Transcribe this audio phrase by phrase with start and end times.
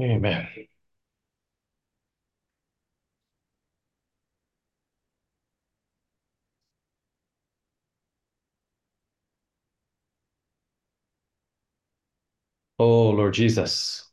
[0.00, 0.48] Amen.
[12.78, 14.10] Oh, Lord Jesus.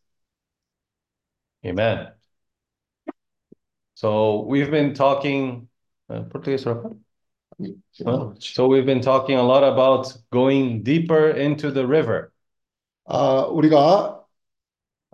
[1.66, 2.14] Amen.
[3.96, 5.70] So we've been talking,
[6.10, 6.96] uh, português, Rafa?
[8.06, 8.34] Huh?
[8.40, 12.32] So we've been talking a lot about going deeper into the river.
[13.08, 14.19] 아, 우리가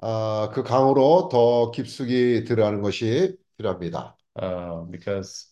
[0.02, 4.16] 아, 그 강으로 더 깊숙이 들어가는 것이 필요합니다.
[4.38, 5.46] Uh, because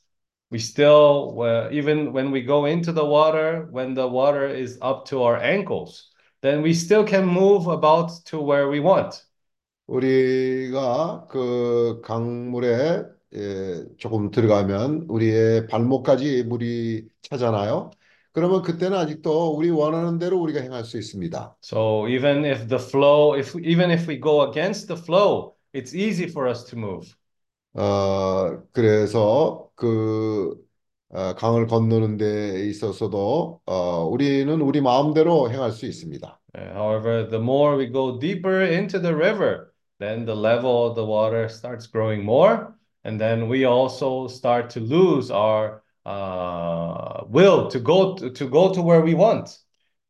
[0.51, 5.07] we still, well, even when we go into the water, when the water is up
[5.07, 6.11] to our ankles,
[6.43, 9.23] then we still can move about to where we want.
[9.87, 13.05] 우리가 그 강물에
[13.35, 17.91] 예, 조금 들어가면 우리의 발목까지 물이 차잖아요.
[18.35, 21.57] 그러면 그때는 아직도 우리 원하는 대로 우리가 행할 수 있습니다.
[21.63, 26.29] So even if the flow, if even if we go against the flow, it's easy
[26.29, 27.15] for us to move.
[27.75, 30.57] 어, 그래서 그
[31.11, 36.41] 어, 강을 건너는 데 있어서도 어, 우리는 우리 마음대로 행할 수 있습니다.
[36.57, 41.05] Uh, however, the more we go deeper into the river, then the level of the
[41.05, 42.75] water starts growing more,
[43.05, 48.73] and then we also start to lose our uh, will to go to, to go
[48.73, 49.59] to where we want.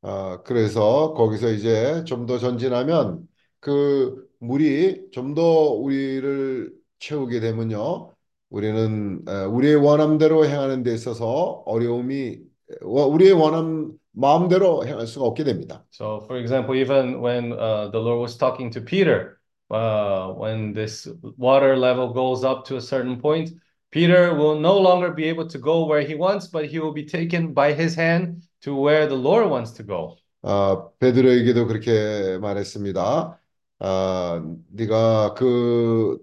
[0.02, 3.26] 어, 그래서 거기서 이제 좀 더 전진하면
[3.60, 8.10] 그 물이 좀 더 우리를 채우게 되면요.
[8.50, 12.38] 우리는 어, 우리의 원함대로 행하는 데 있어서 어려움이
[12.82, 15.84] 어, 우리의 원함 마음대로 행할 수가 없게 됩니다.
[15.90, 21.08] So, for example, even when uh, the Lord was talking to Peter, uh, when this
[21.36, 23.50] water level goes up to a certain point,
[23.93, 27.05] Peter will no longer be able to go where he wants, but he will be
[27.05, 30.17] taken by his hand to where the Lord wants to go.
[30.41, 33.39] 어, 베드로에게도 그렇게 말했습니다.
[33.79, 36.17] 어, 네가 그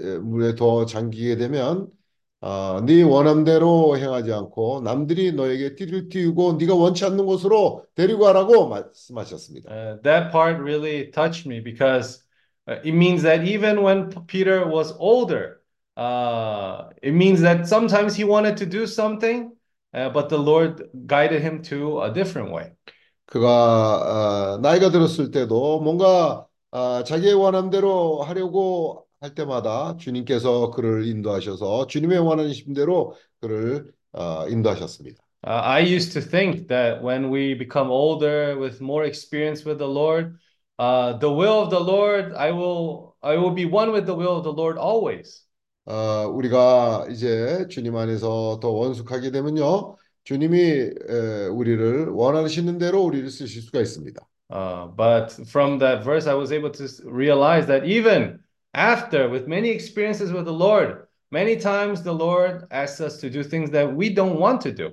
[0.00, 1.88] 에, 물에 더 잠기게 되면
[2.40, 8.68] 어, 네 원함대로 행하지 않고 남들이 너에게 띠를 띄우고 네가 원치 않는 곳으로 데리고 가라고
[8.68, 9.70] 말씀하셨습니다.
[9.70, 12.22] Uh, that part really touched me because
[12.68, 15.60] uh, it means that even when Peter was older,
[15.96, 19.52] uh, it means that sometimes he wanted to do something,
[19.92, 22.72] uh, but the Lord guided him to a different way.
[23.26, 31.88] 그가 어, 나이가 들었을 때도 뭔가 어, 자기의 원함대로 하려고 할 때마다 주님께서 그를 인도하셔서
[31.88, 35.22] 주님의 원하신 대로 그를 어, 인도하셨습니다.
[35.46, 39.86] Uh, I used to think that when we become older with more experience with the
[39.86, 40.36] Lord,
[40.78, 44.38] uh, the will of the Lord, I will I will be one with the will
[44.38, 45.44] of the Lord always.
[45.85, 53.61] 어, 우리가 이제 주님 안에서 더 원숙하게 되면요, 주님이 에, 우리를 원하시는 대로 우리를 쓰실
[53.61, 54.21] 수가 있습니다.
[54.49, 58.39] Uh, but from that verse, I was able to realize that even
[58.73, 63.43] after, with many experiences with the Lord, many times the Lord asks us to do
[63.43, 64.91] things that we don't want to do.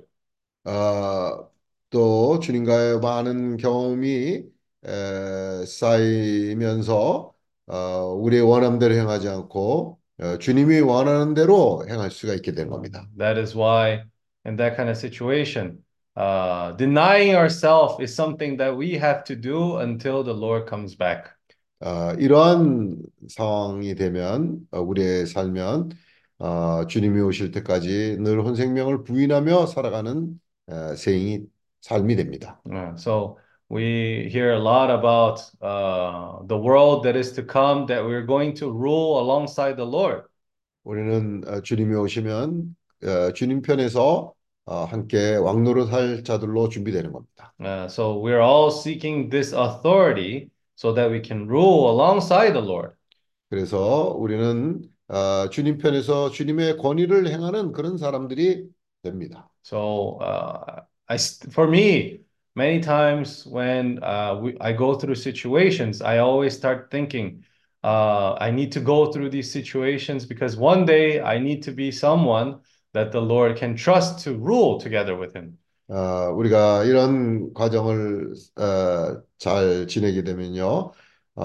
[0.65, 1.49] 어,
[1.89, 4.43] 또 주님과의 많은 경험이
[4.85, 7.33] 에, 쌓이면서
[7.67, 10.00] 어, 우리의 원함대로 행하지 않고 어,
[10.39, 13.07] 주님이 원하는 대로 행할 수가 있게 되는 겁니다.
[13.17, 14.03] That is why,
[14.45, 15.83] in that kind of situation,
[16.15, 21.31] uh, denying ourselves is something that we have to do until the Lord comes back.
[21.79, 25.89] 어, 이러한 상황이 되면 어, 우리의 살면
[26.37, 31.45] 어, 주님이 오실 때까지 늘 혼생명을 부인하며 살아가는 어, 생이
[31.81, 32.61] 삶이 됩니다.
[32.69, 33.37] Uh, so
[33.70, 38.54] we hear a lot about uh, the world that is to come, that we're going
[38.54, 40.24] to rule alongside the Lord.
[40.84, 44.32] 우리는 어, 주님이 오시면 어, 주님 편에서
[44.66, 47.52] 어, 함께 왕노릇할 자들로 준비되는 겁니다.
[47.60, 52.94] Uh, so we're all seeking this authority so that we can rule alongside the Lord.
[53.50, 58.68] 그래서 우리는 어, 주님 편에서 주님의 권위를 행하는 그런 사람들이
[59.02, 59.48] 됩니다.
[59.64, 61.16] So uh, I,
[61.50, 62.20] for me,
[62.54, 67.44] many times when uh, we, I go through situations, I always start thinking,
[67.84, 71.90] uh, I need to go through these situations because one day I need to be
[71.90, 72.60] someone
[72.94, 75.58] that the Lord can trust to rule together with Him.
[75.88, 80.92] 어, 우리가 이런 과정을 어, 잘 지내게 되면요,
[81.36, 81.42] 어,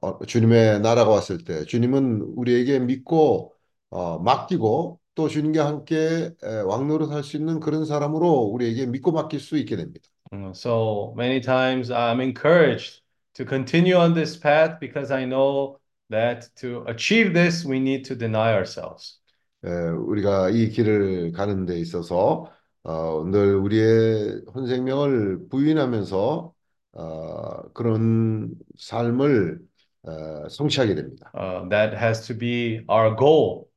[0.00, 3.54] 어, 주님의 나라가 왔을 때 주님은 우리에게 믿고
[3.90, 9.56] 어, 맡기고 또 주님과 함께 에, 왕노릇할 수 있는 그런 사람으로 우리에게 믿고 맡길 수
[9.56, 10.08] 있게 됩니다.
[10.32, 13.00] Uh, So many times I'm encouraged
[13.34, 15.78] to continue on this path because I know
[16.10, 19.18] that to achieve this, we need to deny ourselves.
[19.64, 22.50] 에, 우리가 이 길을 가는 데 있어서
[22.84, 26.54] 어, 늘 우리의 혼생명을 부인하면서
[26.92, 29.60] 어, 그런 삶을
[30.04, 31.30] 어, 성취하게 됩니다.
[31.34, 33.68] Uh, that has to be our goal.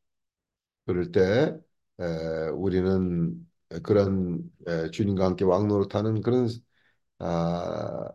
[0.85, 1.55] 그럴 때
[1.99, 3.35] 에, 우리는
[3.82, 6.48] 그런 에, 주님과 함께 왕노릇하는 그런
[7.18, 8.10] 아,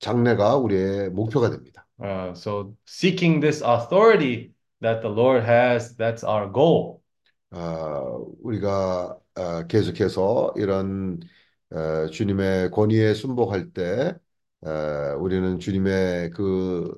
[0.00, 1.86] 장래가 우리의 목표가 됩니다.
[2.00, 7.02] Uh, so seeking this authority that the Lord has, that's our goal.
[7.50, 8.00] 아,
[8.42, 11.18] 우리가 아, 계속해서 이런
[11.70, 14.14] 어, 주님의 권위에 순복할 때
[14.62, 16.94] 어, 우리는 주님의 그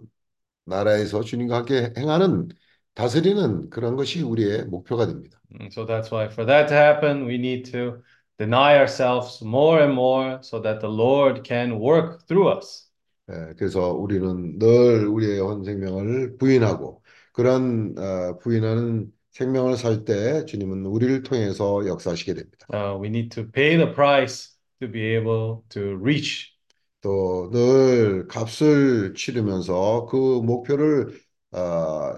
[0.65, 2.49] 나라에서 주님과 함께 행하는
[2.95, 5.40] 다스리는 그런 것이 우리의 목표가 됩니다.
[5.60, 8.04] And so that's why for that to happen, we need to
[8.38, 12.88] deny ourselves more and more so that the Lord can work through us.
[13.32, 17.02] 예, 그래서 우리는 늘 우리의 현 생명을 부인하고
[17.34, 22.68] 그런 어, 부인하는 생명을 살 때 주님은 우리를 통해서 역사하시게 됩니다.
[22.72, 26.54] Uh, we need to pay the price to be able to reach.
[27.02, 31.20] 또 늘 값을 치르면서 그 목표를
[31.52, 32.16] 어,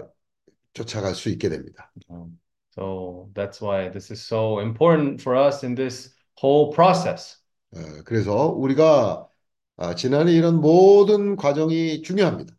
[0.72, 1.92] 쫓아갈 수 있게 됩니다.
[2.08, 2.38] Um,
[2.72, 7.38] so that's why this is so important for us in this whole process.
[7.76, 9.28] 예, 그래서 우리가
[9.76, 12.54] 아, 지난해 이런 모든 과정이 중요합니다.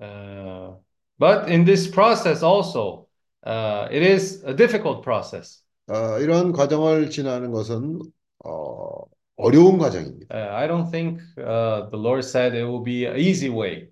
[0.00, 0.74] Uh,
[1.18, 3.08] but in this process also,
[3.44, 5.62] uh, it is a difficult process.
[5.88, 8.00] 어, 이런 과정을 지나는 것은
[8.44, 9.04] 어,
[9.36, 10.34] 어려운 과정입니다.
[10.34, 13.88] Uh, I don't think uh, the Lord said it will be an easy way.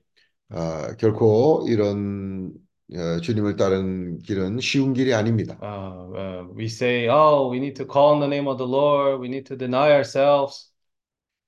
[0.49, 2.53] 아, 결코 이런
[2.94, 5.58] 어, 주님을 따르는 길은 쉬운 길이 아닙니다.
[5.62, 9.20] Uh, uh, we say, oh, we need to call on the name of the Lord.
[9.20, 10.72] We need to deny ourselves.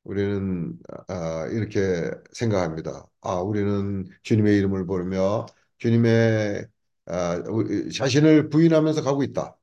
[0.04, 0.74] 우리는
[1.10, 3.06] 아, 이렇게 생각합니다.
[3.22, 5.46] 아, 우리는 주님의 이름을 부르며
[5.80, 6.66] 주님의
[7.08, 9.58] 아, 우리 자신을 부인하면서 가고 있다.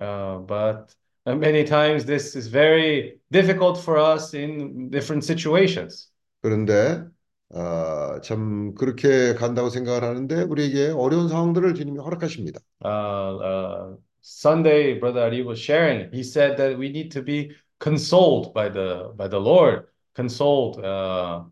[0.00, 0.94] Uh, but
[1.26, 6.10] many times this is very difficult for us in different situations.
[6.40, 7.04] 그런데
[7.50, 7.87] 아,
[8.22, 12.60] 참 그렇게 간다고 생각을 하는데 우리에게 어려운 상황들을 주님이 허락하십니다.
[12.84, 16.10] Uh, uh, Sunday, Brother Ari was sharing.
[16.12, 21.44] He said that we need to be consoled by the by the Lord, consoled uh,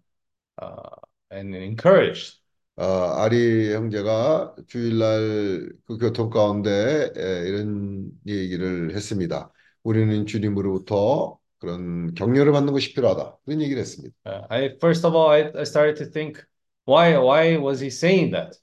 [0.61, 2.41] uh, and encouraged.
[2.79, 9.51] 아, 아리 형제가 주일날 그 교통 가운데 에, 이런 얘기를 했습니다.
[9.83, 13.39] 우리는 주님으로부터 그런 격려를 받는 것이 필요하다.
[13.47, 14.15] 그런 얘기를 했습니다.
[14.27, 16.45] Uh, I first of all, I, I started to think,
[16.87, 18.57] why why was he saying that?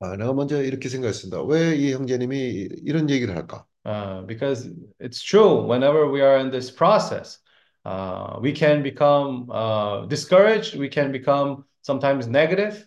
[0.00, 1.42] 아, 내가 먼저 이렇게 생각했습니다.
[1.44, 3.66] 왜 이 형제님이 이런 얘기를 할까?
[3.84, 4.68] Uh, because
[5.00, 5.64] it's true.
[5.64, 7.38] Whenever we are in this process,
[7.84, 10.76] uh, we can become uh, discouraged.
[10.76, 12.86] We can become sometimes negative.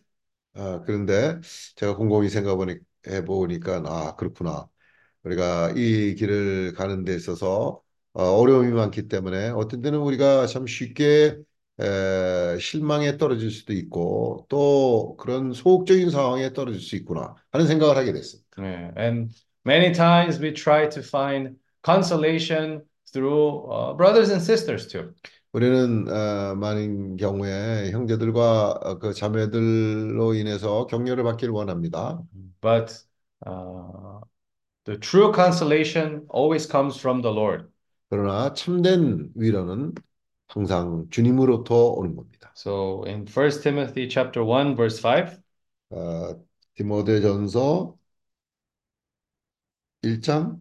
[0.53, 1.39] 아, 그런데
[1.75, 4.67] 제가 곰곰이 생각해 보니까 아, 그렇구나.
[5.23, 7.83] 우리가 이 길을 가는 데 있어서
[8.13, 11.37] 어, 어려움이 많기 때문에 어떤 때는 우리가 참 쉽게
[11.81, 18.13] 에, 실망에 떨어질 수도 있고 또 그런 소극적인 상황에 떨어질 수 있구나 하는 생각을 하게
[18.13, 18.49] 됐습니다.
[18.57, 18.93] Yeah.
[18.95, 19.33] And
[19.65, 22.81] many times we try to find consolation
[23.11, 25.13] through uh, brothers and sisters too.
[25.53, 32.21] 우리는 어, 많은 경우에 형제들과 어, 그 자매들로 인해서 격려를 받기를 원합니다.
[32.61, 33.03] But
[33.45, 34.21] uh,
[34.85, 37.65] the true consolation always comes from the Lord.
[38.09, 39.93] 그러나 참된 위로는
[40.50, 42.52] 항상 주님으로부터 오는 겁니다.
[42.56, 45.38] So in 1 Timothy chapter 1 verse 5,
[45.90, 46.40] 어,
[46.74, 47.96] 디모데전서
[50.02, 50.60] 1장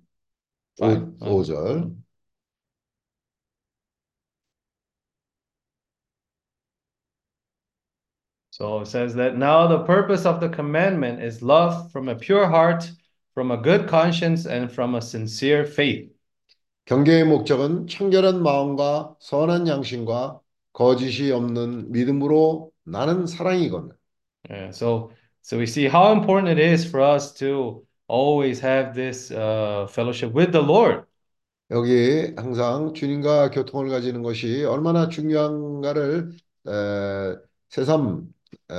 [0.78, 1.20] Five.
[1.20, 1.96] 5, 절
[8.52, 12.48] So it says that now the purpose of the commandment is love from a pure
[12.48, 12.90] heart,
[13.34, 16.10] from a good conscience, and from a sincere faith.
[16.91, 20.41] 경계의 목적은 청결한 마음과 선한 양심과
[20.73, 23.95] 거짓이 없는 믿음으로 나는 사랑이거늘.
[24.51, 29.31] Yeah, so so we see how important it is for us to always have this
[29.31, 31.05] uh, fellowship with the Lord.
[31.71, 36.33] 여기 항상 주님과 교통을 가지는 것이 얼마나 중요한가를
[36.67, 37.37] 에,
[37.69, 38.27] 새삼
[38.69, 38.75] 에,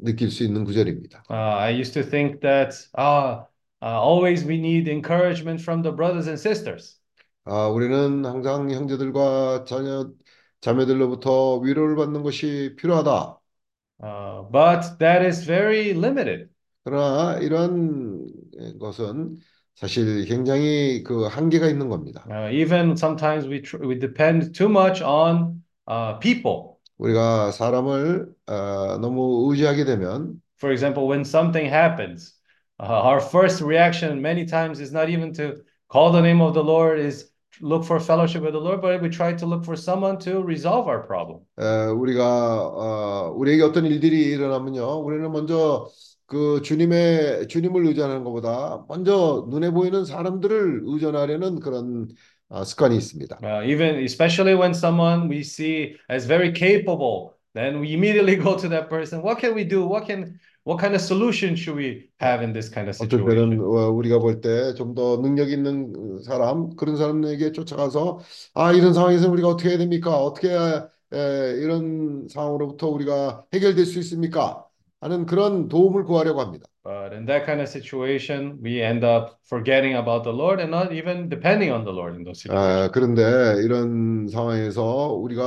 [0.00, 1.24] 느낄 수 있는 구절입니다.
[1.28, 3.44] Uh, I used to think that uh,
[3.82, 6.99] uh, always we need encouragement from the brothers and sisters.
[7.50, 10.08] 아, 우리는 항상 형제들과 자녀,
[10.60, 13.40] 자매들로부터 위로를 받는 것이 필요하다.
[14.00, 16.48] Uh, but that is very limited.
[16.84, 18.24] 그러나 이런
[18.78, 19.36] 것은
[19.74, 22.24] 사실 굉장히 그 한계가 있는 겁니다.
[22.30, 26.76] Uh, even sometimes we we depend too much on uh, people.
[26.98, 32.34] 우리가 사람을 어, 너무 의지하게 되면 For example, when something happens,
[32.78, 36.62] uh, our first reaction many times is not even to call the name of the
[36.62, 37.29] Lord, is
[37.61, 40.87] look for fellowship with the Lord, but we try to look for someone to resolve
[40.87, 41.41] our problem.
[41.59, 45.87] 에, 우리가 어, 우리에게 어떤 일들이 일어나면요, 우리는 먼저
[46.25, 52.07] 그 주님의 주님을 의존하는 것보다 먼저 눈에 보이는 사람들을 의존하려는 그런
[52.49, 53.39] 어, 습관이 있습니다.
[53.43, 58.67] Uh, even especially when someone we see as very capable, then we immediately go to
[58.69, 59.21] that person.
[59.21, 59.85] What can we do?
[59.85, 63.60] What can what kind of solution should we have in this kind of situation?
[63.60, 68.18] 어, 우리가 볼 때 좀 더 능력 있는 사람 그런 사람에게 쫓아가서
[68.54, 70.16] 아 이런 상황에서 우리가 어떻게 해야 됩니까?
[70.18, 70.48] 어떻게
[71.12, 74.64] 에, 이런 상황으로부터 우리가 해결될 수 있습니까?
[75.00, 76.66] 하는 그런 도움을 구하려고 합니다.
[76.82, 80.92] But in that kind of situation, we end up forgetting about the Lord and not
[80.94, 82.88] even depending on the Lord in those situations.
[82.88, 83.22] 아, 그런데
[83.64, 85.42] 이런 상황에서 우리가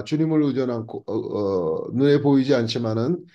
[0.00, 3.26] 아, 주님을 의존하고 어, 어, 눈에 보이지 않지만은 아,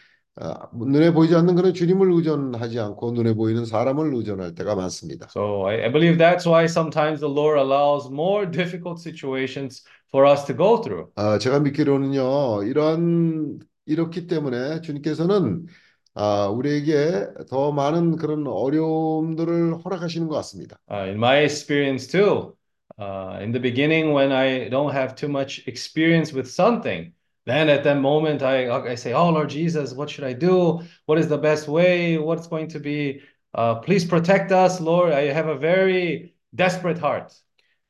[0.74, 5.27] 눈에 보이지 않는 그런 주님을 의존하지 않고 눈에 보이는 사람을 의존할 때가 많습니다.
[5.29, 10.45] So I, I believe that's why sometimes the Lord allows more difficult situations for us
[10.45, 11.12] to go through.
[11.15, 15.65] 아, 제가 믿기로는요, 이런 이렇기 때문에 주님께서는
[16.13, 20.77] 아, 우리에게 더 많은 그런 어려움들을 허락하시는 것 같습니다.
[20.89, 22.55] Uh, in my experience too,
[23.00, 27.13] uh, in the beginning when I don't have too much experience with something,
[27.45, 30.81] then at that moment I I say, "Oh Lord Jesus, what should I do?
[31.05, 32.17] What is the best way?
[32.17, 33.21] What's going to be?
[33.53, 35.13] Uh, please protect us, Lord.
[35.13, 37.33] I have a very desperate heart."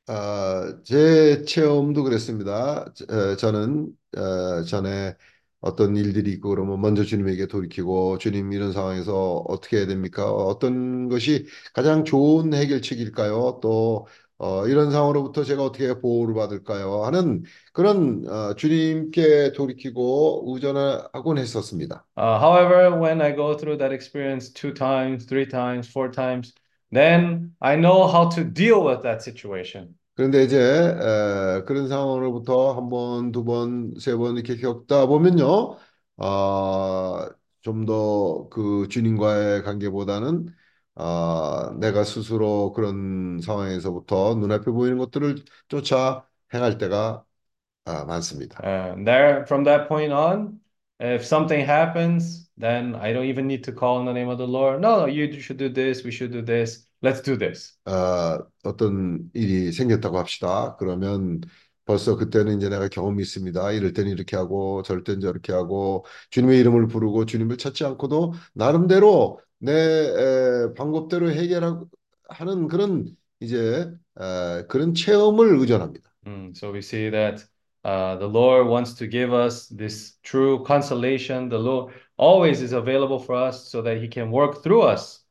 [0.06, 2.92] 아, 제 체험도 그랬습니다.
[2.94, 5.14] 저- 어, 저는 어, 전에
[5.60, 10.30] 어떤 일들이 있고 그러면 먼저 주님에게 돌이키고 주님 이런 상황에서 어떻게 해야 됩니까?
[10.32, 13.60] 어떤 것이 가장 좋은 해결책일까요?
[13.62, 14.06] 또
[14.42, 17.04] 어, 이런 상황으로부터 제가 어떻게 보호를 받을까요?
[17.04, 22.04] 하는 그런 어, 주님께 돌이키고 의존하곤 했었습니다.
[22.16, 26.52] Uh, however, when I go through that experience two times, three times, four times,
[26.90, 29.94] then I know how to deal with that situation.
[30.14, 35.76] 그런데 이제 에, 그런 상황으로부터 한 번, 두 번, 세 번 이렇게 겪다 보면요,
[36.18, 37.30] 아,
[37.62, 40.46] 좀더 그 주님과의 관계보다는
[40.94, 45.36] 아, 내가 스스로 그런 상황에서부터 눈앞에 보이는 것들을
[45.68, 47.24] 쫓아 행할 때가
[47.84, 48.60] 아, 많습니다.
[48.64, 50.60] And there, from that point on,
[51.00, 54.46] if something happens, then I don't even need to call on the name of the
[54.46, 54.80] Lord.
[54.80, 56.04] No, you should do this.
[56.04, 56.86] We should do this.
[57.02, 57.76] Let's do this.
[57.84, 60.76] 아, 어떤 일이 생겼다고 합시다.
[60.76, 61.40] 그러면
[61.84, 63.72] 벌써 그때는 이제 내가 경험이 있습니다.
[63.72, 69.40] 이럴 때는 이렇게 하고 저럴 때는 저렇게 하고 주님의 이름을 부르고 주님을 찾지 않고도 나름대로
[69.62, 73.90] 내 에, 방법대로 해결하는 그런 이제
[74.20, 76.10] 에, 그런 체험을 의존합니다.
[76.26, 77.44] Mm, so we see that
[77.84, 81.48] uh, the Lord wants to give us this true consolation.
[81.48, 85.24] The Lord always is available for us so that He can work through us.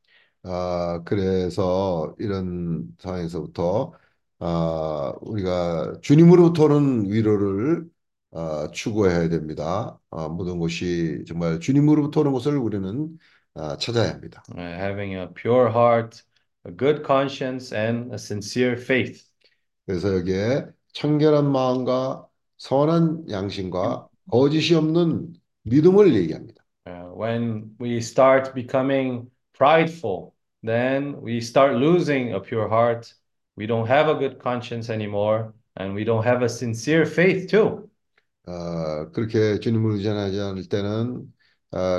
[0.44, 3.94] 아, 그래서 이런 상황에서부터
[4.40, 7.88] 아, 우리가 주님으로부터는 위로를
[8.32, 10.00] 아, 추구해야 됩니다.
[10.10, 13.18] 아, 모든 것이 정말 주님으로부터 오는 것을 우리는
[13.54, 14.44] 아, 찾아야 합니다.
[14.56, 16.24] uh, having a pure heart,
[16.66, 19.30] a good conscience, and a sincere faith.
[19.86, 22.28] 그래서 여기에 청결한 마음과
[22.58, 26.64] 선한 양심과 거짓이 없는 믿음을 얘기합니다.
[26.86, 33.14] Uh, when we start becoming prideful, then we start losing a pure heart.
[33.56, 37.90] We don't have a good conscience anymore, and we don't have a sincere faith too.
[38.46, 41.41] 아, 그렇게 주님을 의존하지 않을 때는 아,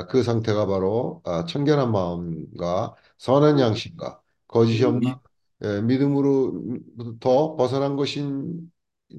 [0.09, 5.15] 그 상태가 바로 아, 청결한 마음과 선한 양심과 거짓이 없는
[5.63, 8.71] 예, 믿음으로부터 벗어난 것인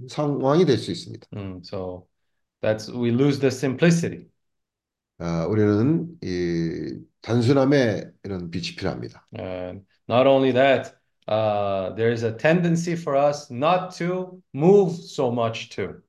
[0.08, 1.26] 상황이 될 수 있습니다.
[1.32, 2.06] Mm, so
[2.62, 4.28] that's we lose the simplicity.
[5.18, 9.26] 아, 우리는 이 단순함에 이런 빛이 필요합니다.
[9.36, 10.94] And not only that,
[11.28, 16.02] uh, there is a tendency for us not to move so much too.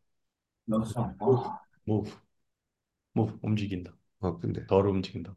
[1.85, 2.11] Move,
[3.15, 3.93] move, 움직인다.
[4.25, 5.35] 어, 근데 덜 움직인다.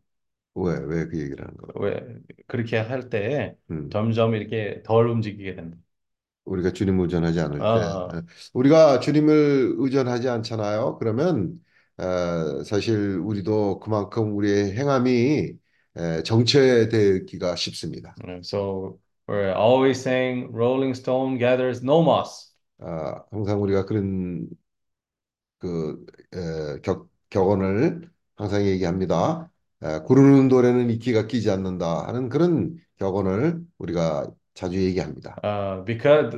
[0.54, 1.73] 왜, 왜 그 얘기를 하는 거야?
[1.75, 2.00] 왜
[2.47, 5.78] 그렇게 할 때 음, 점점 이렇게 덜 움직이게 된다.
[6.45, 8.14] 우리가 주님을 의존하지 않을 때, 아.
[8.14, 8.21] 예,
[8.54, 10.97] 우리가 주님을 의존하지 않잖아요.
[10.99, 11.62] 그러면
[11.99, 15.52] 어, 사실 우리도 그만큼 우리의 행함이
[15.97, 18.18] 에, 정체되기가 쉽습니다.
[18.23, 22.52] Uh, So we're always saying Rolling Stone gathers no moss.
[22.78, 24.49] 아, 항상 우리가 그런
[25.59, 26.04] 그
[26.35, 29.50] 에, 격, 격언을 항상 얘기합니다.
[29.83, 35.37] 에, 구르는 돌에는 이끼가 끼지 않는다 하는 그런 격언을 우리가 자주 얘기합니다.
[35.45, 36.30] Uh, because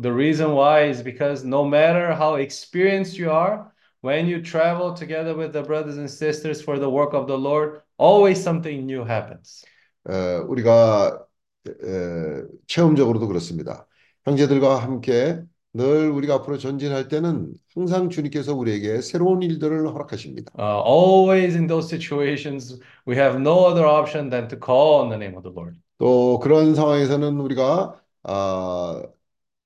[0.00, 3.64] the reason why is because no matter how experienced you are,
[4.02, 7.80] when you travel together with the brothers and sisters for the work of the Lord,
[7.98, 9.64] always something new happens.
[10.08, 11.26] 에, 우리가
[11.68, 13.86] 에, 체험적으로도 그렇습니다.
[14.24, 15.40] 형제들과 함께
[15.78, 20.50] 늘 우리가 앞으로 전진할 때는 항상 주님께서 우리에게 새로운 일들을 허락하십니다.
[20.58, 25.16] Uh, always in those situations, we have no other option than to call on the
[25.16, 25.78] name of the Lord.
[25.98, 29.02] 또 그런 상황에서는 우리가 아,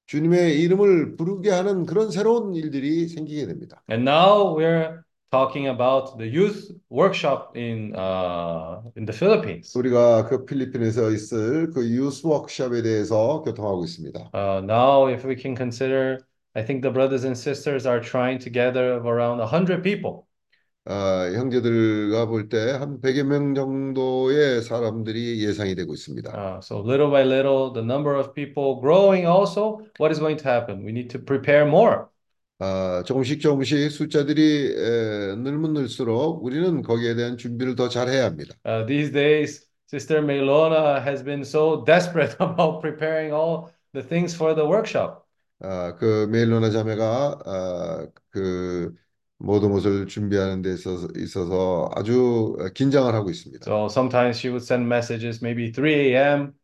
[0.06, 3.82] 주님의 이름을 부르게 하는 그런 새로운 일들이 생기게 됩니다.
[3.90, 5.00] And now we're
[5.31, 9.73] talking about the youth workshop in uh, in the Philippines.
[9.75, 14.31] 우리가 그 필리핀에서 있을 그 유스 워크숍에 대해서 교통하고 있습니다.
[14.33, 16.19] Uh, now, if we can consider,
[16.55, 20.23] I think the brothers and sisters are trying to gather around 100 people.
[20.89, 26.31] 아, 형제들과 볼 때 한 100여 명 정도의 사람들이 예상이 되고 있습니다.
[26.31, 30.47] Uh, so little by little, the number of people growing also, what is going to
[30.47, 30.85] happen?
[30.85, 32.07] We need to prepare more.
[32.64, 34.40] 아, 조금씩 조금씩 숫자들이
[34.76, 38.54] 에, 늘면 늘수록 우리는 거기에 대한 준비를 더 잘해야 합니다.
[38.64, 44.54] Uh, these days, Sister Melona has been so desperate about preparing all the things for
[44.54, 45.26] the workshop.
[45.58, 48.94] 아, 그 메일로나 자매가 아, 그
[49.38, 53.64] 모든 것을 준비하는 데 있어서, 있어서 아주 긴장을 하고 있습니다.
[53.66, 56.54] So sometimes she would send messages, maybe 3 a.m.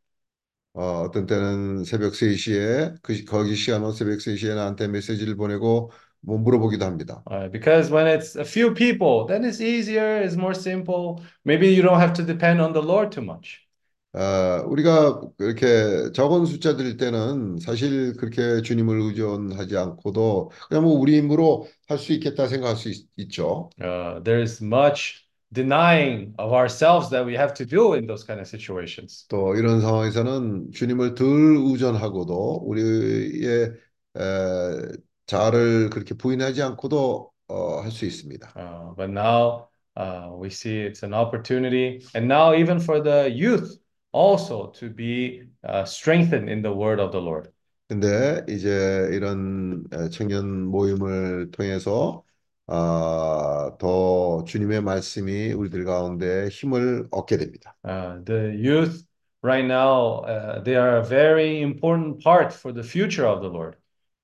[0.74, 6.84] 어, 어떤 때는 새벽 3시에 그 거기 시간은 새벽 3시에 나한테 메시지를 보내고 뭐 물어보기도
[6.84, 7.24] 합니다.
[7.30, 11.22] Uh, because when it's a few people, then it's easier, it's more simple.
[11.44, 13.66] Maybe you don't have to depend on the Lord too much.
[14.14, 21.68] 아, 우리가 그렇게 적은 숫자들일 때는 사실 그렇게 주님을 의존하지 않고도 그냥 뭐 우리 힘으로
[21.88, 23.70] 할 수 있겠다 생각할 수 있, 있죠.
[23.80, 28.47] Uh, there's much denying of ourselves that we have to do in those kind of
[28.47, 29.25] situations.
[29.29, 33.73] 또 이런 상황에서는 주님을 덜 의존하고도 우리의
[34.17, 34.91] 에,
[35.27, 38.53] 자아를 그렇게 부인하지 않고도 어, 할 수 있습니다.
[38.55, 43.77] Uh, but now uh, we see it's an opportunity, and now even for the youth
[44.11, 47.49] also to be uh, strengthened in the word of the Lord.
[47.89, 52.23] 근데 이제 이런 에, 청년 모임을 통해서
[52.70, 57.74] 아, 더 주님의 말씀이 우리들 가운데 힘을 얻게 됩니다.
[57.82, 59.06] Uh, the youth
[59.42, 63.78] right now, uh, they are a very important part for the future of the Lord.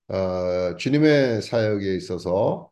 [0.08, 2.70] 어, 주님의 사역에 있어서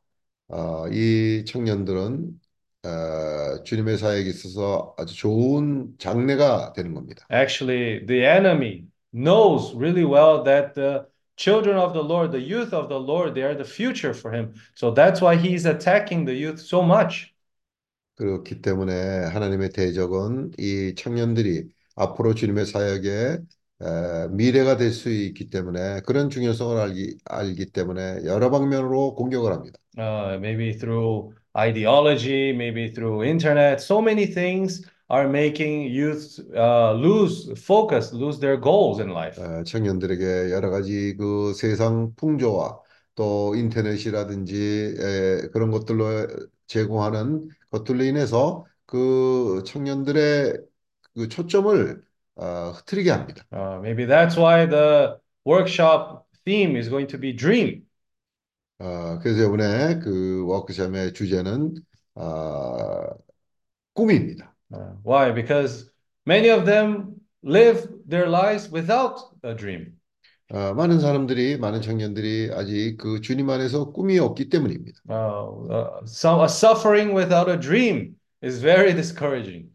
[0.49, 2.41] 어, 이 청년들은
[2.85, 7.27] 어, 주님의 사역에 있어서 아주 좋은 장래가 되는 겁니다.
[7.33, 12.90] Actually, the enemy knows really well that the children of the Lord, the youth of
[12.90, 14.54] the Lord, they are the future for him.
[14.76, 17.34] So that's why he's attacking the youth so much.
[18.16, 23.38] 그렇기 때문에 하나님의 대적은 이 청년들이 앞으로 주님의 사역에
[23.80, 29.78] 에, 미래가 될 수 있기 때문에 그런 중요성을 알기, 알기 때문에 여러 방면으로 공격을 합니다.
[29.98, 33.82] Uh, maybe through ideology, maybe through internet.
[33.82, 39.39] So many things Are making youth uh, lose focus, lose their goals in life.
[39.39, 42.81] 에, 청년들에게 여러 가지 그 세상 풍조와
[43.15, 46.27] 또 인터넷이라든지 에, 그런 것들로
[46.67, 50.59] 제공하는 것들로 인해서 그 청년들의
[51.15, 52.03] 그 초점을
[52.37, 53.45] 어, 흐트리게 합니다.
[53.53, 57.85] Uh, maybe that's why the workshop theme is going to be dream.
[58.79, 61.75] 어, 그래서 이번에 그 워크숍의 주제는
[62.15, 63.05] 어,
[63.95, 64.52] 꿈입니다.
[64.74, 65.32] Uh, why?
[65.32, 65.90] Because
[66.26, 69.98] many of them live their lives without a dream.
[70.50, 75.02] 어, 많은 사람들이 많은 청년들이 아직 그 주님 안에서 꿈이 없기 때문입니다.
[75.10, 79.70] Uh, uh, some, a suffering without a dream is very discouraging.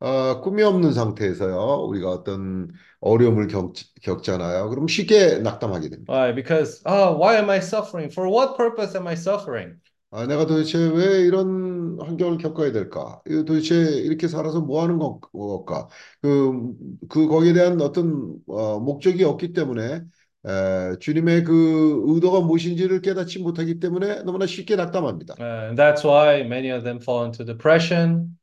[0.00, 2.68] 어, 꿈이 없는 상태에서요 우리가 어떤
[3.00, 4.68] 어려움을 겪, 겪잖아요.
[4.68, 6.12] 그럼 쉽게 낙담하게 됩니다.
[6.12, 6.34] Why?
[6.34, 8.10] Because, oh, why am I suffering?
[8.12, 9.76] For what purpose am I suffering?
[10.13, 13.21] 아, 내가 도대체 왜 이런 환경을 겪어야 될까?
[13.27, 15.87] 이거 도대체 이렇게 살아서 뭐 하는 것- 걸까?
[16.21, 16.73] 그,
[17.09, 20.01] 그 거기에 대한 어떤 어, 목적이 없기 때문에
[20.45, 25.35] 에, 주님의 그 의도가 무엇인지를 깨닫지 못하기 때문에 너무나 쉽게 낙담합니다.
[25.39, 28.37] Uh, and that's why many of them fall into depression.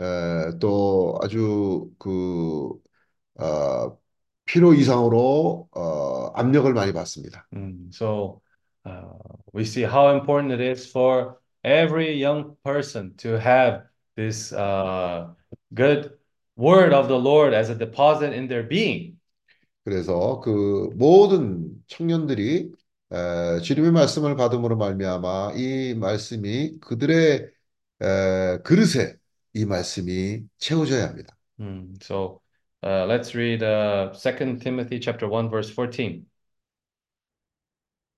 [0.00, 2.70] 에, 또 아주 그
[3.40, 3.98] 어,
[4.46, 7.48] 필요 이상으로 어, 압력을 많이 받습니다.
[7.52, 8.42] Mm, So
[8.87, 9.13] uh,
[9.53, 13.83] we see how important it is for every young person to have
[14.15, 15.27] this uh,
[15.73, 16.11] good
[16.55, 19.17] word of the Lord as a deposit in their being.
[19.83, 22.71] 그래서 그 모든 청년들이
[23.11, 27.49] 에, 주님의 말씀을 받음으로 말미암아 이 말씀이 그들의
[28.01, 29.15] 에, 그릇에
[29.53, 31.35] 이 말씀이 채워져야 합니다.
[31.59, 32.41] Mm, So
[32.83, 36.25] uh, let's read uh, 2 Timothy chapter 1 verse 14.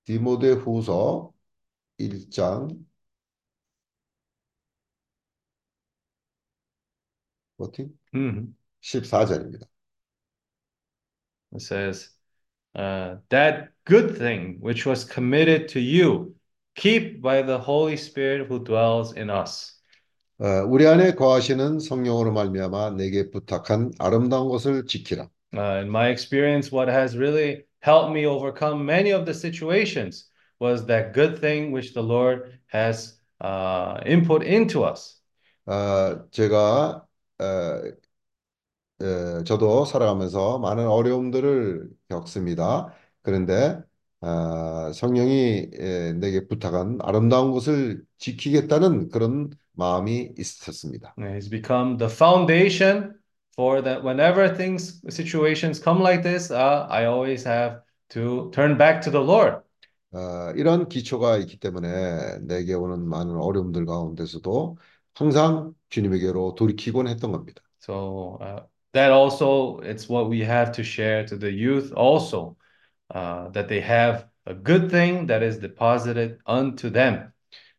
[0.05, 1.31] 디모데 후서
[1.97, 2.69] 1장
[7.57, 7.89] 뭐지?
[8.13, 8.55] Mhm.
[8.81, 9.67] 14절입니다.
[11.53, 12.09] It says,
[12.75, 16.33] uh, that good thing which was committed to you,
[16.75, 19.79] keep by the Holy Spirit who dwells in us.
[20.39, 25.29] 어, 우리 안에 거하시는 성령으로 말미암아 내게 부탁한 아름다운 것을 지키라.
[25.53, 30.85] Uh, in my experience, what has really helped me overcome many of the situations was
[30.85, 35.17] that good thing which the Lord has uh, input into us.
[35.65, 37.05] 어, 제가
[37.39, 37.43] 어,
[39.01, 42.93] 어, 저도 살아가면서 많은 어려움들을 겪습니다.
[43.21, 43.79] 그런데
[44.21, 51.15] 어, 성령이 에, 내게 부탁한 아름다운 것을 지키겠다는 그런 마음이 있었습니다.
[51.17, 53.20] It's become the foundation
[53.56, 54.02] for that.
[54.02, 59.20] Whenever things, situations come like this, uh, I always have to turn back to the
[59.20, 59.62] Lord.
[60.12, 64.78] 어, 이런 기초가 있기 때문에 내게 오는 많은 어려움들 가운데서도
[65.14, 67.62] 항상 주님에게로 돌이키곤 했던 겁니다.
[67.80, 68.62] So uh,
[68.92, 72.56] that also, it's what we have to share to the youth also,
[73.14, 77.29] uh, that they have a good thing that is deposited unto them.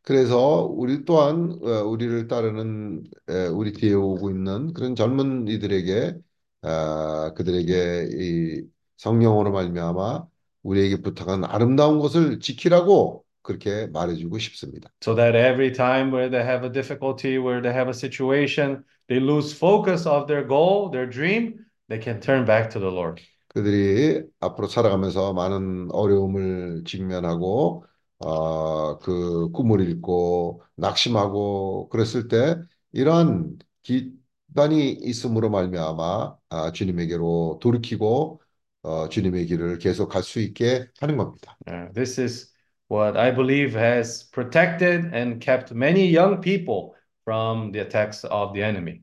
[0.03, 6.19] 그래서 우리 또한 어, 우리를 따르는 에, 우리 뒤에 오고 있는 그런 젊은 이들에게
[6.63, 8.63] 아, 그들에게 이
[8.97, 10.27] 성령으로 말미암아
[10.63, 14.91] 우리에게 부탁한 아름다운 것을 지키라고 그렇게 말해주고 싶습니다.
[15.03, 19.21] so that every time where they have a difficulty, where they have a situation, they
[19.21, 23.21] lose focus of their goal, their dream, they can turn back to the Lord.
[23.49, 27.85] 그들이 앞으로 살아가면서 많은 어려움을 직면하고
[28.25, 32.57] 어, 그 꿈을 잃고 낙심하고 그랬을 때
[32.93, 38.41] 이러한 기반이 있음으로 말미암아 아, 주님에게로 돌이키고
[38.83, 41.57] 어, 주님의 길을 계속 갈 수 있게 하는 겁니다.
[41.67, 42.53] Uh, this is
[42.89, 48.63] what I believe has protected and kept many young people from the attacks of the
[48.63, 49.03] enemy.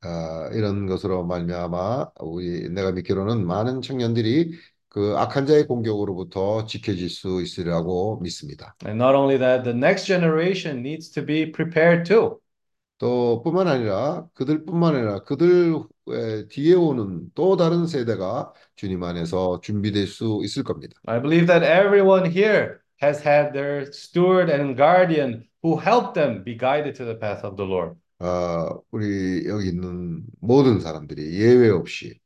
[0.00, 4.52] 아, 이런 것으로 말미암아 우리 내가 믿기로는 많은 청년들이
[4.98, 8.74] 그 악한 자의 공격으로부터 지켜질 수 있으리라고 믿습니다.
[8.84, 12.40] And not only that, the next generation needs to be prepared too.
[12.98, 20.08] 또 뿐만 아니라 그들뿐만 아니라 그들 에, 뒤에 오는 또 다른 세대가 주님 안에서 준비될
[20.08, 20.94] 수 있을 겁니다.
[21.06, 26.58] I believe that everyone here has had their steward and guardian who helped them be
[26.58, 27.94] guided to the path of the Lord.
[28.18, 32.18] 어, 우리 여기 있는 모든 사람들이 예외 없이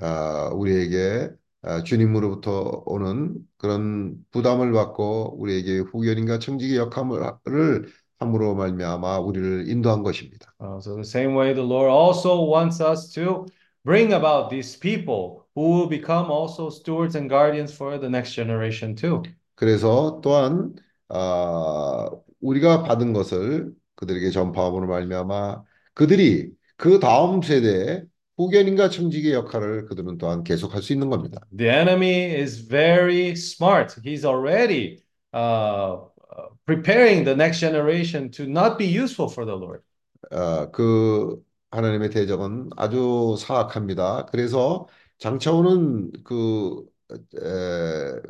[0.00, 1.45] 어, 우리에게 어,
[1.84, 7.86] 주님으로부터 오는 그런 부담을 받고 우리에게 후견인과 청지기 역할을
[8.18, 10.54] 함으로 말미암아 우리를 인도한 것입니다.
[10.60, 13.46] Uh, so the same way the Lord also wants us to
[13.84, 18.94] bring about these people who will become also stewards and guardians for the next generation
[18.94, 19.22] too.
[19.54, 20.74] 그래서 또한
[21.08, 25.62] 아, 우리가 받은 것을 그들에게 전파함으로 말미암아
[25.94, 28.02] 그들이 그 다음 세대에
[28.36, 31.40] 후견인과 청지기의 역할을 그들은 또한 계속할 수 있는 겁니다.
[31.56, 33.96] The enemy is very smart.
[34.02, 35.02] He's already
[35.34, 39.82] uh, uh, preparing the next generation to not be useful for the Lord.
[40.30, 44.26] 어, 그 하나님의 대적은 아주 사악합니다.
[44.26, 44.86] 그래서
[45.18, 48.20] 장차오는 그 에,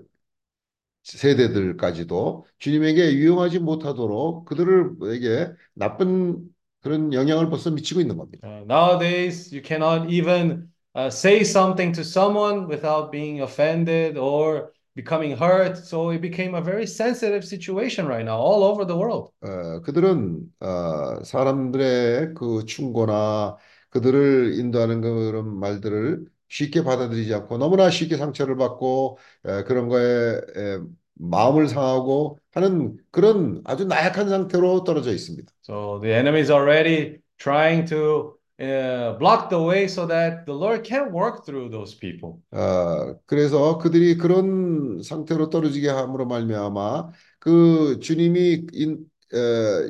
[1.04, 6.48] 세대들까지도 주님에게 유용하지 못하도록 그들에게 나쁜
[6.87, 8.46] 그런 영향을 벌써 미치고 있는 겁니다.
[8.46, 15.37] Uh, nowadays, you cannot even uh, say something to someone without being offended or becoming
[15.37, 15.77] hurt.
[15.77, 19.33] So it became a very sensitive situation right now, all over the world.
[19.40, 23.57] 어, 그들은 어, 사람들의 그 충고나
[23.90, 30.79] 그들을 인도하는 그런 말들을 쉽게 받아들이지 않고 너무나 쉽게 상처를 받고 에, 그런 거에 에,
[31.18, 35.52] 마음을 상하고 하는 그런 아주 나약한 상태로 떨어져 있습니다.
[35.62, 40.87] So the enemy is already trying to uh, block the way so that the Lord
[40.87, 42.40] can work through those people.
[42.52, 49.38] 어, 그래서 그들이 그런 상태로 떨어지게 함으로 말미암아 그 주님이 인, 에,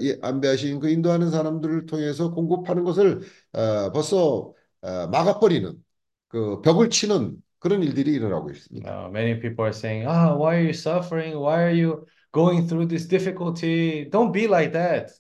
[0.00, 3.20] 이 안배하신 그 인도하는 사람들을 통해서 공급하는 것을
[3.52, 5.72] 어, 벌써 어, 막아버리는
[6.28, 8.88] 그 벽을 치는 그런 일들이 일어나고 있습니다.
[8.88, 11.36] Uh, many people are saying, "Ah, why are you suffering?
[11.36, 14.08] Why are you going through this difficulty?
[14.10, 15.12] Don't be like that."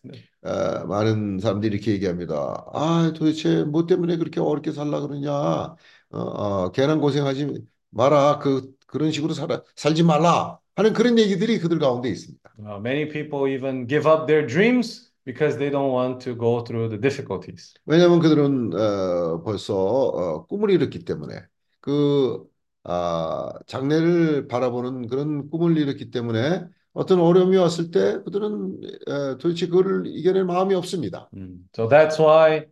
[0.42, 2.64] 어, 많은 사람들이 이렇게 얘기합니다.
[2.72, 5.32] 아, 도대체 뭐 때문에 그렇게 어렵게 살라 그러냐?
[5.32, 5.76] 어,
[6.10, 8.38] 어, 괜한 고생하지 마라.
[8.38, 12.50] 그 그런 식으로 살아, 살지 말라 하는 그런 얘기들이 그들 가운데 있습니다.
[12.58, 16.88] Uh, many people even give up their dreams because they don't want to go through
[16.88, 17.74] the difficulties.
[17.86, 21.42] 왜냐하면 그들은 어, 벌써 어, 꿈을 이뤘기 때문에
[21.86, 22.44] 그
[22.82, 30.04] 아, 장래를 바라보는 그런 꿈을 이뤘기 때문에 어떤 어려움이 왔을 때 그들은 에, 도대체 그걸
[30.06, 31.28] 이겨낼 마음이 없습니다.
[31.32, 31.68] Mm.
[31.76, 32.66] So that's why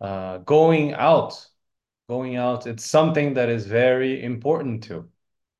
[0.00, 1.34] uh, going out,
[2.08, 5.08] going out, it's something that is very important too.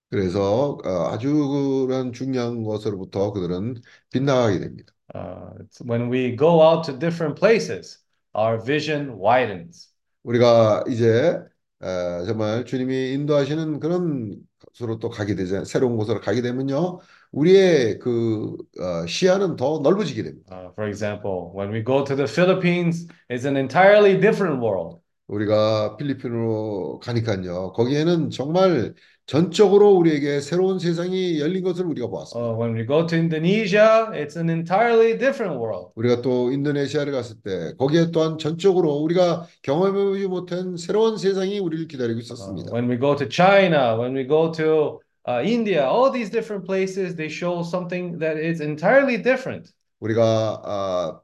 [0.09, 4.93] 그래서 어, 아주 그런 중요한 것으로부터 그들은 빗나가게 됩니다.
[5.13, 7.99] Uh, when we go out to different places,
[8.37, 9.89] our vision widens.
[10.23, 11.41] 우리가 이제
[11.81, 15.65] 어, 정말 주님이 인도하시는 그런 곳으로 또 가게 되잖아요.
[15.65, 17.01] 새로운 곳으로 가게 되면요.
[17.33, 20.55] 우리의 그 어, 시야는 더 넓어지게 됩니다.
[20.55, 25.01] Uh, for example, when we go to the Philippines, it's an entirely different world.
[25.29, 27.73] 우리가 필리핀으로 가니까요.
[27.73, 28.95] 거기에는 정말
[29.31, 32.51] 전적으로 우리에게 새로운 세상이 열린 것을 우리가 보았습니다.
[32.51, 35.93] Uh, when we go to Indonesia, it's an entirely different world.
[35.95, 42.19] 우리가 또 인도네시아를 갔을 때 거기에 또한 전적으로 우리가 경험해보지 못한 새로운 세상이 우리를 기다리고
[42.19, 42.73] Uh, 있었습니다.
[42.75, 47.15] when we go to China, when we go to uh, India, all these different places,
[47.15, 49.71] they show something that is entirely different.
[50.01, 51.21] 우리가 아,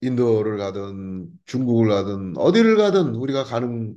[0.00, 3.96] 인도를 가든 중국을 가든 어디를 가든 우리가 가는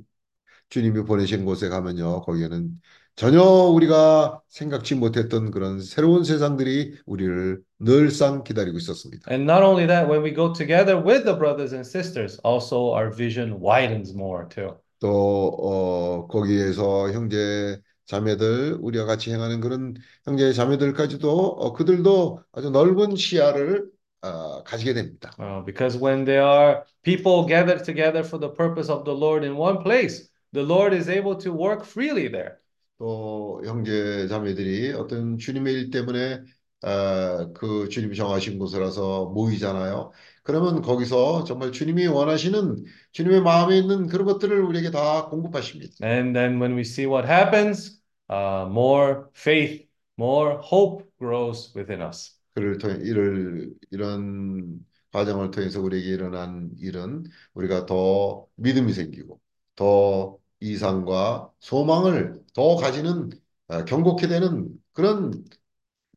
[0.68, 2.22] 주님이 보내신 곳에 가면요.
[2.22, 2.80] 거기에는
[3.16, 9.30] 전혀 우리가 생각지 못했던 그런 새로운 세상들이 우리를 늘상 기다리고 있었습니다.
[9.32, 13.10] And not only that, when we go together with the brothers and sisters, also our
[13.10, 14.76] vision widens more too.
[15.00, 23.16] 또 어, 거기에서 형제 자매들 우리와 같이 행하는 그런 형제 자매들까지도 어, 그들도 아주 넓은
[23.16, 23.86] 시야를
[24.20, 25.32] 어, 가지게 됩니다.
[25.38, 29.56] Uh, because when there are people gathered together for the purpose of the Lord in
[29.56, 32.60] one place, the Lord is able to work freely there.
[32.98, 36.40] 또 형제 자매들이 어떤 주님의 일 때문에
[36.82, 40.12] 어, 그 주님이 정하신 곳이라서 모이잖아요.
[40.42, 45.94] 그러면 거기서 정말 주님이 원하시는 주님의 마음에 있는 그런 것들을 우리에게 다 공급하십니다.
[46.06, 49.86] And then when we see what happens, uh, more faith,
[50.18, 52.38] more hope grows within us.
[52.54, 54.80] 그를 통해 이를 이런
[55.12, 59.40] 과정을 통해서 우리에게 일어난 일은 우리가 더 믿음이 생기고
[59.74, 63.30] 더 이상과 소망을 더 가지는
[63.68, 65.44] 어, 경고케 되는 그런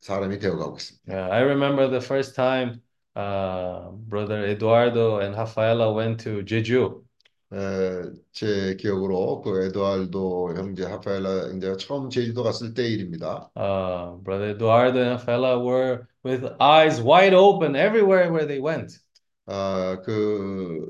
[0.01, 1.13] 사람이 되어가고 있습니다.
[1.13, 2.81] Yeah, I remember the first time
[3.15, 7.03] uh, brother Eduardo and Rafaela went to Jeju.
[7.51, 13.49] 에, 제 기억으로 그 에드와르도 형제 하파엘라 형제가 처음 제주도 갔을 때 일입니다.
[13.55, 18.99] Uh, brother Eduardo and Rafaela were with eyes wide open everywhere where they went.
[19.47, 20.85] 아, 그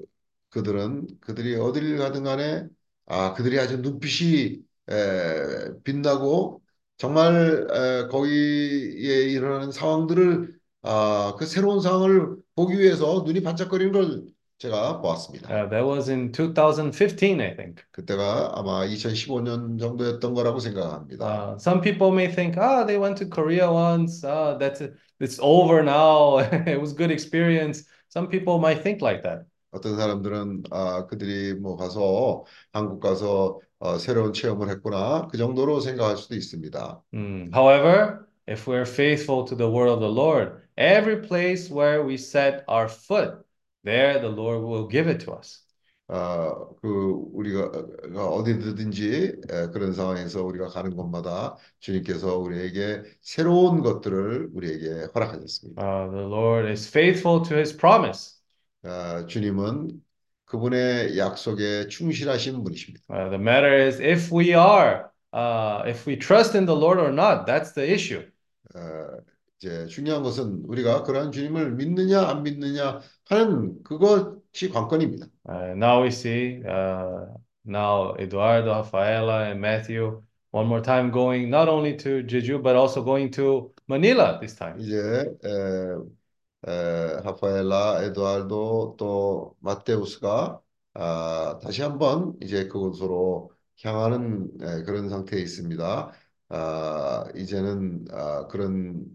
[0.50, 2.68] 그들은 그들이 어디를 가든 간에
[3.06, 6.62] 아, 그들이 아주 눈빛이 에, 빛나고
[6.98, 14.24] 정말 에, 거기에 일어나는 상황들을 아, 그 새로운 상황을 보기 위해서 눈이 반짝거리는 걸
[14.60, 15.50] 제가 보았습니다.
[15.50, 17.82] Uh, that was in 2015, I think.
[17.92, 21.26] 그때가 아마 2015년 정도였던 거라고 생각합니다.
[21.26, 24.22] Uh, some people may think, ah, they went to Korea once.
[24.26, 24.82] Ah, that's
[25.22, 26.40] it's over now.
[26.68, 27.86] it was good experience.
[28.10, 29.46] Some people might think like that.
[29.72, 36.18] 어떤 사람들은 아, 그들이 뭐 가서 한국 가서 어, 새로운 체험을 했구나 그 정도로 생각할
[36.18, 37.02] 수도 있습니다.
[37.14, 37.52] Mm.
[37.54, 42.64] However, if we're faithful to the word of the Lord, every place where we set
[42.68, 43.46] our foot,
[43.84, 45.64] there the Lord will give it to us.
[46.12, 46.88] 아, 그
[47.34, 47.70] 우리가
[48.16, 55.80] 어디든지 에, 그런 상황에서 우리가 가는 곳마다 주님께서 우리에게 새로운 것들을 우리에게 허락하셨습니다.
[55.80, 58.39] Uh, the Lord is faithful to his promise.
[58.84, 60.02] 아, 주님은
[60.46, 63.06] 그분의 약속에 충실하신 분이십니다.
[63.10, 67.12] Uh, the matter is if we are, uh, if we trust in the Lord or
[67.12, 68.26] not, that's the issue.
[68.74, 69.22] 어,
[69.58, 75.28] 이제 중요한 것은 우리가 그러한 주님을 믿느냐 안 믿느냐 하는 그것이 관건입니다.
[75.48, 77.28] Uh, now we see, uh,
[77.66, 83.04] now Eduardo, Rafaela, and Matthew, one more time going not only to Jeju, but also
[83.04, 84.80] going to Manila this time.
[84.80, 86.19] 이제 에, 에,
[86.64, 90.62] 하파엘라, 에두알도 또 마테우스가
[90.94, 93.52] 아, 다시 한번 이제 그곳으로
[93.84, 96.12] 향하는 에, 그런 상태에 있습니다.
[96.50, 99.06] 아, 이제는 아, 그런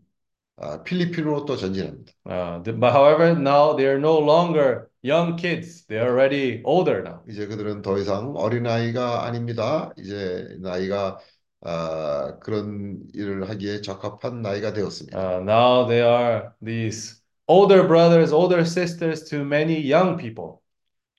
[0.56, 2.12] 아, 필리핀으로 또 전진합니다.
[2.26, 5.84] Uh, but however, now they are no longer young kids.
[5.86, 7.22] They are already older now.
[7.28, 9.92] 이제 그들은 더 이상 어린아이가 아닙니다.
[9.98, 11.18] 이제 나이가
[11.60, 15.18] 아, 그런 일을 하기에 적합한 나이가 되었습니다.
[15.18, 20.62] Uh, now they are these older brothers, older sisters to many young people.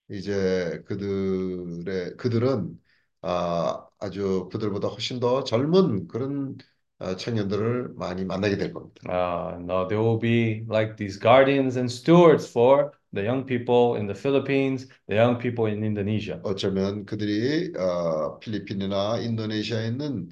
[0.10, 2.80] 이제 그들의 그들은
[3.22, 6.58] 아, 아주 그들보다 훨씬 더 젊은 그런
[7.00, 9.02] 아, 청년들을 많이 만나게 될 겁니다.
[9.10, 14.08] Uh, now they will be like these guardians and stewards for the young people in
[14.08, 16.40] the Philippines, the young people in Indonesia.
[16.44, 20.30] 어쩌면 그들이 어, 필리핀이나 인도네시아에 있는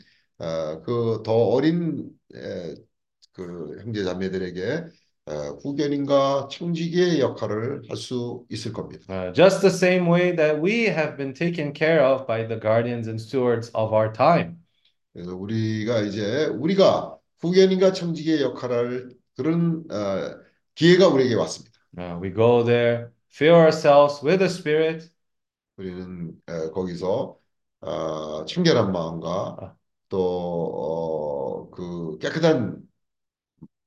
[0.85, 2.75] 그더 어린 에,
[3.33, 4.89] 그 형제 자매들에게 어,
[5.27, 9.05] 후견인과 청지기의 역할을 할 수 있을 겁니다.
[9.09, 13.07] Uh, just the same way that we have been taken care of by the guardians
[13.07, 14.57] and stewards of our time.
[15.13, 20.35] 그래서 우리가 이제 우리가 후견인과 청지기의 역할을 그런 어,
[20.75, 21.79] 기회가 우리에게 왔습니다.
[21.97, 25.09] Uh, we go there, fill ourselves with the Spirit,
[25.77, 27.37] 우리는 에, 거기서
[27.81, 29.75] 어, 청결한 마음과 아.
[31.33, 32.82] 또그 깨끗한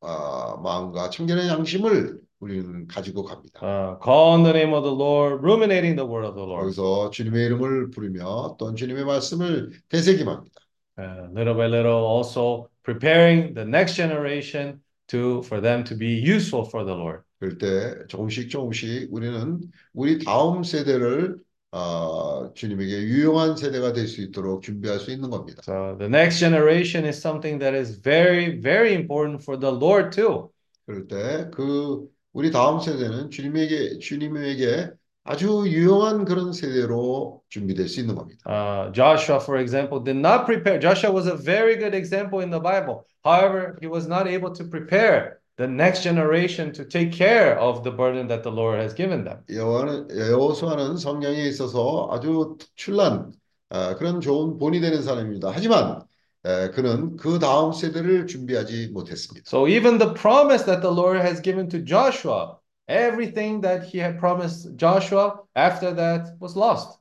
[0.07, 3.61] 어, 마음과 청결한 양심을 우리는 가지고 갑니다.
[3.62, 6.62] uh, call the name of the Lord, ruminating the word of the Lord.
[6.62, 10.61] 거기서 주님의 이름을 부르며 또 주님의 말씀을 되새김합니다.
[10.99, 16.64] Uh, little by little, also preparing the next generation to for them to be useful
[16.64, 17.23] for the Lord.
[17.38, 19.61] 그럴 때 조금씩 조금씩 우리는
[19.92, 21.37] 우리 다음 세대를
[21.76, 25.60] 어, 주님에게 유용한 세대가 될 수 있도록 준비할 수 있는 겁니다.
[25.62, 30.50] So the next generation is something that is very, very important for the Lord too.
[30.86, 34.90] 그럴 때 그 우리 다음 세대는 주님에게 주님에게
[35.24, 38.40] 아주 유용한 그런 세대로 준비될 수 있는 겁니다.
[38.46, 40.78] Uh, Joshua, for example, did not prepare.
[40.78, 43.04] Joshua was a very good example in the Bible.
[43.24, 47.91] However, he was not able to prepare the next generation to take care of the
[47.91, 49.39] burden that the Lord has given them.
[49.49, 53.32] 여호와는 여호수아는 성경에 있어서 아주 특출난
[53.69, 55.51] 어, 그런 좋은 본이 되는 사람입니다.
[55.54, 56.01] 하지만
[56.45, 59.45] 에, 그는 그 다음 세대를 준비하지 못했습니다.
[59.47, 62.58] So even the promise that the Lord has given to Joshua,
[62.89, 66.99] everything that he had promised Joshua after that was lost.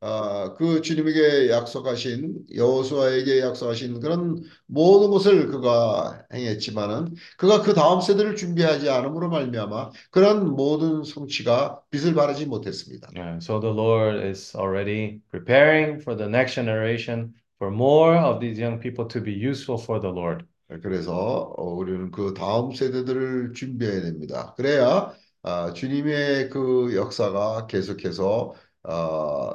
[0.00, 8.36] 아, 그 주님에게 약속하신 여호수아에게 약속하신 그런 모든 것을 그가 행했지만은 그가 그 다음 세대를
[8.36, 13.08] 준비하지 않음으로 말미암아 그런 모든 성취가 빛을 발하지 못했습니다.
[13.16, 18.60] Yeah, so the Lord is already preparing for the next generation for more of these
[18.60, 20.44] young people to be useful for the Lord.
[20.82, 24.54] 그래서 어, 우리는 그 다음 세대들을 준비해야 됩니다.
[24.56, 29.52] 그래야 아, 주님의 그 역사가 계속해서 아,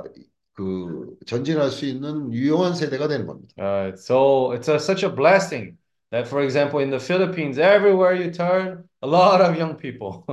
[0.54, 3.54] 그 전진할 수 있는 유용한 세대가 되는 겁니다.
[3.58, 5.78] Uh, so it's a, such a blessing
[6.12, 10.24] that, for example, in the Philippines, everywhere you turn, a lot of young people.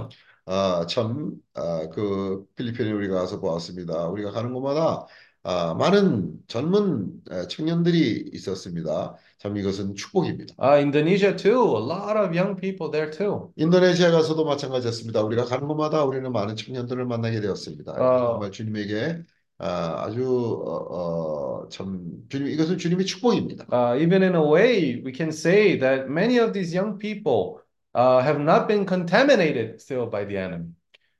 [0.47, 4.09] 아, 참, 아, 그 필리핀에 우리가 가서 보았습니다.
[4.09, 5.07] 우리가 가는 곳마다
[5.43, 9.17] 아, 많은 젊은 에, 청년들이 있었습니다.
[9.39, 10.55] 참 이것은 축복입니다.
[10.59, 13.51] Uh, Indonesia too, a lot of young people there too.
[13.57, 15.23] 인도네시아 가서도 마찬가지였습니다.
[15.23, 17.93] 우리가 가는 곳마다 우리는 많은 청년들을 만나게 되었습니다.
[17.93, 18.19] 아.
[18.19, 19.23] 정말 주님에게
[19.61, 20.25] 아, 아주
[20.65, 23.67] 어, 어, 참 주님 이것은 주님의 축복입니다.
[23.71, 27.61] Uh, even in a way, we can say that many of these young people
[27.95, 30.73] uh, have not been contaminated still by the enemy.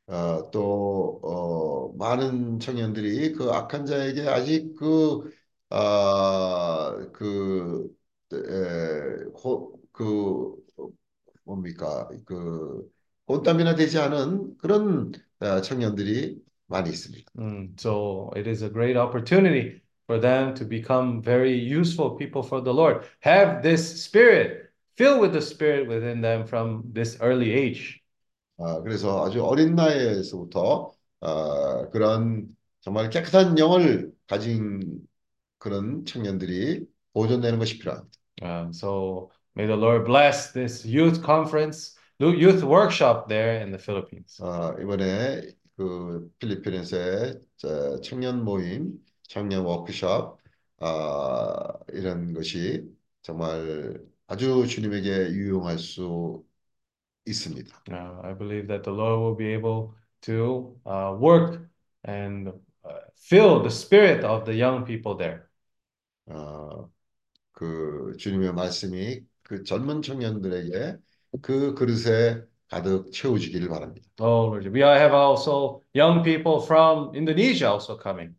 [0.07, 5.31] 어, 또 어, 많은 청년들이 그 악한 자에게 아직 그,
[5.69, 7.89] 아, 그,
[8.33, 8.37] 에,
[9.45, 10.57] 호, 그
[11.45, 12.89] 뭡니까 그
[13.29, 17.32] 혼땀이나 되지 않은 그런 어, 청년들이 많이 있습니다.
[17.38, 22.62] Mm, so it is a great opportunity for them to become very useful people for
[22.62, 23.06] the Lord.
[23.22, 28.02] Have this spirit, filled with the spirit within them from this early age.
[28.58, 32.48] 아, 그래서 아주 어린 나이에서부터 아, 그런
[32.82, 35.02] 정말 깨끗한 영을 가진
[35.58, 38.16] 그런 청년들이 보존되는 것이 필요합니다.
[38.42, 44.40] Uh, so may the Lord bless this youth conference, youth workshop there in the Philippines.
[44.42, 50.37] 아, 이번에 그 필리핀에서의 저 청년 모임, 청년 워크숍
[50.77, 52.87] 아, 이런 것이
[53.23, 56.45] 정말 아주 주님에게 유용할 수
[57.25, 57.85] 있습니다.
[57.89, 59.95] Uh, I believe that the Lord will be able
[60.27, 61.67] to uh, work
[62.05, 62.49] and
[62.85, 65.45] uh, fill the spirit of the young people there.
[66.27, 66.87] 아,
[67.53, 70.99] 그 주님의 말씀이 그 젊은 청년들에게
[71.41, 74.07] 그 그릇에 가득 채워지기를 바랍니다.
[74.21, 78.35] Oh, Lord, we have also young people from Indonesia also coming.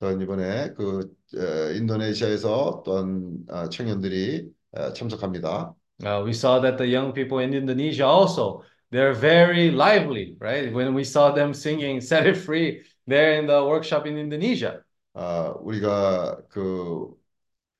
[0.00, 5.74] 또한 이번에 그 어, 인도네시아에서 또한 아, 청년들이 어, 참석합니다.
[6.02, 10.72] Uh, we saw that the young people in Indonesia also, they're very lively, right?
[10.72, 14.82] When we saw them singing Set It Free there in the workshop in Indonesia.
[15.14, 17.14] 아, 우리가 그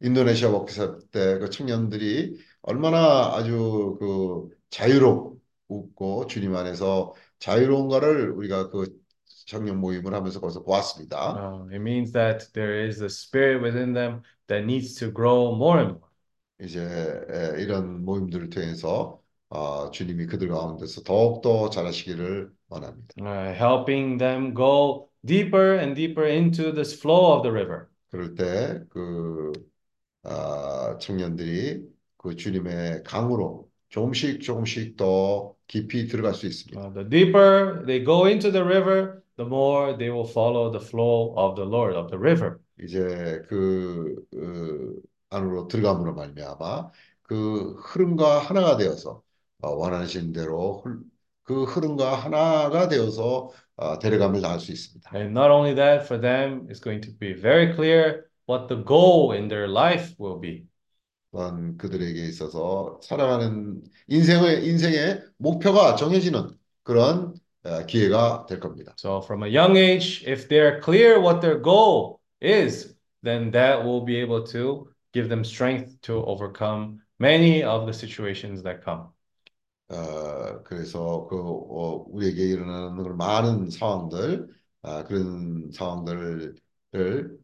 [0.03, 5.34] 인도네시아 워크숍 때 그 청년들이 얼마나 아주 그 자유롭
[5.69, 8.87] 고 주님 안에서 자유로운가를 우리가 그
[9.47, 11.35] 청년 모임을 하면서 거기서 보았습니다.
[11.37, 15.79] Uh, it means that there is a spirit within them that needs to grow more
[15.81, 16.11] and more.
[16.61, 23.15] 이제 에, 이런 모임들을 통해서 아, 주님이 그들 가운데서 더욱 더 잘하시기를 원합니다.
[23.21, 27.89] uh, helping them go deeper and deeper into this flow of the river.
[28.11, 29.53] 그럴 때그
[30.23, 31.87] 아, 청년들이
[32.17, 36.81] 그 주님의 강으로 조금씩 조금씩 더 깊이 들어갈 수 있습니다.
[36.81, 41.35] Uh, the deeper they go into the river, the more they will follow the flow
[41.37, 42.59] of the Lord of the river.
[42.83, 46.91] 이제 그 어, 안으로 들어감으로 말미암아
[47.23, 49.23] 그 흐름과 하나가 되어서
[49.62, 51.01] 어, 원하시는 대로 흘-
[51.45, 55.11] 그 흐름과 하나가 되어서 어, 데려감을 당할 수 있습니다.
[55.15, 59.33] And not only that, for them, it's going to be very clear what the goal
[59.33, 60.65] in their life will be.
[61.35, 68.95] 또한 그들에게 있어서 살아가는 인생의 인생의 목표가 정해지는 그런 어, 기회가 될 겁니다.
[68.97, 74.05] So from a young age, if they're clear what their goal is, then that will
[74.05, 79.09] be able to give them strength to overcome many of the situations that come.
[79.89, 84.49] 어, 그래서 그 어, 우리에게 일어나는 많은 상황들,
[84.82, 86.55] 아, 그런 상황들을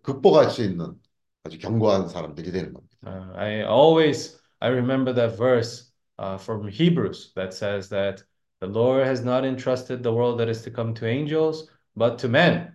[0.03, 0.95] 극복할 수 있는
[1.43, 2.90] 아주 견고한 사람들이 되는 겁니다.
[3.06, 8.24] Uh, I always I remember that verse uh, from Hebrews that says that
[8.62, 12.28] the Lord has not entrusted the world that is to come to angels, but to
[12.28, 12.72] men.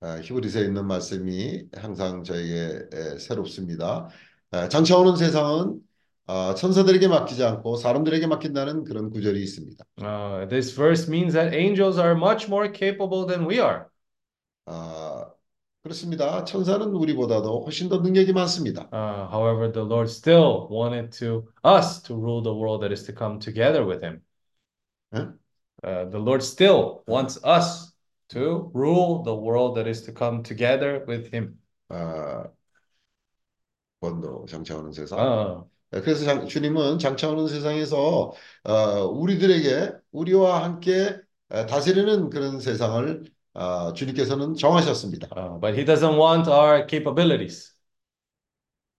[0.00, 4.08] 아, 히브리서에 있는 말씀이 항상 저에게 에, 새롭습니다.
[4.50, 5.80] 아, 장차 오는 세상은
[6.26, 9.84] 아, 천사들에게 맡기지 않고 사람들에게 맡긴다는 그런 구절이 있습니다.
[9.98, 13.86] Uh, this verse means that angels are much more capable than we are.
[14.66, 15.07] 아,
[15.81, 16.43] 그렇습니다.
[16.43, 18.89] 천사는 우리보다도 훨씬 더 능력이 많습니다.
[18.91, 23.13] Uh, however, the Lord still wanted to us to rule the world that is to
[23.13, 24.21] come together with Him.
[25.15, 25.31] 예?
[25.81, 27.93] Uh, the Lord still wants us
[28.29, 31.57] to rule the world that is to come together with Him.
[31.89, 32.49] 아,
[34.01, 35.17] 번도 장차 오는 세상.
[35.17, 35.63] Uh,
[36.03, 38.73] 그래서 장- 주님은 장차 오는 세상에서 어,
[39.05, 41.17] 우리들에게 우리와 함께
[41.49, 43.23] 어, 다스리는 그런 세상을
[43.53, 45.27] 어, 주님께서는 정하셨습니다.
[45.35, 47.73] uh, but He doesn't want our capabilities.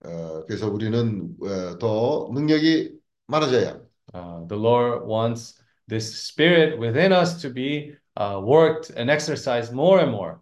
[0.04, 3.90] 어, 그래서 우리는 어, 더 능력이 많아져야 합니다.
[4.12, 10.00] Uh, the Lord wants this spirit within us to be uh, worked and exercised more
[10.00, 10.36] and more.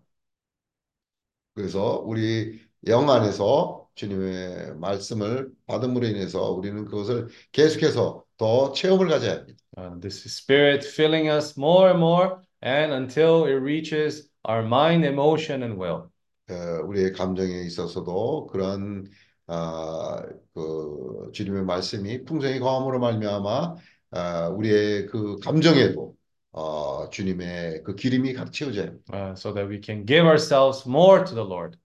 [1.55, 9.59] 그래서 우리 영 안에서 주님의 말씀을 받음으로 인해서 우리는 그것을 계속해서 더 체험을 가져야 합니다.
[9.77, 15.64] Uh, this spirit filling us more and more, and until it reaches our mind, emotion,
[15.64, 16.10] and will.
[16.50, 19.06] 어, 우리의 감정에 있어서도 그런
[19.48, 20.22] 아,
[20.54, 23.76] 그 주님의 말씀이 풍성히 거함으로 말미암아
[24.12, 26.16] 아, 우리의 그 감정에도
[26.52, 29.14] 어, 주님의 그 기름이 가득 채워져야 합니다.
[29.14, 31.78] uh, so that we can give ourselves more to the Lord.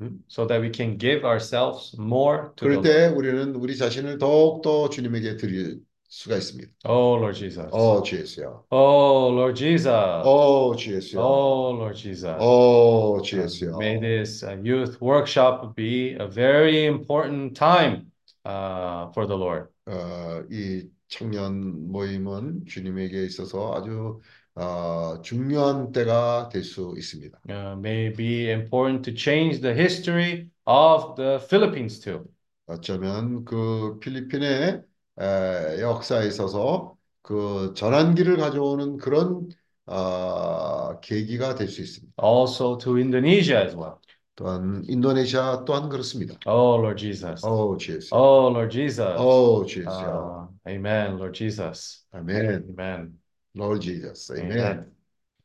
[0.00, 0.22] 음?
[0.28, 3.16] So that we can give ourselves more to the 그럴 때 Lord.
[3.16, 5.80] 우리는 우리 자신을 더욱더 주님에게 드릴
[6.11, 6.73] 수가 있습니다.
[6.83, 7.69] Oh, Lord Jesus.
[7.71, 8.65] 어, 주 예수여.
[8.69, 9.87] Oh, Lord Jesus.
[9.87, 11.21] 어, 주 예수여.
[11.21, 12.35] Oh, Lord Jesus.
[12.37, 13.77] 어, 주 Uh, 예수여.
[13.77, 18.11] May this uh, youth workshop be a very important time
[18.45, 19.69] uh, for the Lord.
[19.87, 24.19] 어, 이 청년 모임은 주님에게 있어서 아주
[24.55, 27.39] 어, 중요한 때가 될 수 있습니다.
[27.49, 32.25] Uh, may be important to change the history of the Philippines too.
[32.67, 34.83] 어쩌면 그 필리핀의
[35.21, 39.47] 에, 역사에 있어서 그 전환기를 가져오는 그런
[39.85, 42.13] 어, 계기가 될 수 있습니다.
[42.21, 43.95] Also to Indonesia as well.
[44.35, 46.39] 또한 인도네시아 또한 그렇습니다.
[46.47, 47.45] Oh, Lord Jesus.
[47.45, 48.17] 어, 주 예수여.
[48.19, 49.17] Oh, Lord Jesus.
[49.17, 50.49] 어, 주 예수여.
[50.65, 52.05] Uh, amen, Lord Jesus.
[52.11, 52.69] 아멘.
[52.79, 53.19] Amen.
[53.55, 54.31] Lord Jesus.
[54.31, 54.51] 아멘.
[54.51, 54.91] Amen.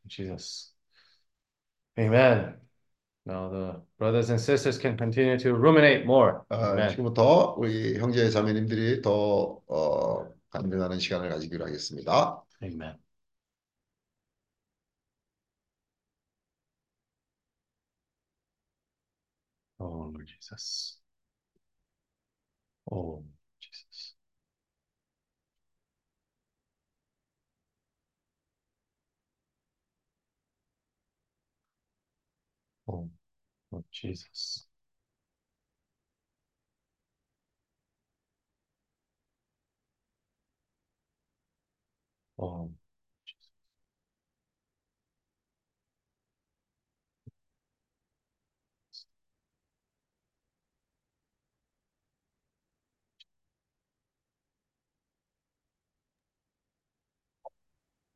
[0.08, 0.72] Jesus.
[1.98, 2.65] Amen.
[3.26, 6.42] Now the brothers and sisters can continue to ruminate more.
[6.48, 6.88] 아.
[6.88, 12.40] 지금부터 우리 형제 자매님들이 더 어, 간증하는 시간을 가지기로 하겠습니다.
[12.62, 12.96] Amen.
[19.78, 20.98] Oh, Lord Jesus.
[22.90, 23.24] Oh,
[33.70, 34.66] Lord Jesus.
[42.38, 42.70] Oh,
[43.26, 43.50] Jesus.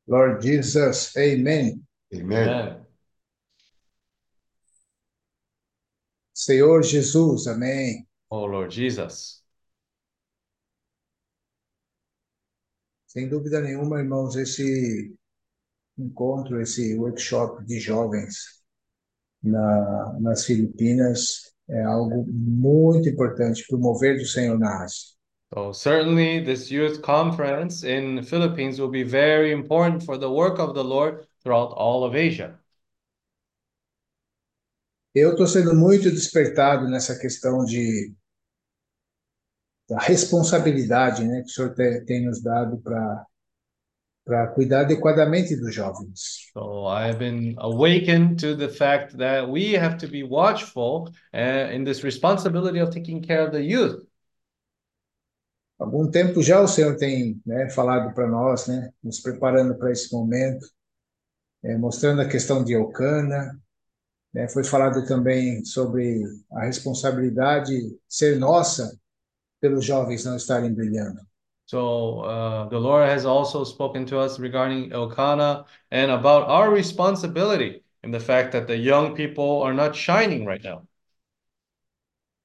[0.07, 1.85] Lord Jesus, amen.
[2.13, 2.47] 아멘.
[2.47, 2.85] Amen.
[6.41, 8.07] Senhor Jesus, amém.
[8.27, 9.43] Oh, Lord Jesus.
[13.05, 15.13] Sem dúvida nenhuma, irmãos, esse
[15.95, 18.59] encontro, esse workshop de jovens
[19.43, 25.13] na, nas Filipinas é algo muito importante para o mover do Senhor na raça.
[25.53, 30.73] So certainly this youth conference in Philippines will be very important for the work of
[30.73, 32.60] the Lord throughout all of Asia.
[35.13, 38.13] Eu estou sendo muito despertado nessa questão de
[39.89, 43.25] da responsabilidade né, que o Senhor tem, tem nos dado para
[44.23, 46.51] para cuidar adequadamente dos jovens.
[46.53, 51.83] So I've been awakened to the fact that we have to be watchful uh, in
[51.83, 53.99] this responsibility of taking care of the youth.
[55.79, 60.13] Algum tempo já o Senhor tem né, falado para nós, né, nos preparando para esse
[60.13, 60.67] momento,
[61.63, 63.59] é, mostrando a questão de Eucana.
[64.33, 66.23] Né, foi falado também sobre
[66.53, 67.73] a responsabilidade
[68.07, 68.97] ser nossa
[69.59, 71.19] pelos jovens não estarem brilhando.
[71.65, 77.81] So uh, the Lord has also spoken to us regarding Elkanah and about our responsibility
[78.03, 80.85] in the fact that the young people are not shining right now.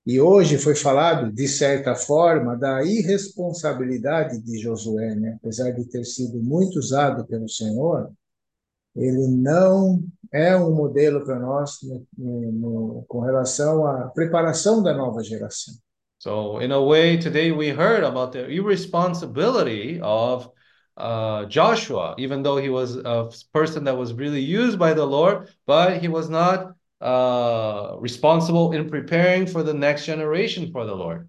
[0.07, 5.37] E hoje foi falado, de certa forma, da irresponsabilidade de Josué, né?
[5.41, 8.12] apesar de ter sido muito usado pelo Senhor,
[8.97, 15.22] ele não é um modelo para nós no, no, com relação à preparação da nova
[15.22, 15.74] geração.
[16.18, 20.51] So in a way, today we heard about the irresponsibility of
[20.97, 25.51] uh, Joshua, even though he was a person that was really used by the Lord,
[25.66, 31.28] but he was not uh, responsible in preparing for the next generation for the Lord.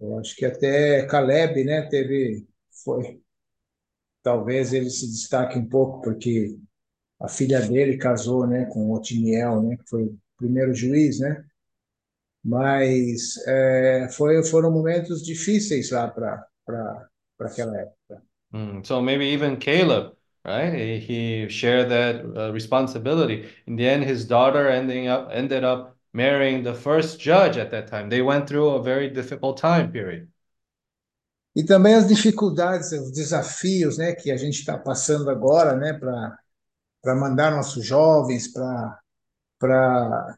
[0.00, 2.46] Eu acho que até Caleb, né, teve,
[2.82, 3.20] foi,
[4.22, 6.56] talvez ele se destaque um pouco porque
[7.20, 11.44] a filha dele casou, né, com Otiniel, né, que foi o primeiro juiz, né,
[12.42, 18.22] mas é, foi, foram momentos difíceis lá para para aquela época.
[18.52, 20.14] Mm, so maybe even Caleb,
[20.44, 20.74] right?
[20.74, 23.48] He, he shared that uh, responsibility.
[23.66, 27.86] In the end, his daughter ending up ended up marrying the first judge at that
[27.88, 28.08] time.
[28.08, 30.28] They went through a very difficult time period.
[31.60, 37.14] E também as dificuldades, os desafios, né, que a gente está passando agora, né, para
[37.14, 38.98] mandar nossos jovens para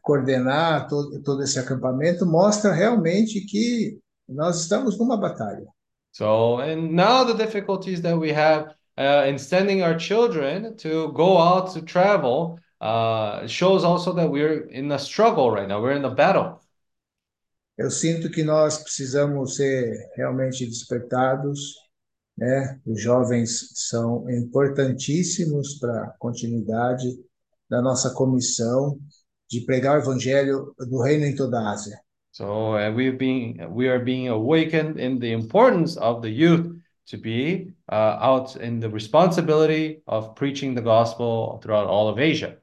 [0.01, 3.97] coordenar todo, todo esse acampamento mostra realmente que
[4.27, 5.65] nós estamos numa batalha.
[6.11, 11.37] So, and now the difficulties that we have uh, in sending our children to go
[11.37, 15.81] out to travel uh, shows also that we're in a struggle right now.
[15.81, 16.61] We're in a battle.
[17.77, 21.75] Eu sinto que nós precisamos ser realmente despertados,
[22.37, 22.79] né?
[22.85, 27.07] Os jovens são importantíssimos para a continuidade
[27.69, 28.99] da nossa comissão
[29.49, 31.99] de pregar o evangelho do reino em toda a Ásia.
[32.31, 36.65] So uh, we've been we are being awakened in the importance of the youth
[37.05, 42.59] to be uh, out in the responsibility of preaching the gospel throughout all of Asia.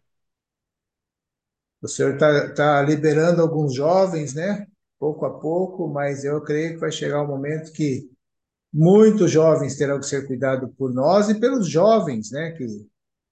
[1.83, 4.67] O Senhor está tá liberando alguns jovens, né?
[5.01, 8.11] Pouco a pouco, mas eu creio que vai chegar um momento que
[8.71, 12.51] muitos jovens terão que ser cuidados por nós e pelos jovens, né?
[12.51, 12.67] Que,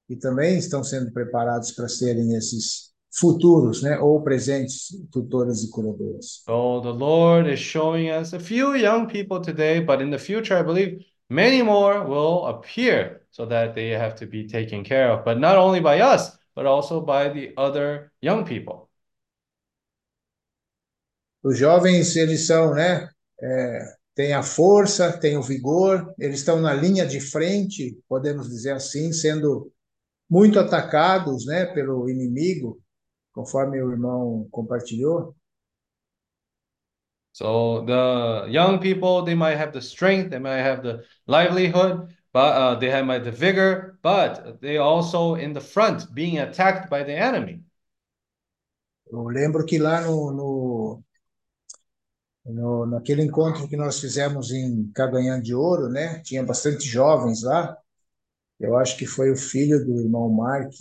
[0.09, 3.99] que também estão sendo preparados para serem esses futuros, né?
[3.99, 6.43] Ou presentes tutores e curadores.
[6.47, 10.59] So the Lord is showing us a few young people today, but in the future,
[10.59, 15.23] I believe many more will appear so that they have to be taken care of,
[15.23, 18.88] but not only by us, but also by the other young people.
[21.43, 23.09] Os jovens, eles são, né?
[23.41, 28.73] É, têm a força, têm o vigor, eles estão na linha de frente, podemos dizer
[28.73, 29.73] assim, sendo
[30.29, 32.81] muito atacados, né, pelo inimigo,
[33.33, 35.37] conforme o irmão compartilhou.
[37.33, 42.57] So the young people, they might have the strength, they might have the livelihood, but
[42.57, 47.05] uh, they have might the vigor, but they also in the front being attacked by
[47.05, 47.63] the enemy.
[49.11, 50.58] Eu lembro que lá no, no,
[52.49, 56.21] no naquele encontro que nós fizemos em Caganhã de Ouro, né?
[56.21, 57.77] Tinha bastante jovens lá.
[58.59, 60.73] Eu acho que foi o filho do irmão Mark,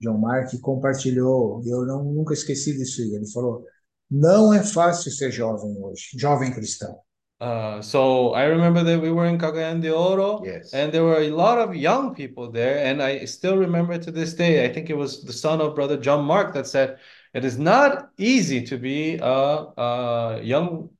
[0.00, 1.62] John Mark, que compartilhou.
[1.64, 3.00] Eu não, nunca esqueci disso.
[3.02, 3.64] Ele falou:
[4.10, 6.98] não é fácil ser jovem hoje, jovem cristão.
[7.40, 10.74] Uh, so I remember that we were in Cagayan de Oro, Yes.
[10.74, 12.84] and there were a lot of young people there.
[12.84, 15.96] And I still remember to this day, I think it was the son of brother
[15.96, 16.98] John Mark that said,
[17.34, 20.90] It is not easy to be a, a young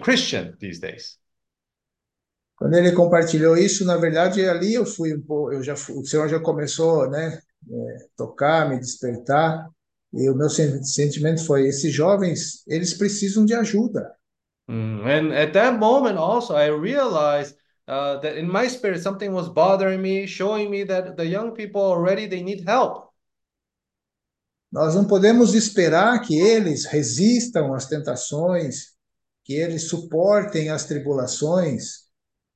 [0.00, 1.18] Christian these days.
[2.56, 6.04] Quando ele compartilhou isso, na verdade, ali eu fui um pouco, eu já fui- o
[6.04, 7.38] Senhor já começou, né,
[7.70, 9.68] é, tocar, me despertar,
[10.12, 14.10] e o meu sen- sentimento foi: esses jovens, eles precisam de ajuda.
[14.68, 17.56] Mm, And at that moment, also, I realized
[17.86, 21.82] uh, that in my spirit, something was bothering me, showing me that the young people
[21.82, 23.05] already they need help.
[24.76, 28.94] Nós não podemos esperar que eles resistam às tentações,
[29.44, 32.06] que eles suportem as tribulações,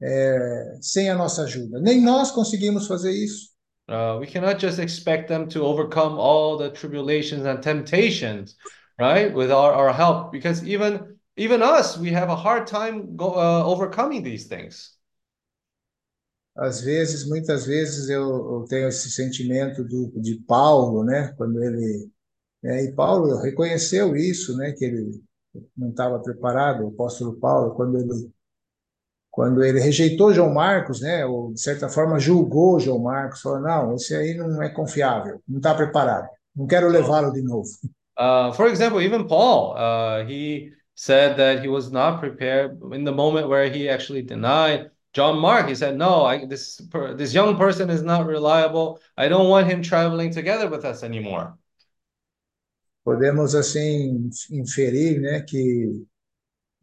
[0.03, 1.81] é, sem a nossa ajuda.
[1.81, 3.51] Nem nós conseguimos fazer isso.
[3.89, 8.55] Uh, we cannot just expect them to overcome all the tribulations and temptations
[9.01, 9.35] right?
[9.35, 13.65] With our, our help, because even even us, we have a hard time go, uh,
[13.65, 14.95] overcoming these things.
[16.57, 21.33] Às vezes, muitas vezes eu, eu tenho esse sentimento do, de Paulo, né?
[21.37, 22.11] Quando ele
[22.63, 22.85] né?
[22.85, 24.73] e Paulo reconheceu isso, né?
[24.73, 25.23] Que ele
[25.77, 28.31] não estava preparado, o apóstolo Paulo, quando ele
[29.31, 31.25] quando ele rejeitou João Marcos, né?
[31.25, 35.59] Ou de certa forma julgou João Marcos, falou não, esse aí não é confiável, não
[35.59, 37.69] está preparado, não quero levá-lo de novo.
[38.19, 43.13] Uh, for example, even Paul, uh, he said that he was not prepared in the
[43.13, 45.69] moment where he actually denied John Mark.
[45.69, 46.81] He said, "No, I, this
[47.17, 49.01] this young person is not reliable.
[49.17, 51.55] I don't want him traveling together with us anymore."
[53.05, 56.05] Podemos assim inferir, né, que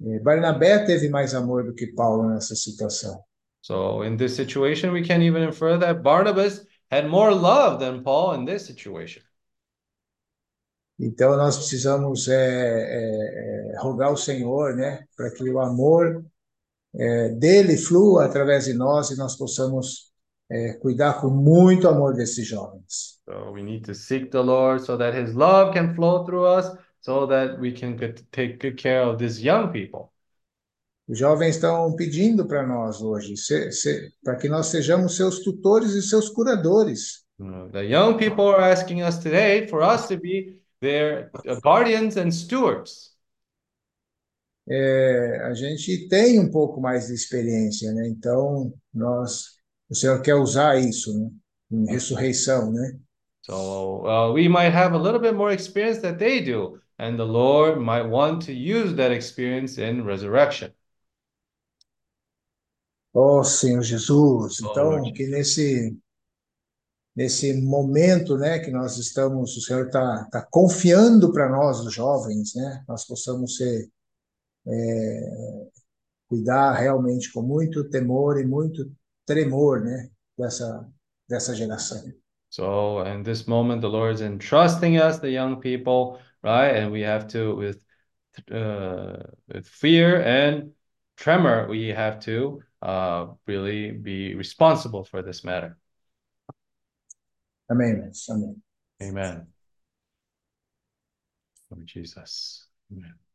[0.02, 3.24] eh, Barnabé teve mais amor do que Paulo nessa situação.
[3.62, 8.34] So in this situation, we can even infer that Barnabas had more love than Paul
[8.34, 9.22] in this situation.
[11.00, 16.26] Então nós precisamos é, é, é, rogar ao Senhor, né, para que o amor
[16.98, 20.12] é, dele flua através de nós e nós possamos
[20.50, 23.20] é, cuidar com muito amor desses jovens.
[23.26, 26.72] So we need to seek the Lord so that His love can flow through us,
[27.02, 30.10] so that we can get, take good care of these young people.
[31.08, 33.34] Os jovens estão pedindo para nós hoje,
[34.24, 37.26] para que nós sejamos seus tutores e seus curadores.
[37.72, 41.30] The young people are asking us today for us to be their
[41.62, 43.17] guardians and stewards.
[44.70, 48.08] É, a gente tem um pouco mais de experiência, né?
[48.08, 49.58] Então, nós,
[49.90, 51.30] o Senhor quer usar isso, né?
[51.72, 52.98] Em ressurreição, né?
[53.42, 57.26] So uh, we might have a little bit more experience that they do, and the
[57.26, 60.72] Lord might want to use that experience in resurrection.
[63.14, 64.60] Oh, Senhor Jesus.
[64.60, 65.98] Então, oh, que nesse
[67.16, 72.54] nesse momento, né, que nós estamos, o Senhor está tá confiando para nós, os jovens,
[72.54, 73.90] né, nós possamos ser
[74.68, 75.70] é,
[76.28, 78.92] cuidar realmente com muito temor e muito
[79.26, 80.88] tremor, né, dessa
[81.28, 82.02] dessa geração.
[82.50, 86.76] So in this moment, the Lord is entrusting us, the young people, right?
[86.76, 87.80] And we have to, with,
[88.52, 90.72] uh, with fear and
[91.18, 95.78] tremor, we have to uh, really be responsible for this matter.
[97.70, 98.12] Amen.
[98.30, 98.62] Amen.
[99.02, 99.48] Amen.
[101.70, 102.66] Lord Jesus.
[102.90, 103.27] Amen.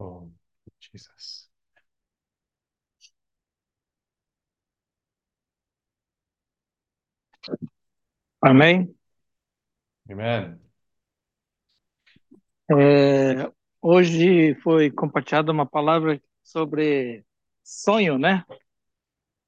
[0.00, 0.30] Oh,
[0.80, 1.48] Jesus.
[8.40, 8.94] Amém?
[10.10, 10.60] Amen.
[12.70, 13.50] É,
[13.82, 17.24] hoje foi compartilhada uma palavra sobre
[17.64, 18.44] sonho, né?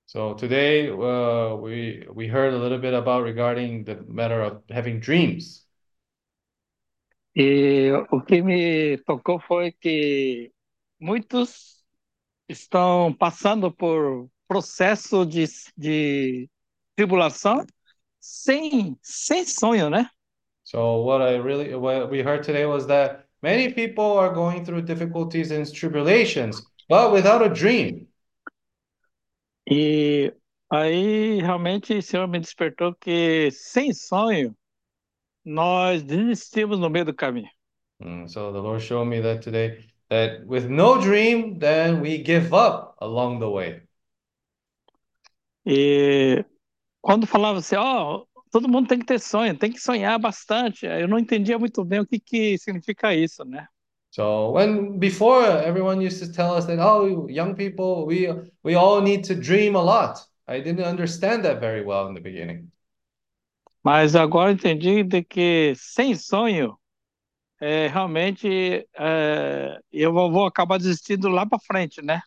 [0.07, 4.99] So today uh, we we heard a little bit about regarding the matter of having
[4.99, 5.70] dreams.
[7.43, 10.53] E o que me tocou foi que
[11.01, 11.83] muitos
[12.47, 16.51] estão passando por processo de, de
[16.95, 17.65] tribulação
[18.21, 20.11] sem, sem sonho, né?
[20.65, 24.83] So what I really what we heard today was that many people are going through
[24.83, 28.07] difficulties and tribulations, but without a dream.
[29.67, 30.31] E
[30.71, 34.55] aí realmente o Senhor me despertou que sem sonho
[35.45, 37.49] nós desistimos no meio do caminho.
[38.01, 42.53] Mm, so the Lord showed me that today that with no dream, then we give
[42.53, 43.83] up along the way.
[45.67, 46.45] E
[47.01, 50.87] quando falava assim, ó, oh, todo mundo tem que ter sonho, tem que sonhar bastante.
[50.87, 53.67] Eu não entendia muito bem o que que significa isso, né?
[54.13, 58.27] So when before everyone used to tell us that oh young people we
[58.65, 60.19] we all need to dream a lot.
[60.49, 62.73] I didn't understand that very well in the beginning.
[63.83, 66.79] Mas agora entendi de que sem sonho,
[67.61, 72.21] é, realmente é, eu vou acabar desistindo lá para frente, né?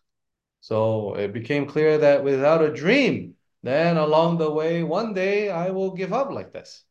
[0.62, 5.72] So it became clear that without a dream, then along the way, one day I
[5.72, 6.86] will give up like this.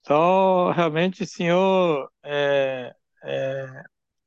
[0.00, 2.92] Então, realmente, o Senhor é,
[3.22, 3.82] é,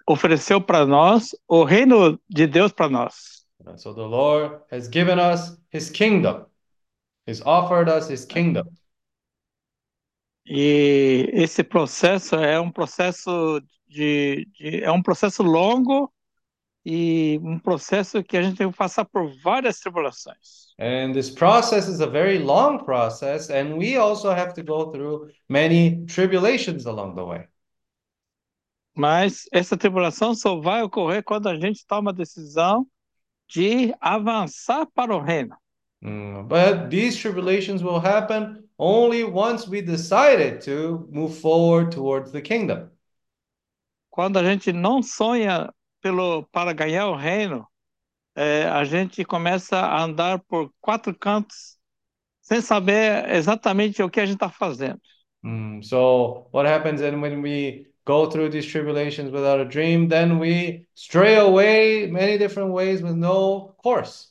[0.07, 3.45] ofereceu para nós o reino de Deus para nós.
[3.77, 6.45] So the Lord has given us His kingdom.
[7.27, 8.65] He's offered us His kingdom.
[10.45, 16.11] E esse processo é um processo de, de, é um processo longo
[16.83, 20.73] e um processo que a gente tem que passar por várias tribulações.
[20.79, 25.29] And this process is a very long process and we also have to go through
[25.47, 27.47] many tribulations along the way.
[28.95, 32.85] Mas essa tribulação só vai ocorrer quando a gente toma a decisão
[33.47, 35.55] de avançar para o reino.
[36.03, 42.41] Mm, but these tribulations will happen only once we decided to move forward towards the
[42.41, 42.89] kingdom.
[44.09, 45.71] Quando a gente não sonha
[46.01, 47.65] pelo para ganhar o reino,
[48.35, 51.77] é, a gente começa a andar por quatro cantos
[52.41, 54.99] sem saber exatamente o que a gente está fazendo.
[55.43, 60.07] Mm, so what happens then when we go through these tribulations without a dream?
[60.07, 64.30] Then we stray away many different ways with no course.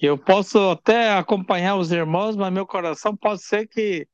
[0.00, 4.06] Eu posso até acompanhar os irmãos, mas meu coração pode ser que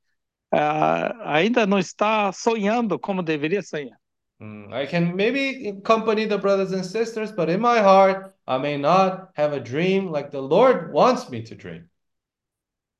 [0.50, 3.98] ah, ainda não está sonhando como deveria sonhar.
[4.40, 8.76] Mm, I can maybe accompany the brothers and sisters, but in my heart, I may
[8.76, 11.88] not have a dream like the Lord wants me to dream.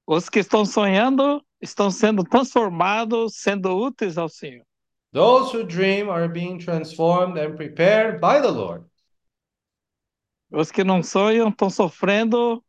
[0.06, 4.64] Os que estão sonhando estão sendo transformados, sendo úteis ao Senhor.
[5.12, 8.84] Those who dream are being transformed and prepared by the Lord.
[10.50, 12.63] Os que não sonham estão sofrendo,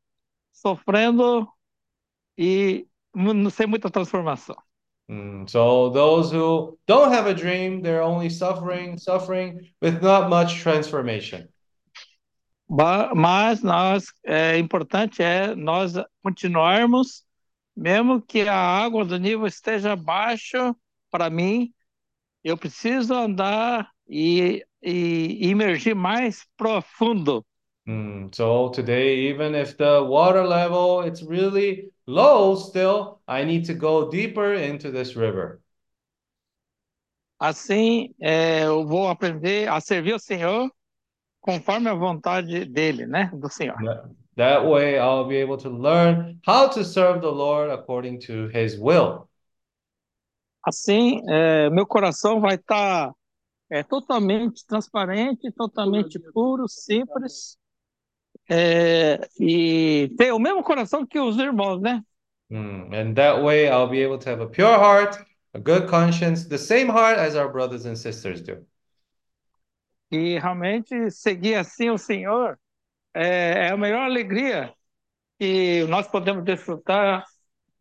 [0.66, 1.48] sofrendo
[2.36, 2.88] e
[3.52, 4.56] sem muita transformação.
[5.08, 10.62] Mm, so those who don't have a dream, they're only suffering, suffering with not much
[10.62, 11.48] transformation.
[12.68, 15.94] Mas nós é importante é nós
[16.24, 17.24] continuarmos,
[17.78, 20.76] mesmo que a água do nível esteja abaixo,
[21.12, 21.72] para mim,
[22.44, 27.46] eu preciso andar e, e imergir mais profundo.
[27.88, 33.76] Mm, so today, even if the water level it's really low still, I need to
[33.76, 35.62] go deeper into this river.
[37.40, 40.72] Assim, é, eu vou aprender a servir ao Senhor
[41.42, 43.30] conforme a vontade dele, né?
[43.34, 43.78] Do Senhor.
[44.36, 48.78] That, way I'll be able to learn how to serve the Lord according to his
[48.80, 49.30] will.
[50.64, 53.14] Assim, é, meu coração vai estar
[53.70, 57.58] é, totalmente transparente, totalmente puro, simples,
[58.50, 62.02] é, e ter o mesmo coração que os irmãos, né?
[62.50, 65.18] Mm, and that way I'll be able to have a pure heart,
[65.54, 68.66] a good conscience, the same heart as our brothers and sisters do.
[70.12, 72.60] E realmente seguir assim o Senhor
[73.14, 74.72] é, é a melhor alegria
[75.40, 77.26] que nós podemos desfrutar,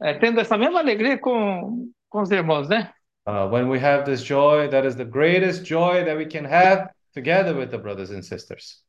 [0.00, 2.92] é, tendo essa mesma alegria com, com os irmãos, né?
[3.26, 6.90] Uh, when we have this joy, that is the greatest joy that we can have
[7.14, 8.83] together with the brothers and sisters.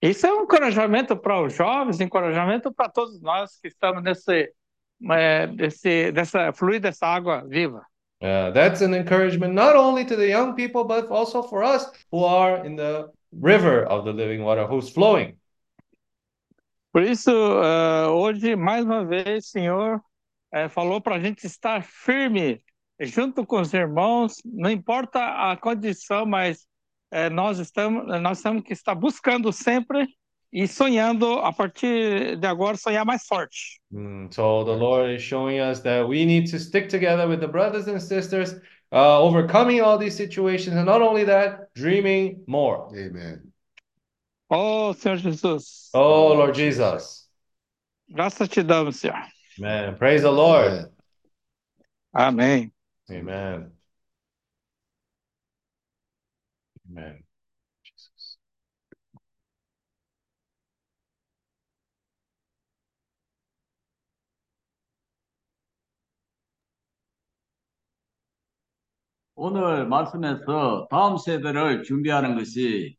[0.00, 4.52] Isso é um encorajamento para os jovens, encorajamento para todos nós que estamos nesse,
[5.10, 7.84] é, desse, dessa fluir dessa água viva.
[8.20, 12.24] Uh, that's an encouragement not only to the young people, but also for us who
[12.24, 15.36] are in the river of the living water who's flowing.
[16.92, 20.00] Por isso, eh, hoje, mais uma vez, Senhor
[20.52, 22.60] eh, falou para a gente estar firme
[22.98, 26.66] junto com os irmãos, não importa a condição, mas
[27.10, 30.06] é, nós estamos nós temos que estar buscando sempre
[30.52, 33.80] e sonhando a partir de agora sonhar mais forte.
[33.92, 37.48] Mm, so the Lord is showing us that we need to stick together with the
[37.48, 38.54] brothers and sisters,
[38.92, 42.88] uh, overcoming all these situations, and not only that, dreaming more.
[42.96, 43.52] Amen.
[44.50, 45.90] Oh, Senhor Jesus.
[45.92, 47.28] Oh, Lord Jesus.
[48.10, 49.22] Graças te damos, Senhor.
[49.58, 49.96] Amen.
[49.96, 50.88] Praise the Lord.
[52.14, 52.72] Amen.
[53.10, 53.28] Amen.
[53.28, 53.77] Amen.
[56.90, 57.22] Amen.
[57.84, 58.38] Jesus.
[69.34, 72.96] 오늘 말씀에서 다음 세대를 준비하는 것이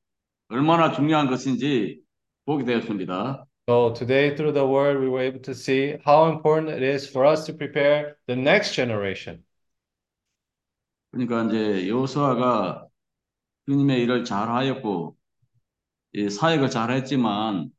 [0.49, 2.01] 얼마나 중요한 것인지
[2.45, 3.45] 보게 되었습니다.
[3.67, 7.25] So today, through the word, we were able to see how important it is for
[7.25, 9.43] us to prepare the next generation.
[11.11, 12.88] 그러니까 이제 여호수아가
[13.69, 15.15] 주님의 일을 잘하였고
[16.13, 17.71] 이 사역을 잘했지만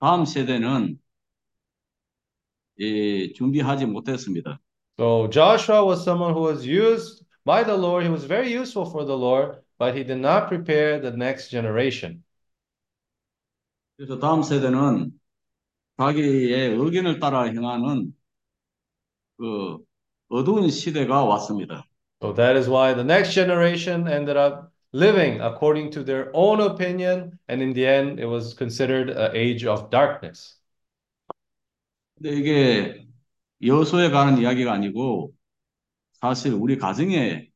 [0.00, 0.98] 다음 세대는
[2.78, 4.60] 이 준비하지 못했습니다.
[4.98, 8.06] So Joshua was someone who was used by the Lord.
[8.06, 12.24] He was very useful for the Lord, but he did not prepare the next generation.
[13.96, 15.12] 그래서 다음 세대는
[15.98, 18.14] 자기의 의견을 따라 행하는
[19.36, 19.78] 그
[20.28, 21.84] 어두운 시대가 왔습니다.
[22.22, 27.39] So that is why the next generation ended up living according to their own opinion,
[27.47, 30.57] and in the end, it was considered an age of darkness.
[32.17, 33.07] 근데 이게
[33.63, 35.33] 여호수아에 관한 이야기가 아니고
[36.21, 37.49] 사실 우리 가정에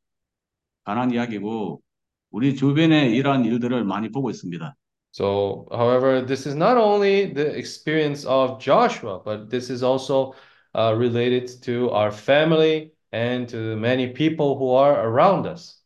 [0.84, 1.82] 관한 이야기고
[2.30, 4.74] 우리 주변에 이러한 일들을 많이 보고 있습니다.
[5.12, 10.34] So, however, this is not only the experience of Joshua, but this is also
[10.74, 15.79] uh, related to our family and to the many people who are around us.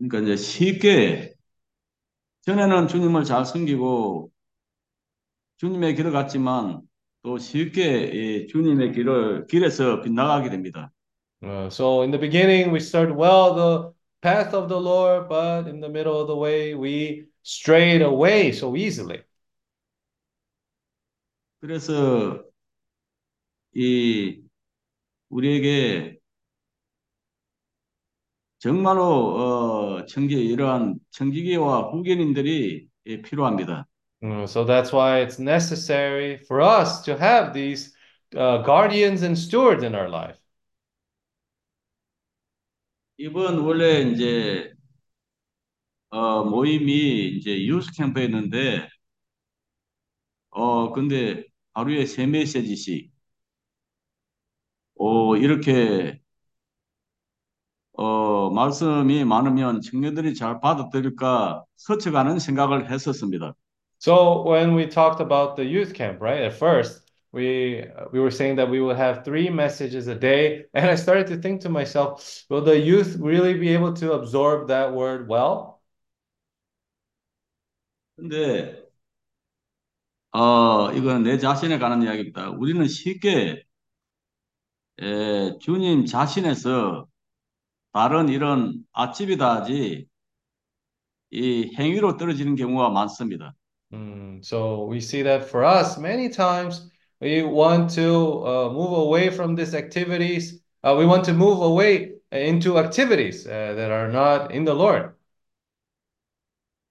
[0.00, 1.34] 그러니까 이제 쉽게
[2.42, 4.30] 전에는 주님을 잘 섬기고
[5.58, 6.80] 주님의 길을 갔지만
[7.22, 10.90] 또 쉽게 이 주님의 길을 길에서 빗나가게 됩니다.
[11.42, 13.92] Uh, so in the beginning, we start well the
[14.22, 18.74] path of the Lord, but in the middle of the way, we strayed away so
[18.76, 19.22] easily.
[21.60, 22.42] 그래서
[23.74, 24.42] 이
[25.28, 26.19] 우리에게
[28.60, 29.02] 정말로
[30.02, 33.86] 어, 청기 이러한 청지기와 후견인들이 예, 필요합니다.
[34.22, 37.94] Uh, so that's why it's necessary for us to have these
[38.36, 40.38] uh, guardians and stewards in our life.
[43.18, 44.72] 이번 원래 이제
[46.10, 48.88] 어, 모임이 이제 유스 캠프였는데
[50.50, 51.44] 어 근데
[51.74, 53.12] 하루에 세 메시지씩
[54.96, 56.20] 어 이렇게
[58.02, 63.54] 어 말씀이 많으면 청년들이 잘 받아들일까 서쳐가는 생각을 했었습니다.
[63.98, 66.42] So when we talked about the youth camp, right?
[66.42, 70.90] At first, we we were saying that we would have three messages a day, and
[70.90, 74.94] I started to think to myself, will the youth really be able to absorb that
[74.94, 75.80] word well?
[78.16, 78.86] 근데
[80.32, 82.50] 어 이건 내 자신에 관한 이야기입니다.
[82.50, 83.64] 우리는 쉽게
[85.00, 87.06] 에, 주님 자신에서
[87.92, 90.06] 다른 이런 아집이다 하지
[91.30, 93.54] 이 행위로 떨어지는 경우가 많습니다.
[93.92, 96.88] Mm, so we see that for us, many times
[97.20, 100.62] we want to uh, move away from these activities.
[100.82, 105.14] Uh, we want to move away into activities uh, that are not in the Lord.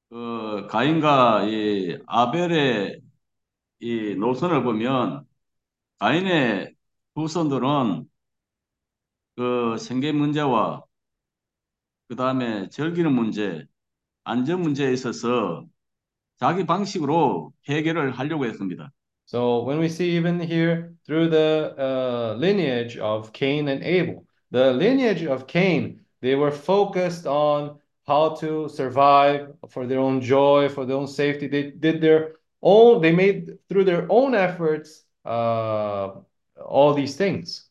[0.10, 3.00] 그 가인과 이 아벨의
[3.80, 5.26] 이 노선을 보면
[6.00, 6.74] 가인의
[7.16, 8.10] 후손들은
[9.36, 10.84] 그 생계 문제와
[12.10, 13.68] 그 다음에 즐기는 문제,
[14.24, 15.68] 안전 문제에 있어서
[16.40, 18.92] 자기 방식으로 해결을 하려고 했습니다.
[19.28, 24.74] So when we see even here through the uh, lineage of Cain and Abel, the
[24.74, 30.88] lineage of Cain, they were focused on how to survive for their own joy, for
[30.88, 31.48] their own safety.
[31.48, 36.10] They did their own, they made through their own efforts uh,
[36.58, 37.69] all these things.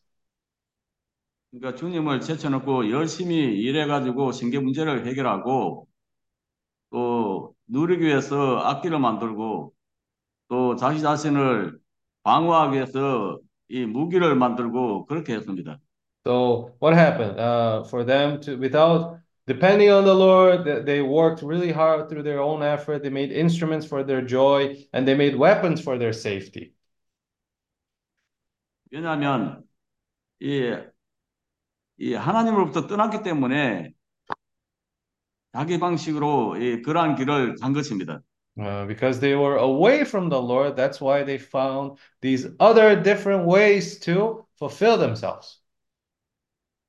[1.51, 5.87] 그러니까 주님을 제쳐놓고 열심히 일해가지고 생계 문제를 해결하고
[6.91, 9.73] 또 누리기 위해서 악기를 만들고
[10.49, 11.79] 또 자기 자신을
[12.23, 13.39] 방어하기 위해서
[13.69, 15.79] 이 무기를 만들고 그렇게 했습니다.
[16.25, 17.39] So what happened?
[17.39, 22.23] Uh, for them to, without depending on the Lord, th- they worked really hard through
[22.23, 23.01] their own effort.
[23.01, 26.73] They made instruments for their joy and they made weapons for their safety.
[28.91, 29.63] 왜냐하면
[30.41, 30.75] 이,
[31.99, 33.91] 이 하나님으로부터 떠났기 때문에
[35.53, 38.21] 자기 방식으로 이 그러한 길을 간 것입니다.
[38.57, 43.45] Uh, because they were away from the Lord, that's why they found these other different
[43.47, 45.61] ways to fulfill themselves.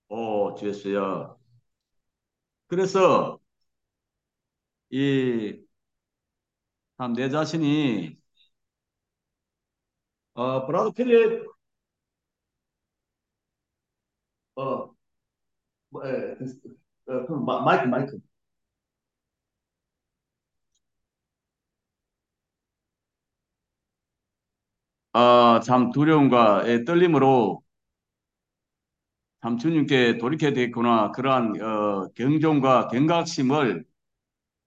[0.09, 1.39] 오, 주였어요.
[2.69, 3.41] 그래서
[4.91, 5.65] 이참내
[7.31, 8.17] 자신이
[10.35, 11.47] 어 브라더 필립
[14.55, 14.90] 어 뭐, 에, 어, 그
[17.47, 18.21] 마- 마이크 마이크
[25.13, 27.63] 어, 참 두려움과 예, 떨림으로
[29.43, 33.85] 참 주님께 돌이켜야 되겠구나 그러한 어, 경종과 경각심을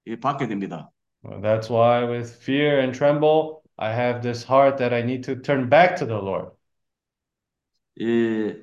[0.08, 0.90] 예, 받게 됩니다.
[1.24, 5.70] That's why, with fear and tremble, I have this heart that I need to turn
[5.70, 6.52] back to the Lord.
[7.96, 8.63] 이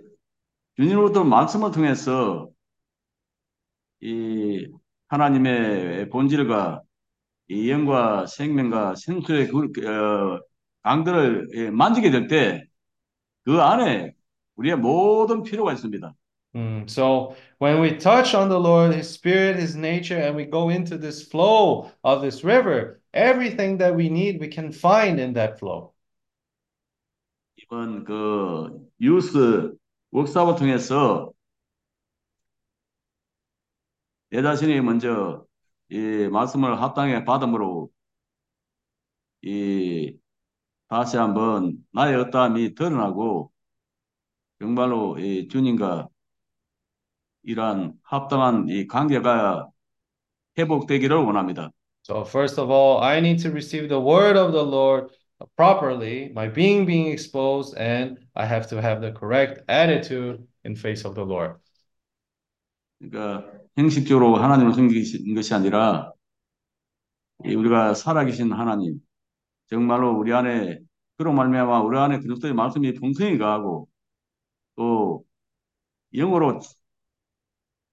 [0.81, 2.49] 주님으로부터 말씀을 통해서
[4.01, 4.67] 이
[5.09, 6.83] 하나님의 본질과
[7.49, 10.41] 이 영과 생명과 생수의 그 어,
[10.83, 12.67] 강들을 예, 만지게 될 때
[13.45, 14.13] 그 안에
[14.57, 16.15] 우리의 모든 필요가 있습니다.
[16.55, 20.71] Mm, So when we touch on the Lord, His Spirit, His nature, and we go
[20.71, 25.59] into this flow of this river, everything that we need, we can find in that
[25.59, 25.93] flow.
[27.57, 29.77] 이번 그 유스
[30.13, 31.33] 워크숍을 통해서
[34.31, 35.45] 내 자신이 먼저
[35.89, 37.91] 이 말씀을 합당하게 받음으로
[39.43, 40.17] 이
[40.89, 43.51] 다시 한번 나의 어떠함이 드러나고
[44.61, 46.09] 정말로 이 주님과
[47.43, 49.69] 이러한 합당한 이 관계가
[50.59, 51.71] 회복되기를 원합니다.
[52.03, 55.15] So first of all, I need to receive the word of the Lord
[55.57, 61.05] properly, my being being exposed, and I have to have the correct attitude in face
[61.05, 61.57] of the Lord.
[62.99, 66.13] 그러니까 형식적으로 하나님을 섬기는 것이 아니라
[67.45, 69.01] 이 우리가 살아계신 하나님,
[69.71, 70.81] 정말로 우리 안에
[71.17, 73.89] 그로 말미암아 우리 안에 그리스도의 말씀이 풍성히 가하고
[74.77, 75.25] 또
[76.15, 76.61] 영어로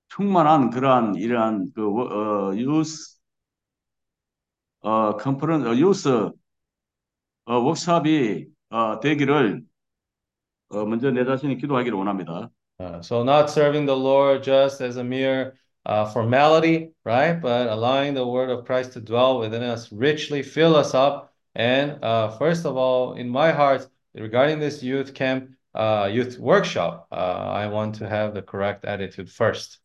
[0.10, 3.18] 충만한 그러한 이러한 그 어, 유스
[4.82, 6.32] 어 컨퍼런 어, 유스
[7.47, 9.62] 어, 워크샵이 어, 되기를
[10.70, 12.51] 어, 먼저 내 자신이 기도하기를 원합니다.
[12.78, 15.55] Uh, so not serving the Lord just as a mere
[15.87, 17.41] uh, formality, right?
[17.41, 21.33] But allowing the word of Christ to dwell within us, richly fill us up.
[21.55, 27.09] And uh, first of all, in my heart, regarding this youth camp, uh, youth workshop,
[27.12, 29.78] uh, I want to have the correct attitude first.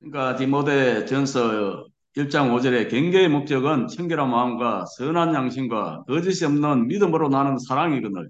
[0.00, 7.57] 그러니까 디모데 전서 1장 5절에 경계의 목적은 청결한 마음과 선한 양심과 거짓이 없는 믿음으로 나는
[7.57, 8.29] 사랑이거늘.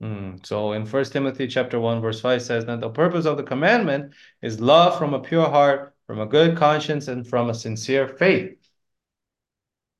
[0.00, 0.38] Mm.
[0.44, 4.12] So in First Timothy chapter 1, verse 5 says that the purpose of the commandment
[4.42, 8.58] is love from a pure heart, from a good conscience, and from a sincere faith.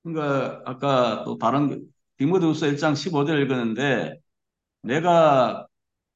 [0.04, 4.20] 그러니까 아까 또 다른 디모데후서 1장 15절 읽었는데
[4.82, 5.66] 내가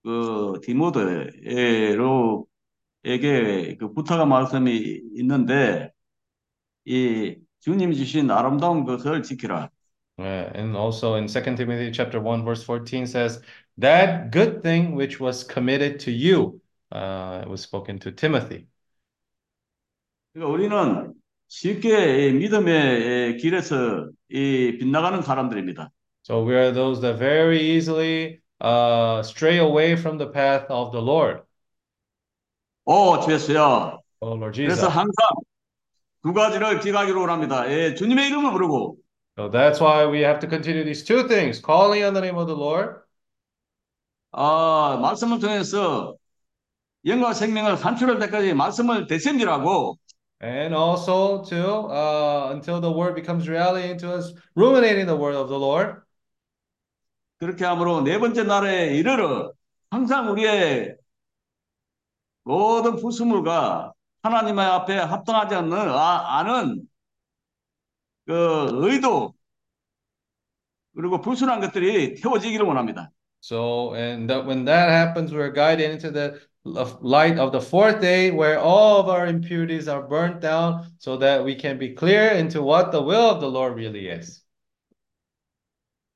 [0.05, 2.47] 그 디모데로
[3.05, 5.91] 에게 그 부탁한 말씀이 있는데
[6.88, 9.70] 이 주님이 주신 아름다운 것을 지키라.
[10.20, 13.42] Uh, and also in 2 Timothy chapter 1, verse 14 says,
[13.78, 16.62] that good thing which was committed to you,
[16.92, 18.68] uh, it was spoken to Timothy.
[20.34, 21.14] 그러니까 우리는
[21.48, 25.92] 쉽게 이 믿음의 길에서 이 빗나가는 사람들입니다.
[26.24, 31.02] So we are those that very easily uh, stray away from the path of the
[31.02, 31.42] Lord.
[32.86, 34.00] 오, 주였어요.
[34.22, 34.80] Oh, Lord Jesus.
[34.80, 35.14] 그래서 항상
[36.23, 37.71] 두 가지를 기가기로 원합니다.
[37.71, 38.97] 예, 주님의 이름을 부르고
[39.39, 42.47] So that's why we have to continue these two things calling on the name of
[42.47, 43.01] the Lord
[44.33, 46.17] 아, 말씀을 통해서
[47.07, 49.97] 영과 생명을 산출할 때까지 말씀을 대sem질하고
[50.43, 55.49] and also to uh, until the word becomes reality into us, ruminating the word of
[55.49, 56.01] the Lord.
[57.39, 59.53] 그렇게 함으로 네 번째 날에 이르러
[59.91, 60.97] 항상 우리의
[62.45, 63.93] 모든 부수물과
[64.23, 66.83] 하나님의 앞에 합당하지 않는 아, 아는
[68.27, 69.35] 그 의도
[70.95, 73.11] 그리고 불순한 것들이 태워지기를 원합니다.
[73.41, 76.41] So, and that when that happens, we're guided into the
[77.01, 81.45] light of the fourth day where all of our impurities are burnt down so that
[81.45, 84.43] we can be clear into what the will of the Lord really is.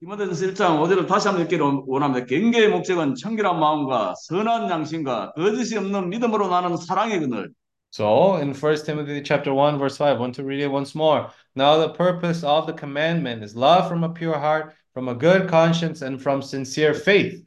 [0.01, 2.27] 디모데전서 1장 5절을 다시 한번 읽기를 원합니다.
[2.27, 7.53] 경계의 목적은 청결한 마음과 선한 양심과 거짓이 없는 믿음으로 나는 사랑의 그늘.
[7.93, 11.31] So in 1 Timothy chapter 1, verse 5, I want to read it once more.
[11.55, 15.47] Now the purpose of the commandment is love from a pure heart, from a good
[15.47, 17.45] conscience, and from sincere faith.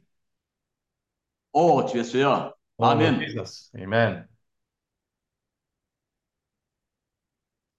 [1.52, 2.52] Oh, Jesus, es.
[2.80, 3.18] Amen.
[3.18, 3.70] Jesus.
[3.76, 4.28] Amen.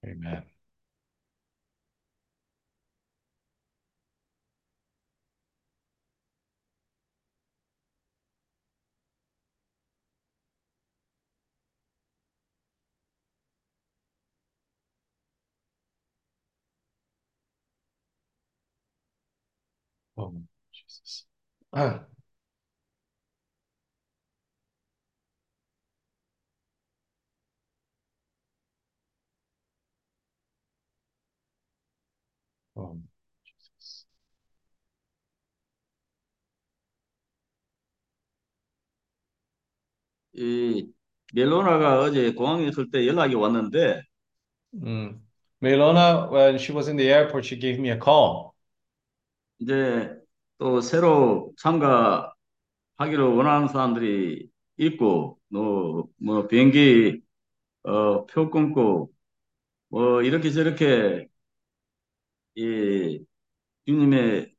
[0.06, 0.44] Amen.
[20.18, 20.34] Oh,
[20.74, 21.26] Jesus.
[21.74, 22.06] Ah.
[32.76, 32.98] Oh,
[33.46, 34.06] Jesus.
[40.34, 40.88] 이
[41.34, 44.02] 멜로나가 어제 공항에 있을 때 연락이 왔는데
[44.74, 45.20] Mm.
[45.62, 48.54] Melona, when she was in the airport, she gave me a call.
[49.60, 50.16] 이제
[50.58, 52.34] 또 새로 참가하기를
[53.36, 57.22] 원하는 사람들이 있고 또 뭐 비행기
[57.84, 59.14] 어, 표 끊고
[59.90, 61.28] 뭐 이렇게 저렇게
[62.56, 63.26] 이
[63.88, 64.56] 주님의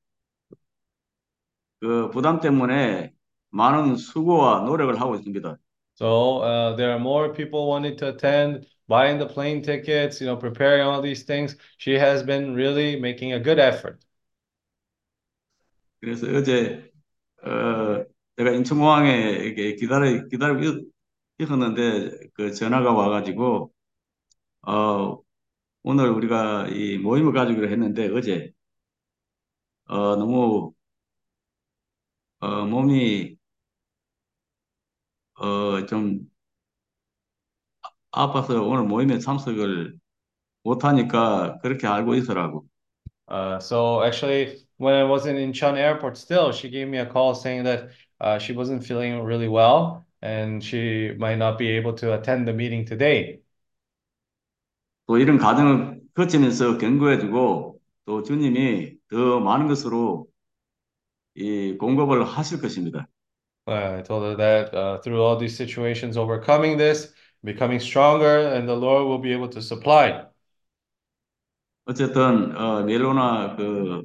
[1.81, 3.13] 그 부담 때문에
[3.51, 5.59] 많은 수고와 노력을 하고 있습니다.
[5.97, 10.37] So uh, there are more people wanting to attend, buying the plane tickets, you know,
[10.37, 11.57] preparing all these things.
[11.79, 13.99] She has been really making a good effort.
[16.01, 16.91] 그래서 어제
[17.45, 18.05] 어,
[18.37, 20.93] 내가 인천공항에 이렇게 기다려 기다리고 있-
[21.41, 23.73] 있었는데 그 전화가 와가지고
[24.63, 25.19] 어,
[25.85, 28.53] 오늘 우리가 이 모임을 가지기로 했는데 어제
[29.87, 30.75] 어, 너무
[32.41, 33.39] 어, 몸이
[35.35, 36.29] 어, 좀
[38.13, 39.99] 아파서 오늘 모임에 참석을
[40.65, 42.67] 못하니까 그렇게 알고 있으라고.
[43.29, 47.36] Uh, so actually, when I was in Incheon Airport, still she gave me a call
[47.36, 52.14] saying that uh, she wasn't feeling really well, and she might not be able to
[52.14, 53.40] attend the meeting today.
[55.08, 60.28] 또 이런 과정을 거치면서 경고해주고 또 주님이 더 많은 것으로
[61.36, 63.08] 이 공급을 하실 것입니다.
[63.66, 67.14] Uh, I told her that uh, through all these situations, overcoming this,
[67.44, 70.26] becoming stronger, and the Lord will be able to supply.
[71.86, 74.04] 어쨌든 어, 멜로나 그 어,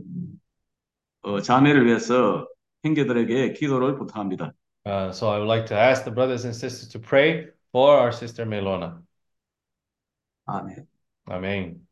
[1.43, 2.47] 자매를 위해서
[2.85, 4.53] 형제들에게 기도를 부탁합니다.
[4.87, 8.13] Uh, so I would like to ask the brothers and sisters to pray for our
[8.13, 9.03] sister Melona.
[10.47, 11.87] 아멘.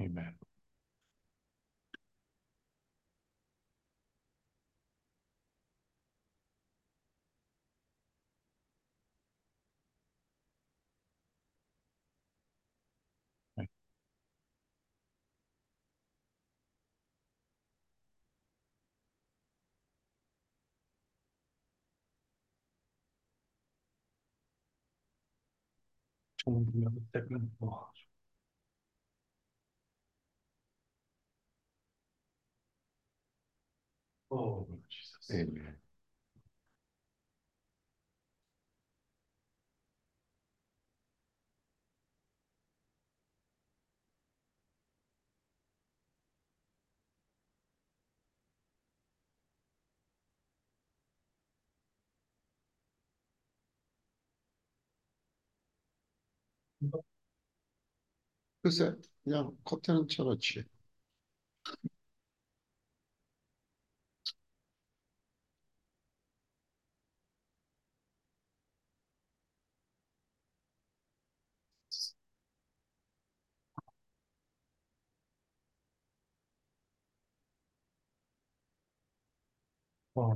[0.00, 0.35] Amen.
[26.47, 27.07] Amen.
[34.31, 35.29] Oh, Jesus.
[35.31, 35.75] Amen.
[58.61, 60.63] 글쎄, 그냥 커튼은 쳐놓지.
[80.17, 80.35] Oh,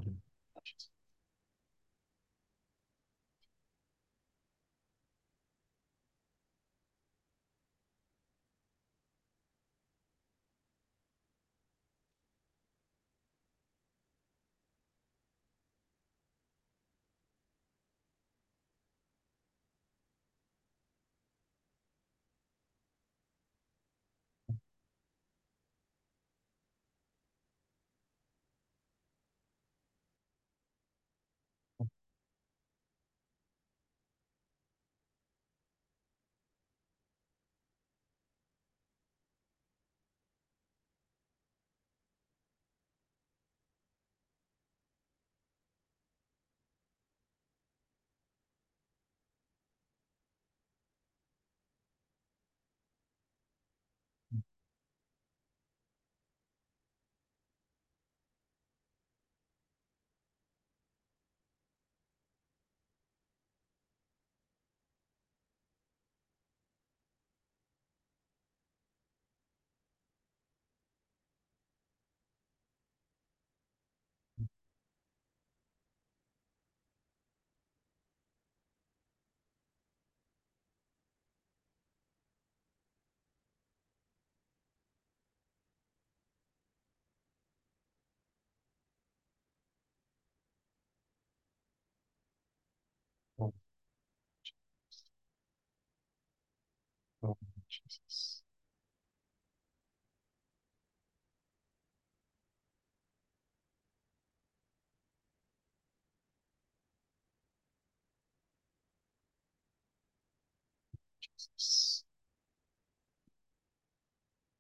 [97.72, 98.44] Jesus.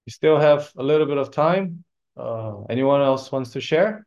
[0.05, 1.83] We still have a little bit of time.
[2.17, 4.05] Uh, anyone else wants to share?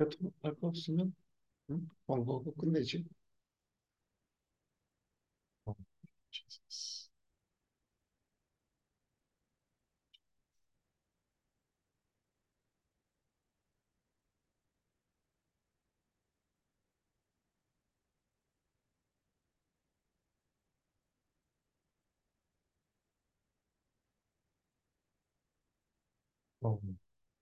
[0.00, 1.14] Katılım Tarkovski'nin
[1.70, 1.80] Hı?
[2.08, 3.06] Van Gogh'un neci?
[5.66, 5.74] Oh,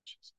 [0.07, 0.38] Jesus.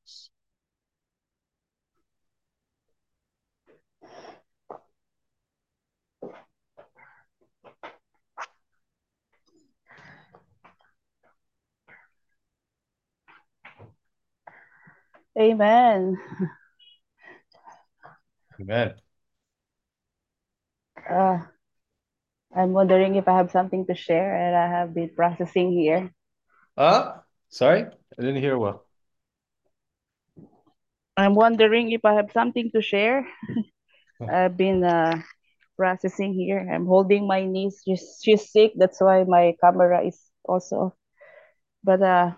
[15.40, 16.18] Amen.
[18.60, 18.95] Amen.
[21.10, 21.40] Uh,
[22.53, 26.11] I'm wondering if I have something to share and I have been processing here.
[26.76, 28.86] Ah, sorry, I didn't hear well.
[31.16, 33.26] I'm wondering if I have something to share.
[34.30, 35.22] I've been uh,
[35.78, 36.60] processing here.
[36.60, 37.82] I'm holding my niece.
[37.86, 38.74] She's, she's sick.
[38.76, 40.95] That's why my camera is also.
[41.84, 42.32] But uh,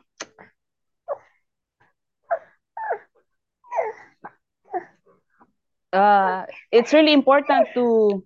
[5.94, 8.24] uh, it's really important to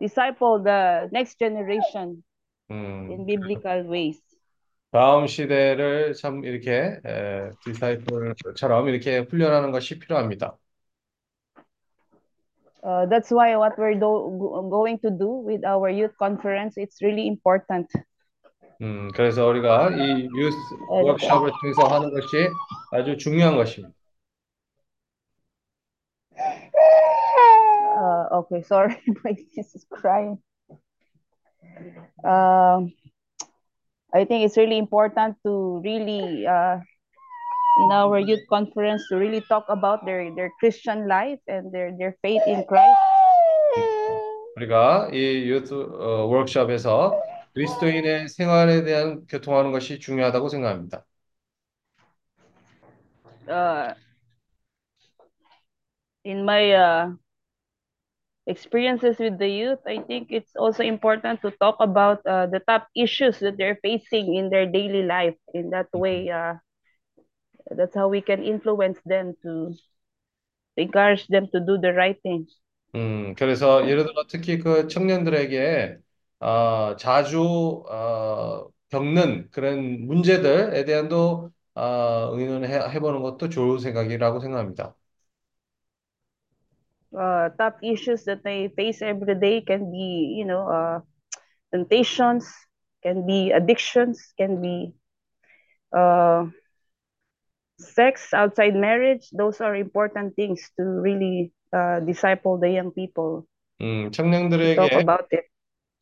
[0.00, 2.22] disciple the next generation
[2.70, 4.20] 음, in biblical ways.
[4.90, 10.58] 다음 시대를 참 이렇게 에, 디사이플처럼 이렇게 훈련하는 것이 필요합니다.
[12.84, 17.00] Uh, that's why what we're do- go- going to do with our youth conference, it's
[17.00, 17.86] really important.
[18.82, 20.56] 음, 그래서 우리가 이 유스
[20.90, 22.48] 워크숍을 통해서 하는 것이
[22.90, 23.94] 아주 중요한 것입니다.
[27.96, 30.38] Uh, okay, sorry, my niece is crying.
[32.24, 32.92] Um,
[34.14, 36.78] I think it's really important to really, uh,
[37.84, 42.16] in our youth conference, to really talk about their, their Christian life and their, their
[42.22, 42.98] faith in Christ.
[44.56, 47.18] 우리가 이 유스 어, 워크숍에서
[47.54, 51.04] 그리스도인의 생활에 대한 교통하는 것이 중요하다고 생각합니다.
[53.48, 53.94] Uh,
[56.24, 57.12] in my uh,
[58.46, 62.86] experiences with the youth, I think it's also important to talk about uh, the top
[62.94, 65.34] issues that they're facing in their daily life.
[65.54, 66.54] In that way, uh,
[67.76, 69.74] that's how we can influence them to
[70.76, 72.46] encourage them to do the right thing.
[72.94, 75.96] 음, 그래서 예를 들어 특히 그 청년들에게
[76.40, 84.94] 어, 자주 어, 겪는 그런 문제들에 대한도 어, 의논해 해보는 것도 좋은 생각이라고 생각합니다.
[87.12, 91.00] Uh, top issues that they face every day can be, you know, uh,
[91.72, 92.48] temptations,
[93.02, 94.92] can be addictions, can be
[95.92, 96.46] uh,
[97.78, 99.28] sex outside marriage.
[99.32, 103.44] Those are important things to really uh, disciple the young people.
[103.82, 105.44] 음, Talk 청년들에게 about it.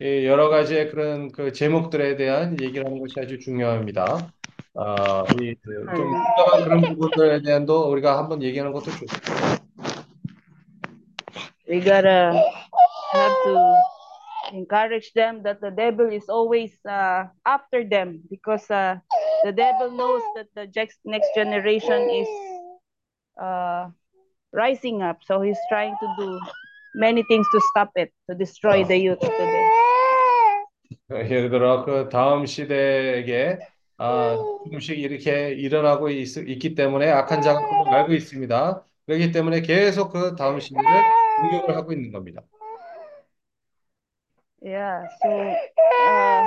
[0.02, 4.32] 이 여러 가지의 그런 그 제목들에 대한 얘기를 하는 것이 아주 중요합니다.
[4.74, 9.59] 아, 이좀 민감한 그런 부분들에 대한도 우리가 한번 얘기하는 것도 좋습니다.
[11.70, 12.34] We gotta
[13.12, 13.82] have to
[14.52, 18.98] encourage them that the devil is always uh, after them because uh,
[19.44, 20.66] the devil knows that the
[21.04, 22.26] next generation is
[23.40, 23.86] uh,
[24.52, 25.22] rising up.
[25.22, 26.40] So he's trying to do
[26.96, 29.70] many things to stop it, to destroy the youth today.
[31.10, 33.58] 예를 들어 그 다음 시대에게
[33.98, 34.34] 아,
[34.64, 38.82] 조금씩 이렇게 일어나고 있, 있기 때문에 악한 자가 알고 있습니다.
[39.06, 42.42] 그렇기 때문에 계속 그 다음 시대를 공격을 하고 있는 겁니다.
[44.62, 46.42] Yeah, so uh,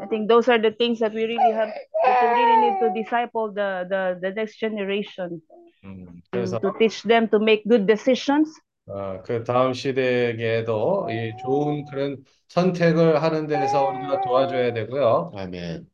[0.00, 2.88] I think those are the things that we really have that we really need to
[2.94, 5.42] disciple the the, the next generation
[5.84, 8.48] 음, to, 그래서 to teach them to make good decisions
[8.88, 12.16] 어, 그 다음 시대에게도 이 좋은 그런
[12.48, 15.32] 선택을 하는 데서 우리가 도와줘야 되고요.
[15.34, 15.86] 아멘.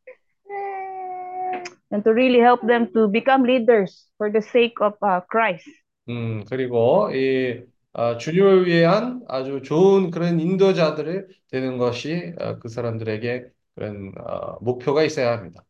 [1.93, 5.69] and to really help them to become leaders for the sake of uh, Christ.
[6.09, 7.72] 음, 그리고 이 아,
[8.19, 15.33] 주님을 위한 아주 좋은 그런 인도자들이 되는 것이 어, 그 사람들에게 그런 어, 목표가 있어야
[15.33, 15.63] 합니다.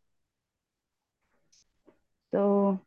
[2.33, 2.79] So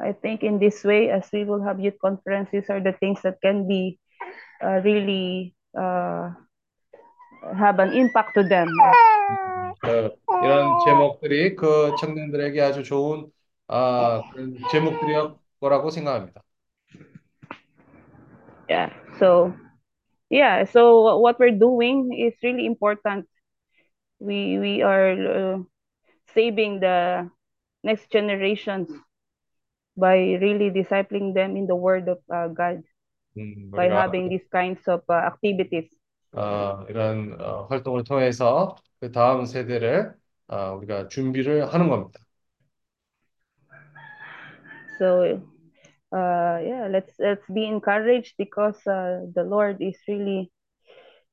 [0.00, 3.38] I think in this way, as we will have youth conferences, are the things that
[3.42, 3.98] can be
[4.62, 6.30] uh, really uh,
[7.58, 8.68] have an impact to them.
[9.80, 10.14] 그,
[10.44, 13.30] 이런 제목들이 그 청년들에게 아주 좋은
[13.68, 16.42] 아, 그런 제목들이었 거라고 생각합니다.
[18.69, 18.89] Yeah.
[19.19, 19.53] So
[20.29, 20.65] yeah.
[20.65, 23.27] So what we're doing is really important.
[24.19, 25.57] We we are uh,
[26.33, 27.29] saving the
[27.83, 28.89] next generations
[29.97, 32.83] by really discipling them in the Word of uh, God
[33.37, 35.89] 음, by 우리가 having these kinds of uh, activities.
[36.33, 40.13] 어, 이런 어, 활동을 통해서 그 다음 세대를
[40.47, 42.19] 어, 우리가 준비를 하는 겁니다.
[44.97, 45.41] So,
[46.11, 50.51] uh, yeah, let's let's be encouraged because uh, the Lord is really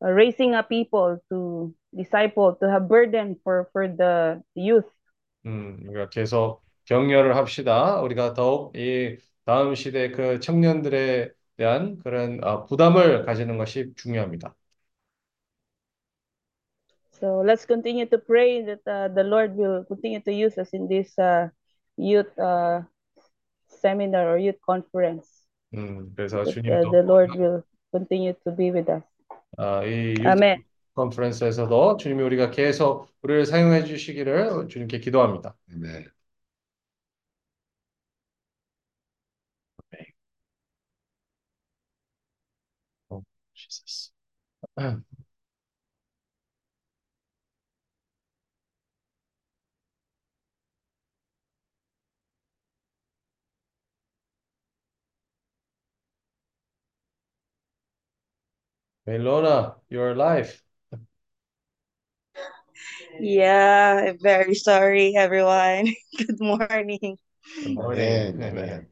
[0.05, 4.89] uh, raising up people to disciple, to have burden for for the youth.
[5.47, 8.01] 음, 우리가 계속 격려를 합시다.
[8.01, 14.55] 우리가 더욱 이 다음 시대 그 청년들에 대한 그런 어, 부담을 가지는 것이 중요합니다.
[17.20, 20.89] So let's continue to pray that uh, the Lord will continue to use us in
[20.89, 21.51] this uh,
[21.97, 22.82] youth uh,
[23.88, 25.47] seminar or youth conference.
[25.73, 29.03] 음, 그래서 uh, 주님도 the Lord will continue to be with us.
[29.57, 30.64] 어, 이 유th Amen.
[30.93, 35.55] 컨퍼런스에서도 주님이 우리가 계속 우리를 사용해 주시기를 주님께 기도합니다.
[35.68, 36.05] 네.
[43.09, 43.22] 어,
[43.53, 44.11] Jesus.
[59.07, 60.61] Melona, you're alive.
[63.19, 65.95] Yeah, very sorry, everyone.
[66.17, 67.17] Good morning.
[67.63, 68.03] Good morning.
[68.03, 68.43] Amen.
[68.43, 68.88] Amen.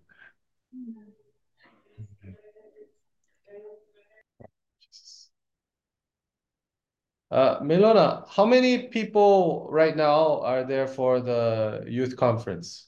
[7.30, 12.88] Uh, Milona, how many people right now are there for the youth conference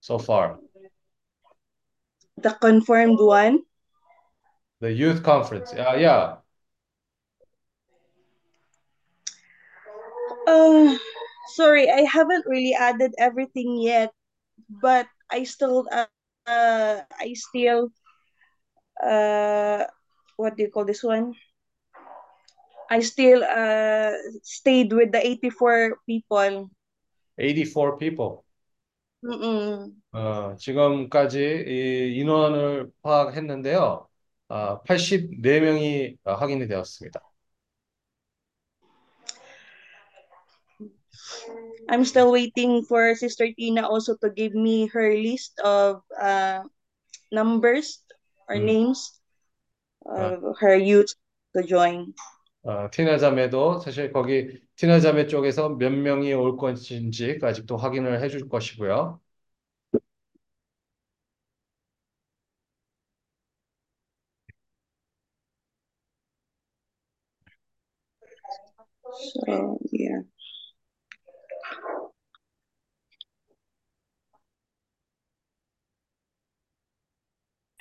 [0.00, 0.60] so far?
[2.36, 3.60] The confirmed one?
[4.80, 5.72] The youth conference.
[5.72, 6.36] Uh, yeah.
[10.47, 10.97] Uh,
[11.55, 14.11] sorry, I haven't really added everything yet,
[14.81, 16.09] but I still, uh,
[16.47, 17.89] uh I still,
[19.01, 19.85] uh,
[20.37, 21.33] what do you call this one?
[22.89, 26.69] I still, uh, stayed with the 84 people.
[27.37, 28.45] 84 people.
[29.23, 29.93] Mm-mm.
[30.11, 34.07] 어, 지금까지 이 인원을 파악했는데요.
[34.47, 37.19] 아, 84명이 확인이 되었습니다.
[41.88, 46.62] I'm still waiting for Sister Tina also to give me her list of uh,
[47.30, 48.02] numbers
[48.48, 48.64] or 음.
[48.64, 49.20] names
[50.06, 51.12] of her youth
[51.56, 52.14] to join.
[52.64, 58.48] 어, 티나 자매도 사실 거기 티나 자매 쪽에서 몇 명이 올 것인지 아직도 확인을 해줄
[58.48, 59.20] 것이고요.
[69.14, 70.22] So yeah.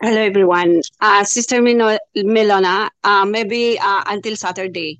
[0.04, 0.82] Hello, everyone.
[1.00, 5.00] Uh, Sister Mino Milona, uh, maybe uh, until Saturday,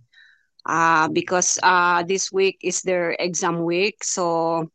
[0.66, 4.72] uh, because uh, this week is their exam week, so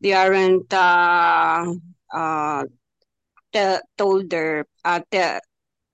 [0.00, 1.66] they aren't uh,
[2.14, 2.64] uh,
[3.98, 5.00] told their uh,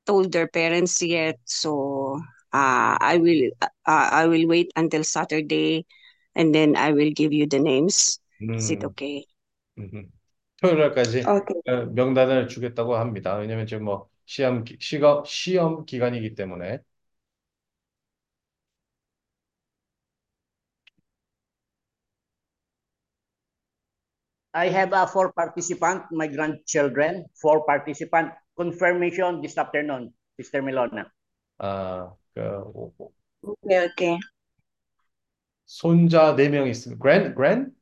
[0.06, 1.40] told their parents yet.
[1.44, 2.22] So
[2.52, 5.84] uh, I will uh, I will wait until Saturday,
[6.36, 8.20] and then I will give you the names.
[8.54, 9.26] Is it 음, okay?
[9.78, 10.17] 음,
[10.60, 11.62] 토요일 날까지 Okay.
[11.68, 13.36] 어, 명단을 주겠다고 합니다.
[13.36, 16.80] 왜냐면 지금 뭐 시험 기- 시험 시험 기간이기 때문에.
[24.52, 28.36] I have uh, four participants, my grandchildren, four participants.
[28.58, 31.10] Confirmation this afternoon, Sister Milona.
[31.58, 32.40] 아, 그
[32.74, 34.18] 오- 오- Okay, okay.
[35.66, 37.00] 손자 네 명 있습니다.
[37.00, 37.72] Grand, grand?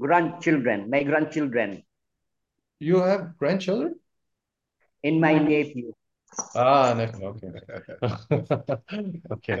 [0.00, 1.84] Grandchildren, my grandchildren,
[2.80, 4.00] You have grandchildren?
[5.04, 5.92] and my nephew.
[6.54, 7.50] 아, 네, 오케이.
[9.30, 9.56] 오케이.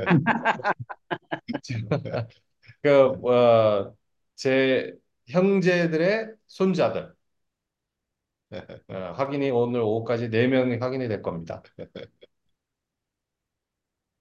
[2.82, 3.94] 그, 어,
[4.34, 4.94] 제
[5.28, 7.14] 형제들의 손자들.
[8.88, 11.62] 어, 확인이 오늘 오후까지 네 명이 확인이 될 겁니다.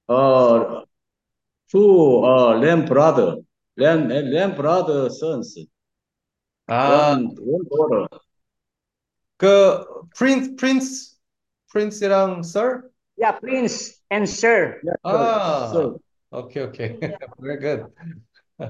[0.08, 0.84] 어,
[1.70, 3.38] two uh, Lamb brother,
[3.78, 5.58] Lamb, Lamb brother sons,
[6.69, 8.09] 아, one, one daughter.
[9.37, 9.85] 그
[10.17, 11.17] 프린스 프린스
[11.71, 12.91] 프린스랑 sir?
[13.17, 14.81] Yeah, Prince and Sir.
[15.03, 15.99] 아, sir.
[16.31, 16.99] 오케이 오케이.
[17.39, 17.87] Very good.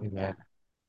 [0.00, 0.34] 네.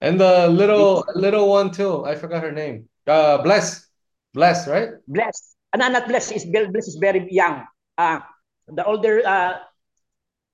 [0.02, 2.06] And the little little one too.
[2.06, 2.90] I forgot her name.
[3.08, 3.88] Uh, Bless.
[4.34, 4.90] Bless, right?
[5.08, 5.56] Bless.
[5.74, 7.66] And not Bless is Bless is very young.
[7.98, 8.20] Uh,
[8.68, 9.60] the older uh,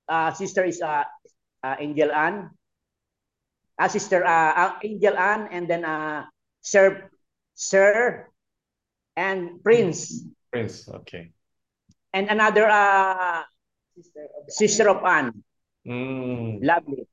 [0.08, 1.04] uh, sister is uh,
[1.64, 2.50] uh, Angel Ann.
[3.78, 6.24] Uh, sister uh, uh, Angel Ann, and then uh,
[6.60, 7.10] Sir,
[7.54, 8.28] Sir,
[9.16, 10.88] and Prince, Prince.
[10.88, 11.32] Okay.
[12.12, 13.42] and another uh,
[14.48, 15.42] sister of Anne.
[15.86, 17.08] Mm, Lovely.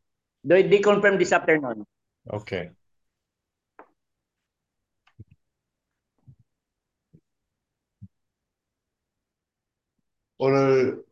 [0.46, 1.86] Do they confirm this afternoon?
[2.32, 2.70] okay.
[10.38, 11.04] 오늘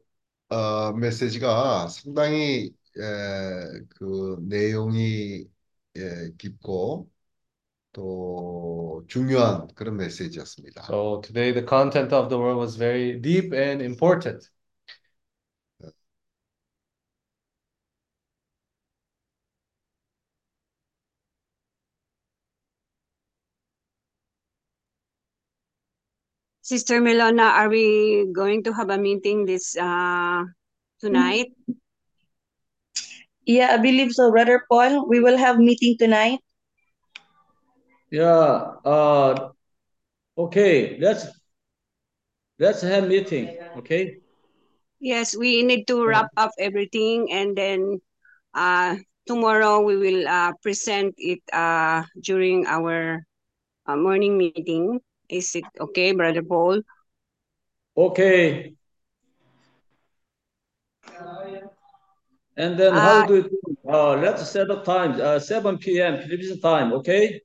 [0.50, 5.46] 어, 메시지가 상당히 에, 그 내용이
[5.98, 7.10] 예, 깊고
[7.94, 10.84] 또 중요한 그런 메시지였습니다.
[10.86, 14.50] So today the content of the word was very deep and important.
[26.62, 30.44] Sister Milona, are we going to have a meeting this uh
[31.00, 31.48] tonight?
[33.47, 35.07] Yeah, I believe so, Brother Paul.
[35.09, 36.41] We will have meeting tonight.
[38.11, 39.51] Yeah, uh,
[40.37, 41.27] okay, let's
[42.59, 44.19] let's have meeting, okay?
[45.01, 48.01] Yes, we need to wrap up everything and then
[48.55, 48.97] uh
[49.27, 53.25] tomorrow we will uh present it uh during our
[53.87, 54.93] uh, morning meeting.
[55.29, 56.83] Is it okay, Brother Paul?
[57.97, 58.77] Okay.
[62.58, 63.52] And then how Uh, do it,
[63.88, 66.18] uh, let's set a time, uh, 7 p.m.
[66.20, 67.42] television time, okay?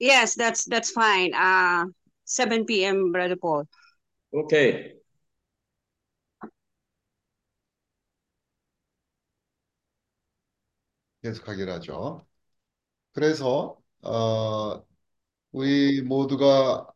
[0.00, 1.34] Yes, that's that's fine.
[1.34, 1.86] Uh
[2.24, 3.66] 7 p.m., Brother Paul.
[4.32, 4.96] Okay.
[11.22, 12.26] 계속하기로 하죠.
[13.12, 14.84] 그래서 어,
[15.52, 16.88] 우리 모두가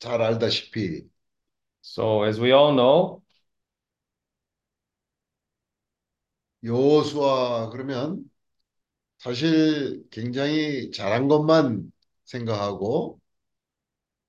[0.00, 1.08] 잘 알다시피
[1.82, 3.22] So as we all know,
[6.65, 8.23] 여호수아 그러면
[9.19, 11.91] 사실 굉장히 잘한 것만
[12.25, 13.19] 생각하고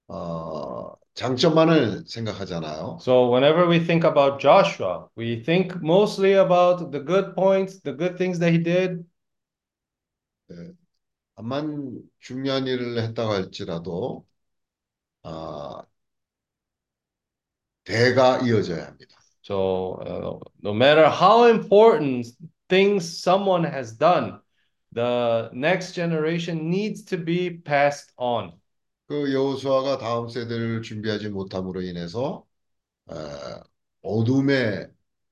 [0.09, 2.99] 어, 장점만을 생각하잖아요.
[3.01, 8.17] so whenever we think about Joshua, we think mostly about the good points, the good
[8.17, 9.05] things that he did.
[11.35, 14.27] 다만 중요한 일을 했다고 할지라도
[15.23, 15.83] 아,
[17.85, 19.16] 대가 이어져야 합니다.
[19.46, 22.28] So uh, no matter how important
[22.70, 24.40] things someone has done,
[24.92, 28.54] the next generation needs to be passed on.
[29.08, 32.46] 그 여호수아가 다음 세대를 준비하지 못함으로 인해서
[33.08, 33.16] 어,
[34.04, 34.88] 어둠의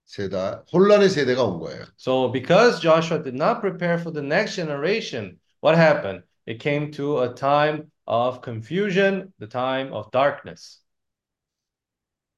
[0.05, 0.37] 세대,
[0.73, 1.85] 혼란의 세대가 온 거예요.
[1.97, 6.23] So because Joshua did not prepare for the next generation, what happened?
[6.45, 10.81] It came to a time of confusion, the time of darkness.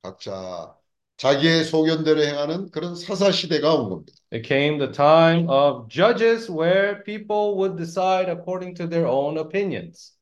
[0.03, 0.75] 각자
[1.16, 4.12] 자기의 소견대로 행하는 그런 사사 시대가 온 겁니다.
[4.32, 10.14] It came the time of judges where people would decide according to their own opinions.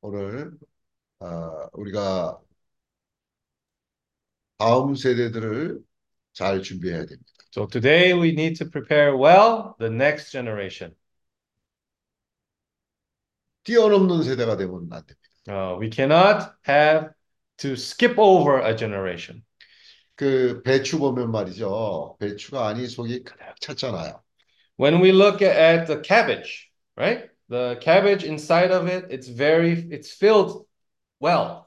[0.00, 0.52] 오늘
[1.18, 2.38] 어, 우리가
[4.58, 5.80] 다음 세대들을
[6.32, 7.26] 잘 준비해야 됩니다.
[7.52, 10.94] So today we need to prepare well the next generation.
[13.64, 15.26] 뛰어넘는 세대가 되면 안 됩니다.
[15.48, 17.10] Uh, we cannot have
[17.56, 19.45] to skip over a generation.
[20.15, 22.17] 그 배추 보면 말이죠.
[22.19, 24.21] 배추가 안이 속이 가득 찼잖아요.
[24.79, 27.29] When we look at the cabbage, right?
[27.49, 30.65] The cabbage inside of it, it's very, it's filled
[31.19, 31.65] well.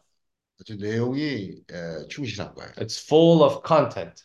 [0.61, 2.73] 아주 내용이 에, 충실한 거예요.
[2.77, 4.23] It's full of content.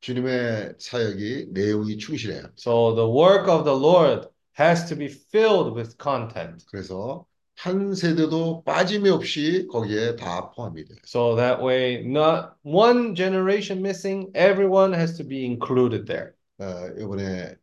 [0.00, 2.54] 주님의 사역이 내용이 충실해야 합니다.
[2.58, 4.28] So the work of the Lord
[4.58, 6.64] has to be filled with content.
[6.66, 7.26] 그래서
[7.59, 10.97] 한 세대도 빠짐없이 거기에 다 포함이 돼요.
[11.03, 16.31] So that way, not one generation missing, everyone has to be included there.
[16.57, 17.55] 어, 이번에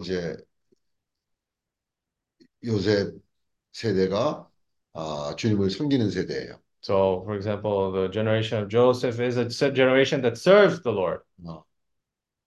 [0.00, 0.34] 이제
[2.64, 3.20] 요셉
[3.72, 4.48] 세대가
[4.94, 6.58] 아, 주님을 섬기는 세대예요.
[6.80, 11.20] So, for example, the generation of Joseph is a generation that serves the Lord.
[11.44, 11.64] 어.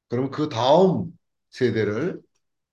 [0.09, 1.15] 그럼 그 다음
[1.51, 2.21] 세대를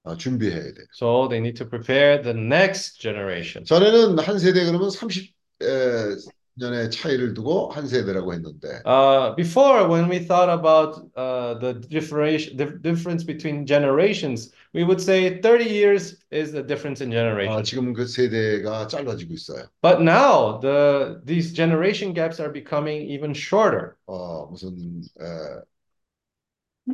[0.03, 0.85] 어, 준비해야 돼요.
[0.93, 3.65] So they need to prepare the next generation.
[3.65, 10.49] 전에는 한 세대 그러면 30년의 차이를 두고 한 세대라고 했는데 Uh, before, when we thought
[10.49, 16.63] about uh, the differentiation, the difference between generations, we would say 30 years is the
[16.63, 17.63] difference in 아, generation.
[17.63, 19.67] 지금 그 세대가 짧아지고 있어요.
[19.81, 23.97] But now the these generation gaps are becoming even shorter.
[24.07, 25.61] 어, 무슨 에,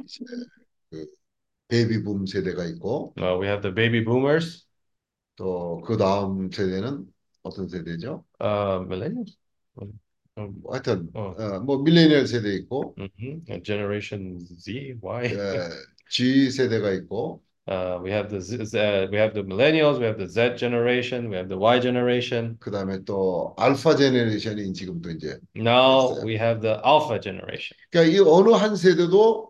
[0.04, 0.26] 이제
[0.90, 1.06] 그
[1.71, 4.67] 베이비붐 세대가 있고 Uh, we have the baby boomers,
[5.37, 7.07] 또 그 다음 세대는
[7.43, 8.25] 어떤 세대죠?
[8.41, 9.37] uh, millennials.
[9.81, 9.99] Um,
[10.63, 11.35] 뭐 하여튼 어.
[11.39, 15.25] 어, 뭐 밀레니얼 세대 있고 mhm, uh, Generation Z, Y.
[15.27, 15.69] 에,
[16.11, 20.19] G 세대가 있고 Uh, we have the Z, Z- we have the millennials, we have
[20.19, 22.57] the Z generation, we have the Y generation.
[22.59, 27.77] 그 다음에 또 알파 제네레이션이 지금 또 이제 Now Yes, we have the Alpha generation.
[27.91, 29.50] 그러니까 이 어느 한 세대도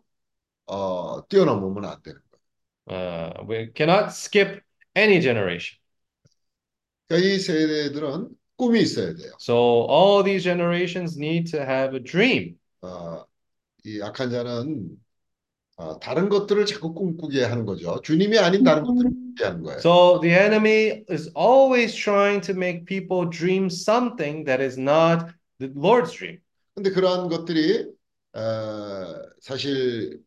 [0.70, 2.40] 어, 뛰어넘으면 안 되는 거예요.
[2.86, 4.62] Uh, we cannot skip
[4.96, 5.78] any generation.
[7.08, 9.32] 그러니까 이 세대들은 꿈이 있어야 돼요.
[9.40, 12.56] So all these generations need to have a dream.
[12.82, 13.24] 어,
[13.84, 14.90] 이 악한 자는
[15.76, 18.00] 어, 다른 것들을 자꾸 꿈꾸게 하는 거죠.
[18.02, 19.78] 주님이 아닌 다른 것들을 꿈꾸게 하는 거예요.
[19.78, 25.72] So the enemy is always trying to make people dream something that is not the
[25.74, 26.38] Lord's dream.
[26.74, 27.90] 근데 그러한 것들이
[28.34, 28.40] 어,
[29.40, 30.20] 사실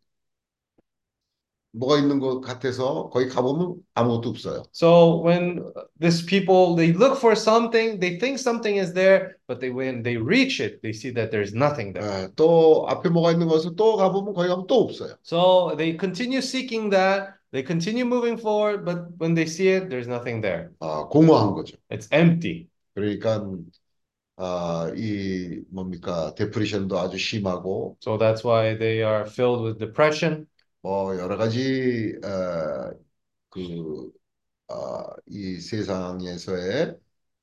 [1.73, 4.63] 뭐가 있는 것 같아서 거기 가보면 아무것도 없어요.
[4.73, 5.63] So when
[6.01, 10.17] these people they look for something, they think something is there, but they when they
[10.17, 12.07] reach it, they see that there's nothing there.
[12.07, 15.15] 어, 또 앞에 뭐가 있는 것을 또 가보면 거기 가면 또 없어요.
[15.23, 20.09] So they continue seeking that, they continue moving forward, but when they see it, there's
[20.09, 20.71] nothing there.
[20.81, 21.77] 어, 공허한 거죠.
[21.91, 22.69] It's empty.
[22.95, 23.45] 그러니까
[24.41, 30.47] 아, 이 뭡니까 데프레션도 아주 심하고 So that's why they are filled with depression.
[30.84, 32.92] 뭐 여러 가지 어,
[33.50, 34.12] 그,
[34.70, 36.98] 어, 이 세상에서의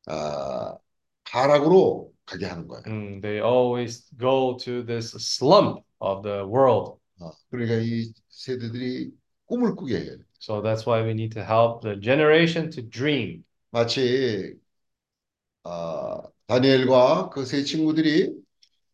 [0.08, 0.78] 아,
[1.26, 2.84] 하락으로 가게 하는 거예요.
[2.84, 7.00] Mm, they always go to this slump of the world.
[7.20, 9.12] 어, 그러니까 이 세대들이
[9.46, 10.18] 꿈을 꾸게 해요.
[10.40, 13.44] So that's why we need to help the generation to dream.
[13.72, 14.58] 마치
[15.64, 18.34] 아, 다니엘과 그 세 친구들이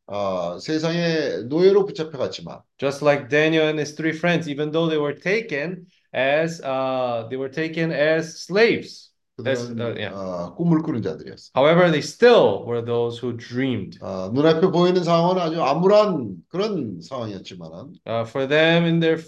[0.08, 4.98] 아, 세상의 노예로 붙잡혀 갔지만 Just like Daniel and his three friends, even though they
[4.98, 9.10] were taken as uh, they were taken as slaves.
[9.44, 10.12] As, uh, yeah.
[10.14, 11.50] 아, 꿈을 꾸는 자들이었어.
[11.54, 13.98] However, they still were those who dreamed.
[14.00, 19.20] 아, 눈앞에 보이는 상황은 아주 암울한 그런 상황이었지만은 Uh, for them, in their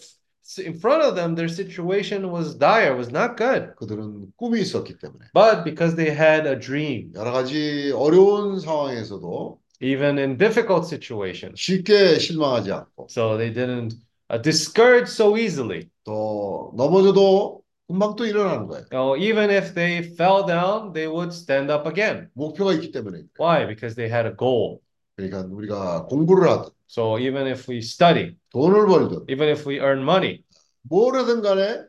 [0.64, 3.74] in front of them, their situation was dire, was not good.
[3.76, 10.17] 그들은 꿈이 있었기 때문에 But because they had a dream, 여러 가지 어려운 상황에서도 even
[10.17, 13.93] in difficult situations, 쉽게 실망하지 않고 so they didn't
[14.29, 15.89] uh, discourage so easily.
[16.03, 18.85] 또 넘어져도 금방 또 일어나는 거예요.
[18.93, 22.29] Oh, even if they fell down, they would stand up again.
[22.33, 23.23] 목표가 있기 때문에.
[23.37, 23.67] Why?
[23.67, 24.79] Because they had a goal.
[25.15, 30.01] 그러니까 우리가 공부를 하든 So even if we study, 돈을 벌든 even if we earn
[30.01, 30.43] money,
[30.83, 31.83] 뭐라든 간에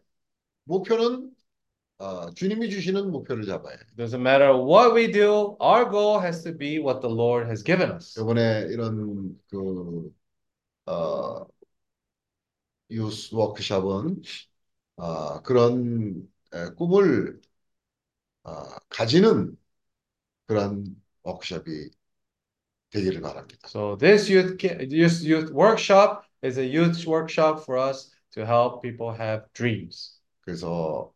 [0.65, 1.31] 목표는
[2.00, 3.84] 어, 주님이 주시는 목표를 잡아야 해요.
[3.98, 7.92] doesn't matter what we do, our goal has to be what the Lord has given
[7.92, 8.18] us.
[8.20, 10.12] 이번에 이런 그
[10.86, 11.46] 어,
[12.90, 14.22] 유스 워크숍은
[14.98, 17.42] 어, 그런 에, 꿈을
[18.44, 18.52] 어,
[18.90, 19.58] 가지는
[20.48, 21.92] 그런 워크숍이
[22.92, 23.68] 되기를 바랍니다.
[23.68, 29.12] So this youth youth youth workshop is a youth workshop for us to help people
[29.14, 30.20] have dreams.
[30.42, 31.14] 그래서 어,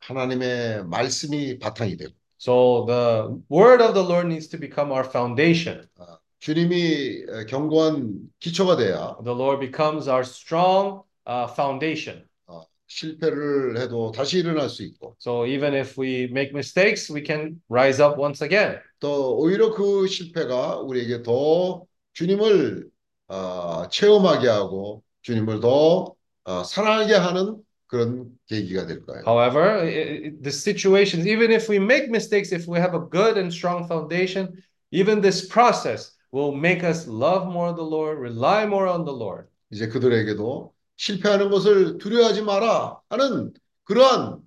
[0.00, 5.88] 하나님의 말씀이 바탕이 되고 So the word of the Lord needs to become our foundation.
[5.98, 12.26] 어, 주님이 에, 견고한 기초가 돼야 The Lord becomes our strong uh, foundation.
[12.46, 17.62] 어, 실패를 해도 다시 일어날 수 있고 So even if we make mistakes, we can
[17.70, 18.78] rise up once again.
[19.00, 22.90] 또 오히려 그 실패가 우리에게 더 주님을
[23.28, 29.23] 어, 체험하게 하고 주님을 더 어, 사랑하게 하는 그런 계기가 될 거예요.
[29.25, 33.37] However, i- i- the situations, even if we make mistakes, if we have a good
[33.37, 34.53] and strong foundation,
[34.91, 39.47] even this process will make us love more the Lord, rely more on the Lord.
[39.71, 43.53] 이제 그들에게도 실패하는 것을 두려워하지 마라 하는
[43.85, 44.41] 그러한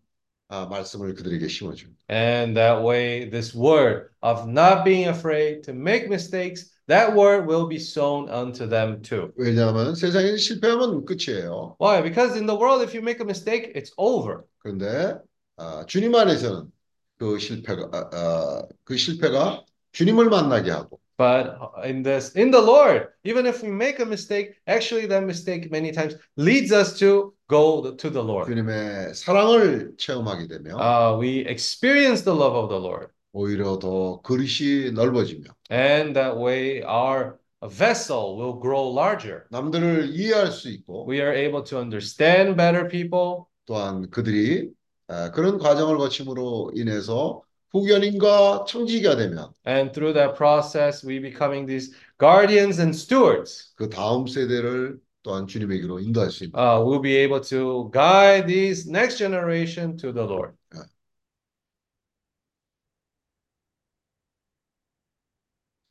[0.49, 1.99] 아, 말씀을 그들에게 심어줍니다.
[2.11, 7.67] And that way, this word of not being afraid to make mistakes, that word will
[7.69, 9.33] be sown unto them too.
[9.37, 11.77] 왜냐하면 세상에 실패하면 끝이에요.
[11.79, 12.03] Why?
[12.03, 14.45] Because in the world, if you make a mistake, it's over.
[14.59, 15.17] 그런데
[15.57, 16.71] 아, 주님 안에서는
[17.19, 21.55] 그 실패가 아, 아, 그 실패가 주님을 만나게 하고 But
[21.85, 25.93] in this, in the Lord, even if we make a mistake, actually that mistake many
[25.93, 28.49] times leads us to go to the Lord.
[28.49, 34.92] 주님의 사랑을 체험하게 되며 Uh, we experience the love of the Lord, 오히려 더 그릇이
[34.94, 37.38] 넓어지며 and that way our
[37.70, 39.44] vessel will grow larger.
[39.52, 44.70] 남들을 이해할 수 있고 We are able to understand better people, 또한 그들이
[45.08, 47.42] 아, 그런 과정을 거침으로 인해서
[47.72, 53.74] 후견인과 청지기가 되면 and through that process, we becoming these guardians and stewards.
[53.76, 58.90] 그 다음 세대를 또한 주님에게로 인도할 수 있는 Uh, we'll be able to guide these
[58.90, 60.54] next generation to the Lord.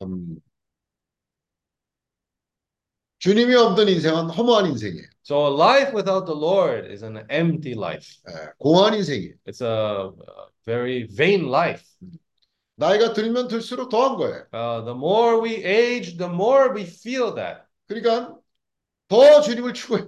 [0.00, 0.36] 참
[3.22, 5.06] 주님이 없는 인생은 허무한 인생이에요.
[5.22, 8.18] So a life without the Lord is an empty life.
[8.28, 9.34] 예, 공허한 인생이에요.
[9.46, 11.84] It's a, a very vain life.
[12.74, 14.46] 나이가 들면 들수록 더한 거예요.
[14.52, 17.62] Uh, the more we age, the more we feel that.
[17.86, 18.34] 그러니까
[19.06, 20.04] 더 주님을 추구해.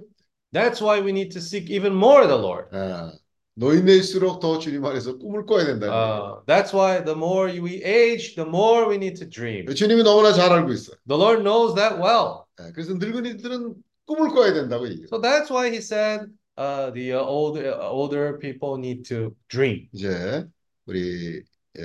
[0.51, 2.67] That's why we need to seek even more the Lord.
[2.73, 3.17] 예,
[3.60, 5.86] 노인네일수록 더 주님 안에서 꿈을 꿔야 된다.
[5.86, 9.66] Uh, that's why the more we age, the more we need to dream.
[9.74, 10.96] 주님이 너무나 잘 알고 있어요.
[11.06, 12.46] The Lord knows that well.
[12.58, 13.74] 예, 그래서 늙은이들은
[14.06, 15.08] 꿈을 꿔야 된다고 얘기해요.
[15.12, 19.88] So that's why he said uh, the uh, older older people need to dream.
[19.92, 20.46] 이제
[20.86, 21.42] 우리
[21.78, 21.82] 예,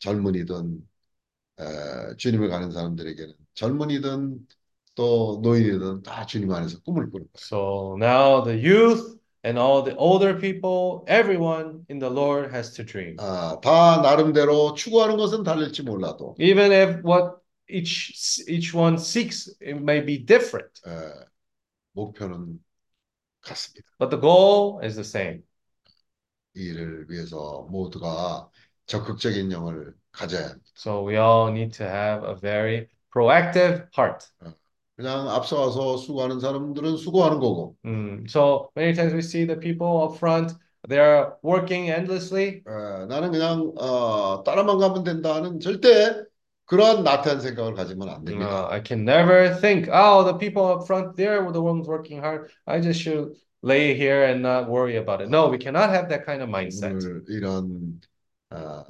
[0.00, 0.82] 젊은이든
[1.60, 4.46] 에, 주님을 가는 사람들에게는 젊은이든
[4.96, 7.36] 또 노인이든 다 주님 안에서 꿈을 꾸는 거예요.
[7.36, 12.83] So now the youth and all the older people, everyone in the Lord has to
[12.83, 13.15] dream.
[13.19, 17.37] 아, 다 나름대로 추구하는 것은 다를지 몰라도 Even if what
[17.67, 18.13] each
[18.47, 21.25] each one seeks it may be different, 에,
[21.93, 22.59] 목표는
[23.41, 23.87] 같습니다.
[23.97, 25.43] but the goal is the same.
[26.55, 28.49] 이 일을 위해서 모두가
[28.85, 30.69] 적극적인 영을 가져야 합니다.
[30.75, 34.27] So we all need to have a very proactive heart.
[34.96, 40.16] 그냥 앞서가서 수고하는 사람들은 수고하는 거고 Mm, So many times we see the people up
[40.16, 40.54] front,
[40.88, 42.62] they're working endlessly.
[42.66, 46.24] 에, 나는 그냥 어, 따라만 가면 된다는 절대
[46.64, 48.68] 그러한 나태한 생각을 가지면 안 Uh, 됩니다.
[48.72, 52.50] I can never think, oh, the people up front, they're the ones working hard.
[52.66, 55.28] I just should lay here and not worry about it.
[55.28, 56.92] No, we cannot have that kind of mindset.
[56.96, 58.00] 오늘 이런
[58.50, 58.84] 어,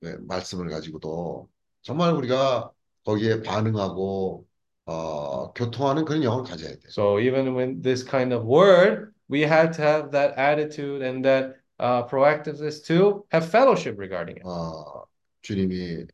[0.00, 1.48] 네, 말씀을 가지고도
[1.82, 2.70] 정말 우리가
[3.04, 4.47] 거기에 반응하고
[4.88, 6.88] 어, 교통하는 그런 영을 가져야 돼요.
[6.88, 11.56] So even when this kind of word, we had to have that attitude and that
[11.78, 14.46] uh, proactiveness to have fellowship regarding it.
[14.46, 15.04] 어,
[15.42, 16.06] 주님이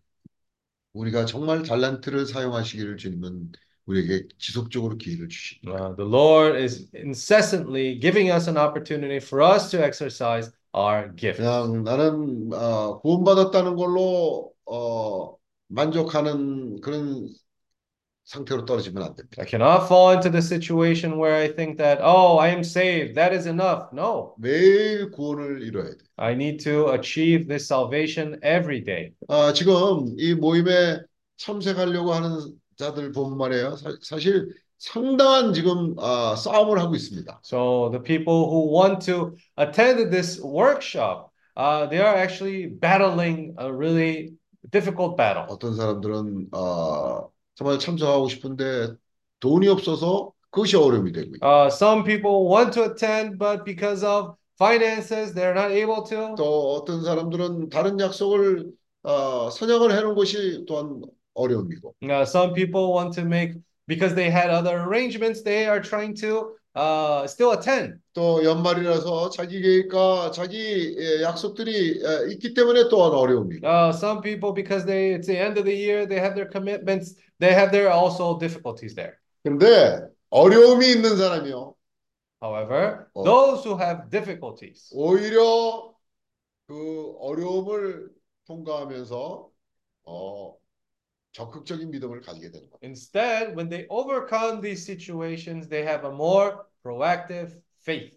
[0.92, 3.52] 우리가 정말 달란트를 사용하시기를 주님은
[3.86, 5.90] 우리에게 지속적으로 기회를 주십니다.
[5.90, 11.40] Uh, the Lord is incessantly giving us an opportunity for us to exercise our gift.
[11.40, 15.36] 그냥 나는 어, 구원받았다는 걸로 어,
[15.68, 17.28] 만족하는 그런
[18.29, 19.41] 상태로 떨어지면 안 됩니다.
[19.41, 23.33] I cannot fall into the situation where I think that, oh, I am saved, that
[23.33, 23.89] is enough.
[23.91, 26.07] No, 매일 구원을 이뤄야 돼요.
[26.17, 29.13] I need to achieve this salvation every day.
[29.27, 31.01] 아, 지금 이 모임에
[31.37, 33.75] 참석하려고 하는 자들 보면 말이에요.
[33.77, 37.41] 사, 사실 상당한 지금 아, 싸움을 하고 있습니다.
[37.43, 43.73] So the people who want to attend this workshop, uh, they are actually battling a
[43.73, 44.37] really
[44.69, 45.47] difficult battle.
[45.49, 46.49] 어떤 사람들은
[47.54, 48.94] 아, 정말 참석하고 싶은데
[49.40, 54.36] 돈이 없어서 그것이 어려움이 되고 있고 Uh, some people want to attend, but because of
[54.58, 56.34] finances, they're not able to.
[56.36, 58.72] 또 어떤 사람들은 다른 약속을
[59.02, 61.02] 어, 선약을 해놓은 것이 또한
[61.34, 63.54] 어려움이고 Uh, some people want to make,
[63.86, 68.00] because they had other arrangements, they are trying to uh, still attend.
[68.14, 74.52] 또 연말이라서 자기 계획과 자기 예, 약속들이 예, 있기 때문에 또한 어려움이고 Uh, some people,
[74.52, 77.90] because they it's the end of the year, they have their commitments, they have their
[77.90, 79.18] also difficulties there.
[79.44, 81.74] 근데 어려움이 있는 사람이요
[82.42, 83.24] However, Oh.
[83.24, 85.94] those who have difficulties, 오히려
[86.66, 88.10] 그 어려움을
[88.46, 89.50] 통과하면서
[90.04, 90.56] 어,
[91.34, 92.78] 적극적인 믿음을 가지게 되는 겁니다.
[92.82, 98.16] instead, when they overcome these situations, they have a more proactive faith.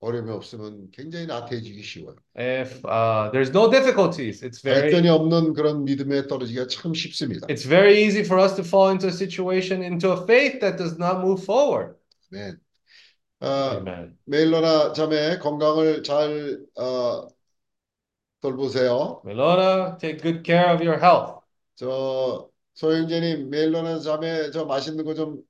[0.00, 2.16] 어려움이 없으면 굉장히 나태해지기 쉬워요.
[2.36, 7.46] If uh, there's no difficulties, it's very 발전이 없는 그런 믿음에 떨어지기가 참 쉽습니다.
[7.48, 10.98] it's very easy for us to fall into a situation, into a faith that does
[10.98, 11.94] not move forward.
[12.32, 12.56] 네.
[13.38, 14.16] 아, Amen.
[14.24, 17.28] 메일러나 자매 건강을 잘 어,
[18.42, 19.22] 돌보세요.
[19.24, 21.40] Melona, take good care of your health.
[21.76, 25.42] 저 소영재님 메일러나 자매 저 맛있는 거 좀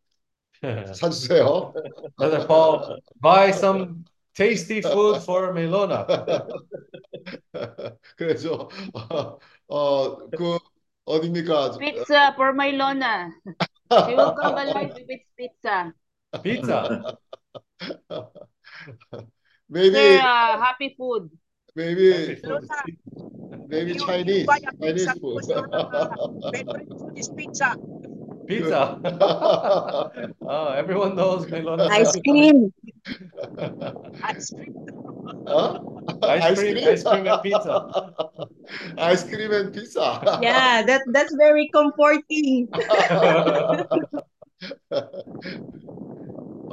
[0.94, 1.73] 사주세요.
[2.16, 4.05] Brother Paul, buy some
[4.35, 6.06] tasty food for Melona.
[8.16, 8.69] 그래서
[9.66, 10.59] 어그
[11.05, 11.78] 어딥니까?
[11.78, 13.32] Pizza for my Lona.
[14.06, 15.93] She will come alive with pizza.
[16.43, 17.19] Pizza.
[19.69, 21.28] maybe Sir, uh, happy food.
[21.74, 22.39] Maybe,
[23.69, 24.47] maybe Chinese,
[24.78, 25.44] Chinese food.
[25.49, 27.74] food is pizza.
[28.47, 29.01] Pizza.
[30.43, 31.89] oh, everyone knows Melona.
[31.89, 32.73] Ice cream.
[34.23, 34.74] ice cream.
[35.49, 35.81] Huh?
[36.24, 37.74] Ice, ice cream, cream, ice cream and pizza.
[38.99, 40.39] ice cream and pizza.
[40.43, 42.69] yeah, that that's very comforting.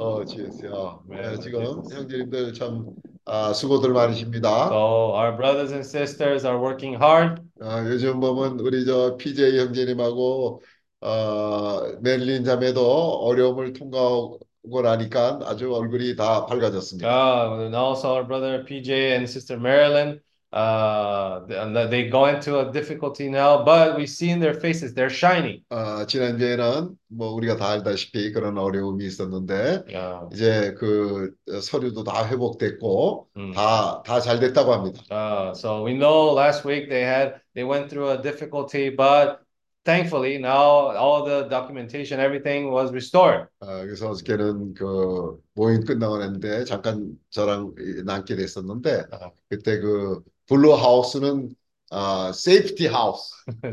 [0.00, 1.02] 어, 지혜스요.
[1.10, 1.62] 네, 네, 지금.
[1.62, 2.86] 형제님들 참
[3.26, 4.68] 아, 수고들 많으십니다.
[4.68, 7.42] So our brothers and sisters are working hard.
[7.60, 10.62] 아, 요즘 보면 우리 저 PJ 형제님하고
[11.02, 14.40] 어, 멜린 자매도 어려움을 통과하고
[14.82, 17.06] 나니까 아주 얼굴이 다 밝아졌습니다.
[17.06, 20.18] Uh, and also our brother PJ and sister Marilyn,
[20.52, 21.40] uh,
[21.88, 25.62] they, go into a difficulty now, but we see in their faces they're shining.
[25.70, 30.26] 어, 지난주에는 뭐 우리가 다 알다시피 그런 어려움이 있었는데 Yeah.
[30.32, 33.52] 이제 그 어, 서류도 다 회복됐고 음.
[33.52, 35.02] 다다 잘 됐다고 합니다.
[35.10, 39.38] Uh, so we know last week they had they went through a difficulty, but
[39.84, 43.46] thankfully now all the documentation, everything was restored.
[43.60, 49.30] 어, 그래서 어저께는 그 모임 끝나고 났는데 잠깐 저랑 이- 남게 됐었는데 아.
[49.48, 51.55] 그때 그 블루 하우스는
[51.91, 53.31] 아 세이프티 하우스.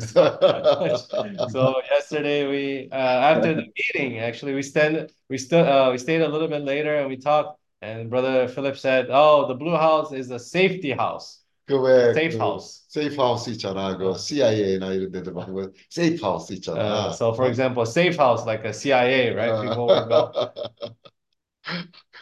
[1.51, 2.97] so yesterday we uh,
[3.33, 6.97] after the meeting actually we stand we still uh, we stayed a little bit later
[6.97, 11.41] and we talked and brother Philip said oh the blue house is a safety house
[11.69, 13.97] 그왜 safe house 세이프 하우스 있잖아.
[13.97, 17.09] 그 CIA나 이런 데들 많은 거 세이프 하우스 있잖아.
[17.09, 20.31] uh, so for example safe house like a CIA right people would go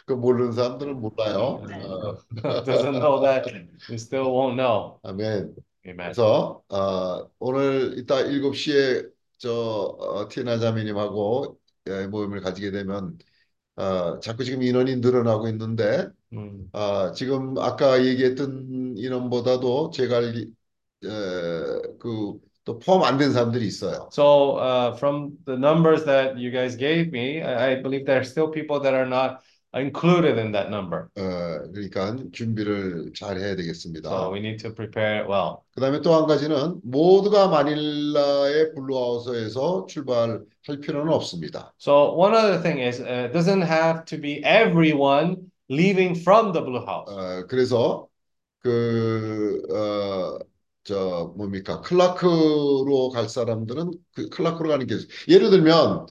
[0.05, 1.63] 그 모르는 사람들은 몰라요.
[1.67, 1.75] 네.
[1.83, 2.15] 어.
[2.63, 3.45] doesn't know that
[3.89, 5.55] you still won't know 아멘.
[5.85, 9.03] amen 그래서 어, 오늘 이따 7시에
[9.37, 13.17] 저 어, 티나 자매님하고 예, 모임을 가지게 되면
[13.75, 16.69] 어, 자꾸 지금 인원이 늘어나고 있는데 Mm.
[16.73, 20.53] 아, 지금 아까 얘기했던 인원보다도 제가 알기
[21.99, 24.09] 그또 포함 안 된 사람들이 있어요.
[24.11, 28.23] So, uh, from the numbers that you guys gave me, I, I believe there are
[28.23, 29.41] still people that are not
[29.75, 31.09] included in that number.
[31.15, 34.09] 어, 그러니까 준비를 잘 해야 되겠습니다.
[34.09, 35.63] So we need to prepare well.
[35.75, 40.45] 그다음에 또 한 가지는 모두가 마닐라의 블루하우스에서 출발할
[40.81, 41.73] 필요는 없습니다.
[41.77, 46.83] So one other thing is, uh, doesn't have to be everyone leaving from the Blue
[46.85, 47.11] House.
[47.11, 48.07] 어, 그래서
[48.59, 50.39] 그, 어,
[50.83, 54.95] 저 뭡니까 클라크로 갈 사람들은 그 클라크로 가는 게
[55.27, 56.05] 예를 들면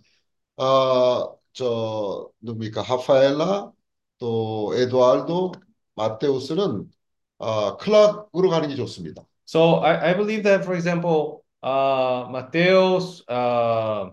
[0.57, 3.73] 어, 저 누굽니까 하파엘라
[4.19, 5.53] 또 에두알도
[5.95, 6.91] 마테우스는
[7.39, 9.25] 어, 클라크로 가는 게 좋습니다.
[9.47, 14.11] So I, I believe that, for example, uh, Mateus, uh,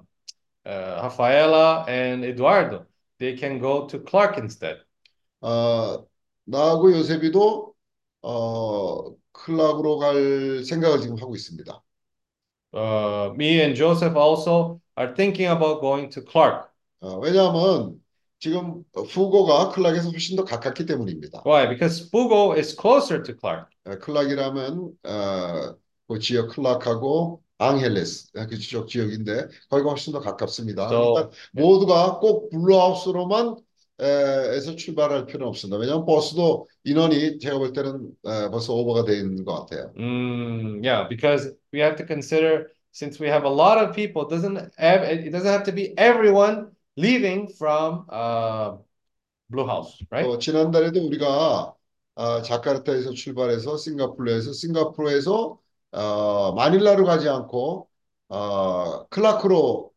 [0.66, 2.86] uh, Rafaela, and Eduardo,
[3.20, 4.78] they can go to Clark instead.
[5.42, 6.06] 어,
[6.46, 7.74] 나하고 요셉이도
[8.22, 11.82] 어, 클락으로 갈 생각을 지금 하고 있습니다.
[12.74, 16.71] Uh, me and Joseph also are thinking about going to Clark.
[17.02, 18.00] 어, 왜냐하면
[18.40, 21.44] 지금 후고가 클락에서 훨씬 더 가깝기 때문입니다.
[21.46, 21.68] Why?
[21.68, 23.68] Because Fugo is closer to Clark.
[23.86, 25.76] 어, 클락이라면 어,
[26.08, 30.88] 그 지역 클락하고 앙헬레스 어, 그쪽 지역인데 거기가 훨씬 더 가깝습니다.
[30.88, 33.58] So- 그러니까 모두가 꼭 블루하우스로만
[34.02, 35.78] 에, 에서 출발할 필요는 없습니다.
[35.78, 39.92] 왜냐하면 버스도 인원이 제가 볼 때는 에, 벌써 오버가 돼 있는 것 같아요.
[39.96, 44.58] Mm, yeah, because we have to consider since we have a lot of people, doesn't
[44.78, 48.78] have, it doesn't have to be everyone leaving from uh,
[49.50, 50.26] Blue House, right?
[50.26, 51.74] 또 지난달에도 우리가
[52.16, 55.60] 어, 자카르타에서 출발해서 싱가포르에서 싱가포르에서
[55.92, 57.90] 어, 마닐라로 가지 않고
[58.30, 59.92] 어, 클라크로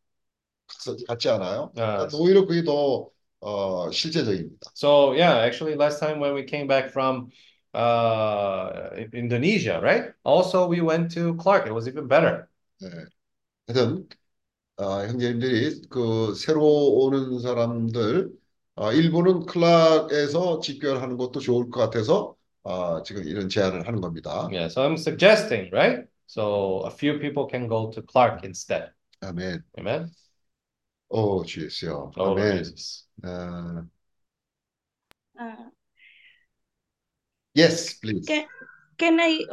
[0.66, 1.72] 갔- 갔지 않아요?
[1.76, 3.10] Uh, 오히려 그게 더
[3.40, 4.70] 어, 실제적입니다.
[4.74, 7.30] so yeah, actually last time when we came back from
[7.74, 10.12] uh, Indonesia, right?
[10.24, 11.66] Also we went to Clark.
[11.66, 12.48] It was even better.
[12.80, 12.88] 네.
[13.68, 14.08] 하여튼
[14.76, 18.30] 어, 형제님들이 그 새로 오는 사람들
[18.76, 22.34] 어, 일부는 클락에서 집결하는 것도 좋을 것 같아서
[22.64, 24.48] 어, 지금 이런 제안을 하는 겁니다.
[24.50, 26.08] Yeah, so I'm suggesting, right?
[26.26, 28.90] So a few people can go to Clark instead.
[29.20, 29.62] 아멘.
[29.78, 30.10] Amen.
[31.08, 31.68] 오, 주.
[31.88, 32.64] Oh, Lord 아멘.
[32.64, 33.06] Jesus.
[33.22, 33.86] 어,
[35.38, 35.70] Uh,
[37.54, 38.26] yes, please.
[38.26, 38.46] can
[38.98, 39.44] can I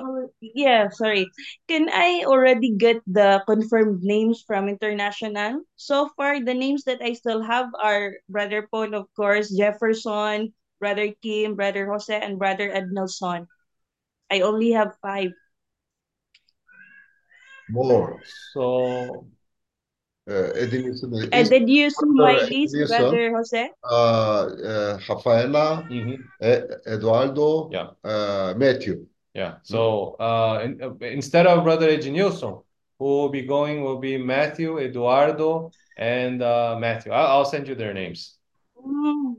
[0.42, 1.28] yeah, sorry.
[1.68, 5.64] Can I already get the confirmed names from international?
[5.76, 11.14] So far the names that I still have are Brother Paul, of course, Jefferson, Brother
[11.22, 13.48] Kim, Brother Jose, and Brother Ednelson.
[14.30, 15.32] I only have five.
[17.70, 18.20] More.
[18.54, 19.28] So
[20.30, 20.72] uh, and
[21.50, 23.70] then you see my list, brother Jose.
[23.84, 26.18] Uh, uh, Rafaela, mm -hmm.
[26.86, 27.90] Eduardo, yeah.
[28.06, 29.56] uh, Matthew yeah.
[29.64, 32.64] So uh, in, uh, instead of Brother Eginilson,
[32.99, 37.12] who will be going will be Matthew, Eduardo, and uh, Matthew.
[37.12, 38.38] I'll, I'll send you their names.
[38.78, 39.36] Mm.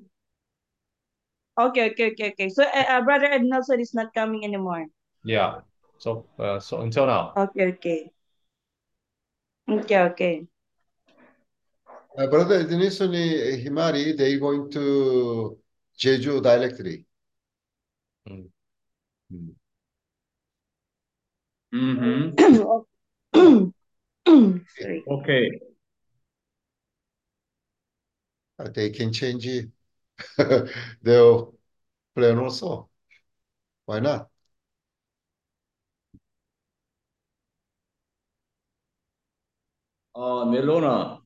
[1.58, 2.48] Okay, okay, okay, okay.
[2.48, 4.86] So, uh, uh, Brother Ednelson is not coming anymore.
[5.24, 5.60] Yeah.
[5.98, 7.32] So uh, so until now.
[7.36, 8.10] Okay, okay.
[9.68, 10.46] Okay, okay.
[12.18, 13.12] Uh, Brother Ednison,
[13.62, 15.56] Himari, they going to
[15.98, 17.06] Jeju directly.
[18.28, 18.50] Mm.
[19.30, 19.61] 음.
[21.72, 23.72] Mm -hmm.
[25.08, 25.60] okay.
[28.74, 29.70] They can change it.
[31.02, 31.46] their
[32.14, 32.88] plan also.
[33.86, 34.28] Why not?
[40.14, 41.20] Uh, Melona,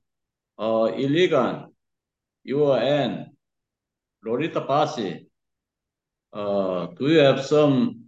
[0.58, 1.66] uh, Iligan,
[2.44, 3.36] UN,
[4.24, 5.26] Lolita Pasi,
[6.32, 8.05] uh, do you have some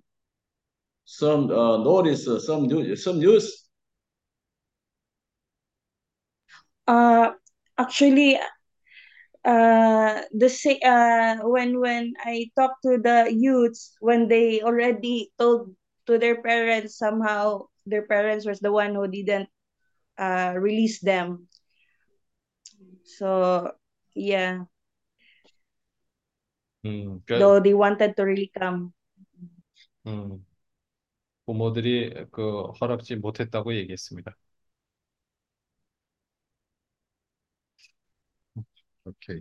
[1.08, 3.68] some uh, notice uh, some news some news?
[6.86, 7.32] Uh
[7.78, 8.38] actually
[9.44, 15.74] uh the say uh when when i talk to the youths when they already told
[16.06, 19.48] to their parents somehow their parents was the one who didn't
[20.18, 21.48] uh release them.
[23.04, 23.72] So
[24.14, 24.64] yeah.
[26.84, 28.92] Mm, though they wanted to really come.
[30.04, 30.42] Mm.
[31.48, 34.36] 부모들이 그 허락지 못했다고 얘기했습니다.
[39.06, 39.40] Okay.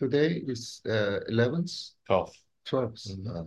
[0.00, 2.32] Today is uh, 11th, 12.
[2.64, 3.06] 12th.
[3.10, 3.26] 음.
[3.26, 3.46] Uh,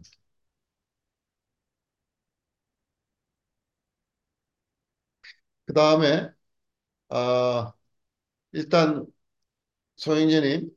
[5.66, 6.30] 그 다음에
[7.10, 7.74] 아
[8.54, 9.06] 일단
[9.98, 10.72] 소영재님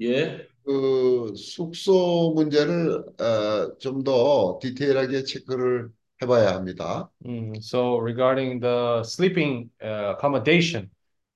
[0.00, 5.90] 예, 그 숙소 문제를 어, 좀더 디테일하게 체크를
[6.22, 7.10] 해봐야 합니다.
[7.26, 10.90] 음, so regarding the sleeping uh, accommodation,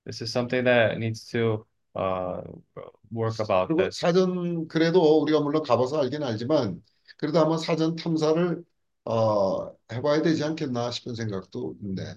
[0.04, 2.42] this is something that needs to uh,
[3.10, 3.92] work about 그리고 this.
[3.92, 6.82] 사전 그래도 우리가 물론 가봐서 알긴 알지만
[7.18, 8.64] 그래도 한번 사전 탐사를
[9.04, 12.14] 어, 해봐야 되지 않겠나 싶은 생각도 있네.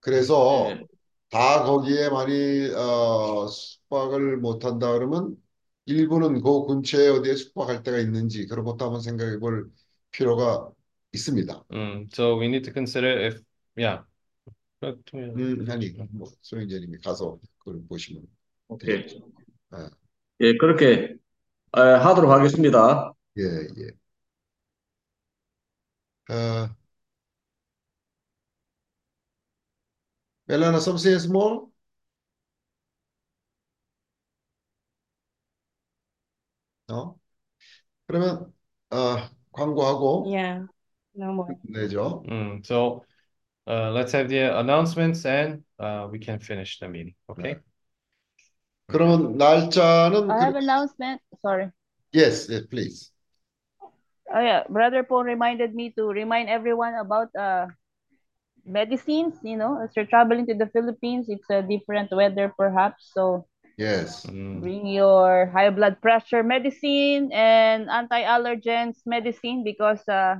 [0.00, 0.88] 그래서 예,
[1.30, 5.36] 다 거기에 많이 어, 숙박을 못한다 그러면
[5.86, 9.70] 일부는 그 근처에 어디에 숙박할 데가 있는지 그런 것도 한번 생각해 볼
[10.10, 10.70] 필요가
[11.12, 11.64] 있습니다.
[11.72, 13.42] 음, so we need to consider if,
[13.76, 14.02] yeah.
[15.14, 18.26] 음, 아니, 뭐, 소영재님이 가서 그걸 보시면
[18.68, 18.96] 오케이.
[18.96, 19.30] 되겠죠.
[19.70, 19.90] 아,
[20.40, 21.16] 예, 그렇게
[21.72, 23.12] 어, 하도록 하겠습니다.
[23.38, 23.42] 예,
[23.78, 23.90] 예.
[26.30, 26.68] 어,
[30.47, 31.67] 멜라나 something small?
[36.89, 37.15] 어?
[38.07, 38.53] 그러면
[38.91, 39.17] 어,
[39.51, 40.65] 광고하고 Yeah,
[41.15, 41.55] no more.
[41.63, 42.23] 내죠.
[42.27, 43.03] Mm, so
[43.67, 47.15] uh, let's have the announcements and uh, we can finish the meeting.
[47.29, 47.57] Okay?
[48.87, 51.21] 그러면 날짜는 I 그, have announcement.
[51.41, 51.71] Sorry.
[52.13, 53.11] yes, yes, please.
[54.33, 57.67] Oh yeah, Brother Paul reminded me to remind everyone about uh
[58.67, 63.11] medicines, you know, as you're traveling to the Philippines, it's a different weather perhaps.
[63.13, 63.47] So
[63.77, 64.25] Yes.
[64.25, 70.35] 음, bring your high blood pressure medicine and anti-allergens medicine because uh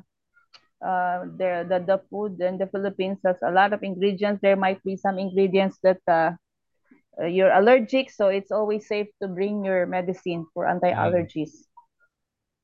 [0.85, 4.41] uh the, the the food in the Philippines has a lot of ingredients.
[4.41, 6.31] There might be some ingredients that uh,
[7.21, 11.67] uh, you're allergic, so it's always safe to bring your medicine for anti-allergies.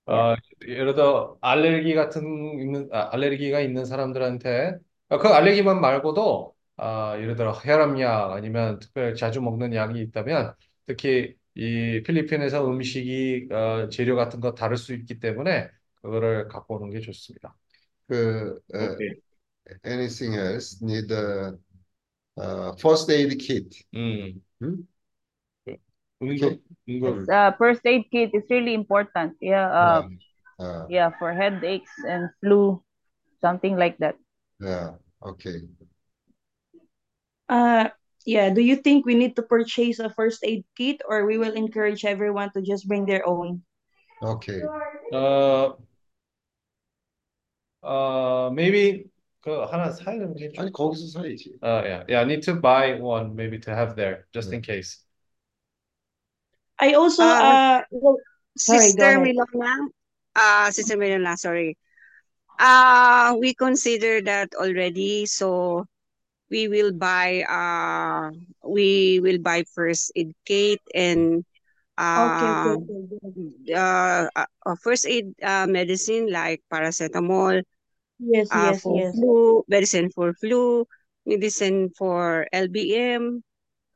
[0.06, 0.36] 어,
[0.68, 4.78] 예를 들어 알레르기 같은 있는 아, 알레르기가 있는 사람들한테 아,
[5.19, 10.55] 그 알레르기만 말고도 아, 예를 들어 혈압약 아니면 특별히 자주 먹는 약이 있다면
[10.87, 15.69] 특히 이 필리핀에서 음식이 어, 재료 같은 거 다를 수 있기 때문에
[16.03, 17.57] 그거를 갖고 오는 게 좋습니다.
[18.09, 19.15] 그 어, 오케이.
[19.85, 21.53] anything else need a
[22.37, 23.85] uh, first aid kit.
[23.95, 24.87] 음, 음?
[26.23, 29.37] 응급 응급 uh, first aid kit is really important.
[29.41, 30.03] Yeah, uh,
[30.59, 32.83] 아, yeah, for headaches and flu,
[33.41, 34.17] something like that.
[34.59, 34.69] 네,
[35.24, 35.68] 오케이.
[37.50, 37.90] Uh,
[38.26, 41.54] yeah, do you think we need to purchase a first aid kit or we will
[41.54, 43.64] encourage everyone to just bring their own?
[44.22, 44.62] 오케이.
[45.14, 45.78] 어,
[47.82, 49.10] 어, maybe
[49.42, 51.56] 그 하나 사야 되는 게 아니 거기서 사야지.
[51.64, 52.22] Uh, yeah, yeah.
[52.22, 55.06] I need to buy one maybe to have there just in case.
[56.78, 58.18] I also Uh, uh well,
[58.58, 59.22] sorry, go Sister ahead.
[59.24, 59.88] Milona,
[60.36, 61.78] uh, Sister Milona, sorry.
[62.59, 65.85] Uh, we consider that already, so
[66.51, 68.31] we will buy uh
[68.67, 71.45] we will buy first aid kit and
[72.17, 72.91] Okay, okay, uh, okay,
[73.75, 74.27] uh,
[74.83, 77.63] first aid uh, medicine like paracetamol,
[78.19, 79.15] Yes, uh, yes, for yes.
[79.15, 80.87] flu, medicine for flu,
[81.27, 83.43] medicine for LBM,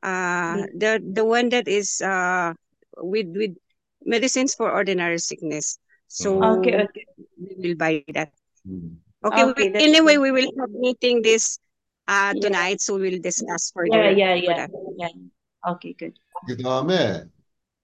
[0.03, 0.69] uh, Yes.
[0.73, 2.53] the the one that is uh
[2.97, 3.55] with with
[4.05, 5.79] medicines for ordinary sickness.
[6.07, 7.05] So Okay, okay.
[7.37, 8.23] we will buy that.
[8.69, 9.01] 음.
[9.23, 10.17] Okay, we, Okay, that's anyway, good.
[10.17, 11.59] we will have meeting this
[12.07, 12.41] uh Yeah.
[12.41, 14.71] tonight, so we'll discuss Yeah, further yeah, yeah, that.
[14.97, 15.09] yeah.
[15.67, 16.19] Okay, good.
[16.47, 17.25] 그 다음에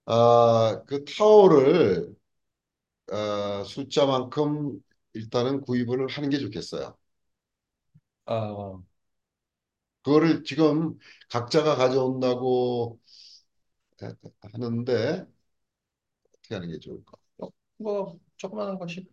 [0.06, 2.14] 아, 그 타월을
[3.12, 4.80] 어, 숫자만큼
[5.14, 6.96] 일단은 구입을 하는 게 좋겠어요.
[8.26, 8.76] Uh,
[10.02, 10.98] 그거를 지금
[11.30, 12.98] 각자가 가져온다고
[14.40, 15.26] 하는데
[16.38, 17.12] 어떻게 하는 게 좋을까?
[17.38, 17.48] 어,
[17.78, 19.06] 뭐 조그마한 것이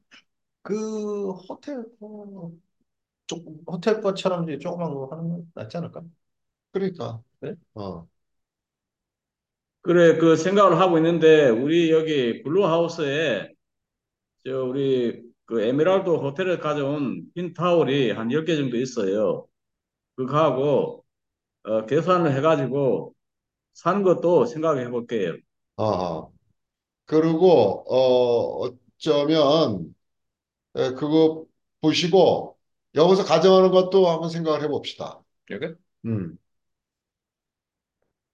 [0.63, 2.51] 그 호텔 어,
[3.27, 6.03] 조금 호텔 것처럼 이제 조그만 거 하는 건 낫지 않을까?
[6.71, 7.55] 그러니까 그래?
[7.75, 8.07] 어.
[9.81, 13.49] 그래, 그 생각을 하고 있는데, 우리 여기 블루하우스에,
[14.45, 19.47] 저, 우리 그 에메랄드 호텔에 가져온 흰 타올이 한 10개 정도 있어요.
[20.15, 21.05] 그거하고,
[21.63, 23.15] 어, 계산을 해가지고,
[23.73, 25.37] 사는 것도 생각해 볼게요.
[25.77, 26.29] 아하.
[27.05, 28.67] 그리고 어
[28.97, 29.95] 어쩌면
[30.75, 31.45] 에, 그거
[31.81, 32.57] 보시고
[32.95, 35.23] 여기서 가져가는 것도 한번 생각을 해봅시다.
[35.51, 35.67] 여기?
[36.05, 36.37] 음.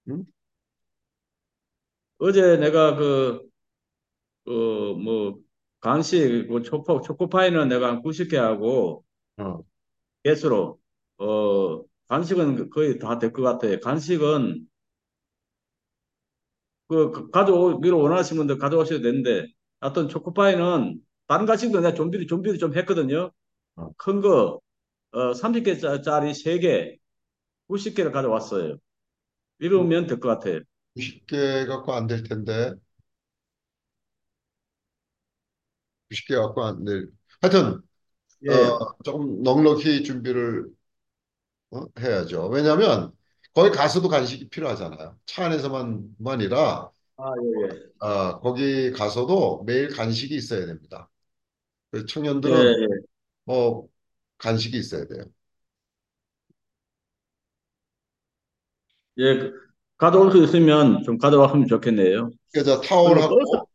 [0.09, 0.25] 음?
[2.19, 3.49] 어제 내가 그,
[4.45, 4.51] 그,
[5.03, 5.39] 뭐,
[5.81, 9.05] 간식, 그 초코, 초코파이는 내가 한 90개 하고,
[9.37, 9.63] 어.
[10.23, 10.79] 개수로,
[11.17, 13.79] 어, 간식은 거의 다 될 것 같아 요.
[13.79, 14.67] 간식은,
[16.87, 19.47] 그, 그 가져오 기로 원하시는 분들 가져오셔도 되는데,
[19.79, 20.99] 하여튼 초코파이는,
[21.29, 23.31] 다른 간식도 내가 좀비를, 좀비를 좀 했거든요.
[23.75, 23.93] 어.
[23.97, 24.61] 큰 거,
[25.13, 26.97] 어, 30개짜리 3개,
[27.69, 28.77] 90개를 가져왔어요.
[29.59, 30.61] 이러면 될 것 같아요.
[30.95, 32.73] 90개 갖고 안 될 텐데
[36.09, 37.09] 90개 갖고 안 될.
[37.41, 37.81] 하여튼
[38.43, 38.49] 예.
[38.51, 40.67] 어, 조금 넉넉히 준비를
[41.71, 42.47] 어, 해야죠.
[42.49, 43.11] 왜냐하면
[43.53, 45.19] 거기 가서도 간식이 필요하잖아요.
[45.25, 47.89] 차 안에서만만 아니라 아, 예, 예.
[47.99, 51.09] 아, 거기 가서도 매일 간식이 있어야 됩니다.
[52.07, 53.09] 청년들은 예.
[53.45, 53.89] 뭐
[54.39, 55.25] 간식이 있어야 돼요.
[59.17, 59.53] 예, 그-
[59.97, 62.31] 가져올 수 있으면 좀 가져왔으면 좋겠네요.
[62.51, 63.65] 그래서 그리고 타올하고 버스,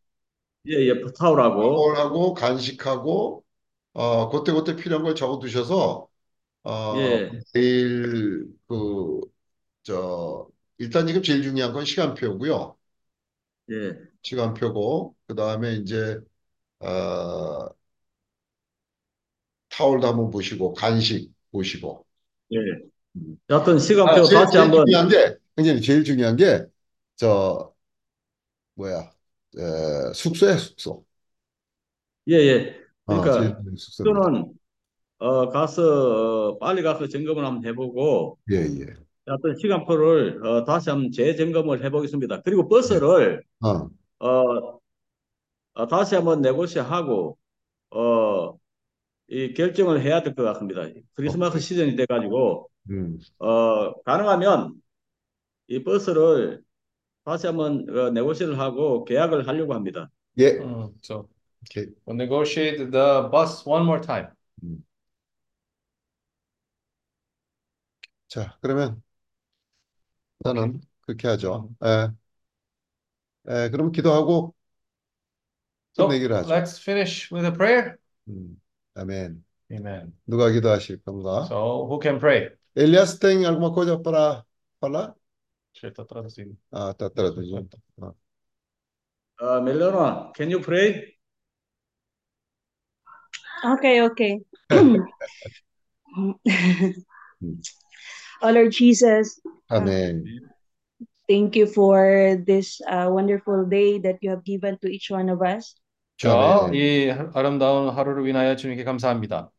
[0.68, 3.44] 예, 예, 타올하고, 타올하고 간식하고
[3.94, 6.08] 어, 그때그때 필요한 걸 적어 두셔서
[6.64, 9.20] 어, 예, 내일 그
[9.84, 12.76] 저 일단 지금 제일 중요한 건 시간표고요.
[13.70, 16.18] 예, 시간표고 그다음에 이제
[16.80, 17.68] 어,
[19.76, 22.06] 타올도 한번 보시고 간식 보시고
[22.52, 22.58] 예.
[23.16, 23.36] 음.
[23.50, 26.66] 여하튼 아, 시간표 제일, 다시 제일 한번, 중요한 게 형님 제일 중요한 게
[27.16, 27.72] 저
[28.74, 29.12] 뭐야
[29.58, 31.04] 에, 숙소야 숙소.
[32.28, 32.80] 예, 예.
[33.06, 34.30] 어, 제일 그러니까, 숙소입니다.
[34.30, 34.54] 저는,
[35.18, 38.94] 어, 가서, 어, 빨리 가서 점검을 한번 해보고, 예, 예.
[39.26, 42.42] 어떤 시간표를, 어, 다시 한번 재점검을 해보겠습니다.
[42.42, 43.90] 그리고 버스를, 어,
[44.20, 44.80] 어,
[45.74, 47.38] 어, 다시 한번 네고시하고,
[47.90, 48.58] 어,
[49.28, 50.82] 이 결정을 해야 될 것 같습니다.
[51.14, 51.60] 크리스마스 오케이.
[51.60, 53.18] 시즌이 돼가지고, 음.
[53.38, 54.74] 어, 가능하면
[55.68, 56.62] 이 버스를
[57.24, 60.10] 다시 한번 어, 네고시를 하고 계약을 하려고 합니다.
[60.38, 60.58] 예.
[60.60, 61.28] 음, so
[61.62, 61.94] 오케이.
[62.06, 64.28] we'll negotiate the bus one more time.
[64.62, 64.84] 음.
[68.28, 69.02] 자, 그러면
[70.44, 71.74] 저는 그렇게 하죠.
[71.84, 72.08] 예.
[73.48, 74.54] 예, 그럼 기도하고
[75.96, 76.50] So 끝내기로 하죠.
[76.50, 77.98] let's finish with a prayer.
[78.28, 78.60] 음.
[78.95, 79.43] 아멘.
[79.71, 80.13] Amen.
[80.25, 81.45] 누가 기도하실 건가?
[81.45, 82.49] So who can pray?
[82.75, 84.43] Elias tem alguma coisa para
[84.79, 85.13] falar?
[85.73, 86.57] Deixa eu estar traduzindo.
[86.71, 87.69] Ah, tá traduzindo.
[88.01, 88.13] Ah.
[89.41, 91.15] 어, 멜로나, can you pray?
[93.63, 94.39] Okay, okay.
[97.41, 97.61] 음.
[98.41, 99.39] Oh Lord Jesus,
[99.69, 100.23] uh, 아멘.
[101.27, 105.41] thank you for this uh, wonderful day that you have given to each one of
[105.41, 105.75] us.
[106.16, 106.32] 자,
[106.64, 106.74] 아멘.
[106.74, 109.50] 이 아름다운 하루를 위하여 주님께 감사합니다.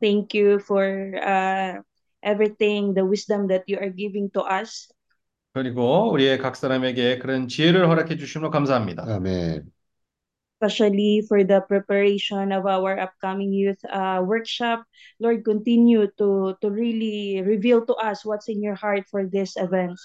[0.00, 1.80] Thank you for uh,
[2.22, 4.88] everything, the wisdom that you are giving to us.
[5.52, 9.04] 그리고 우리의 각 사람에게 그런 지혜를 허락해 주심으로 감사합니다.
[9.06, 9.70] 아멘.
[10.64, 14.84] especially for the preparation of our upcoming youth uh, workshop.
[15.20, 19.98] Lord, continue to to really reveal to us what's in your heart for this event.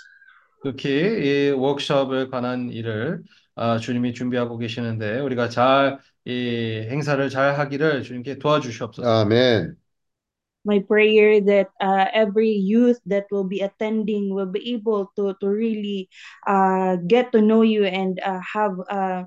[0.63, 3.48] 특히 이 워크숍에 관한 일을 아,
[3.79, 9.07] 주님이 준비하고 계시는데 우리가 잘 이 행사를 잘 하기를 주님께 도와주시옵소서.
[9.09, 9.75] 아멘.
[10.65, 15.47] My prayer that uh, every youth that will be attending will be able to to
[15.49, 16.09] really
[16.45, 19.23] uh, get to know you and uh, have uh,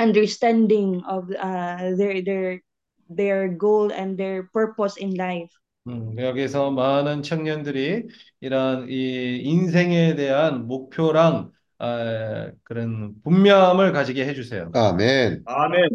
[0.00, 2.60] understanding of uh, their their
[3.08, 5.52] their goal and their purpose in life.
[5.86, 8.08] 음, 여기서 많은 청년들이
[8.40, 14.71] 이런 이 인생에 대한 목표랑 아, 그런 분명함을 가지게 해주세요.
[14.73, 15.43] 아멘.
[15.45, 15.89] 아멘.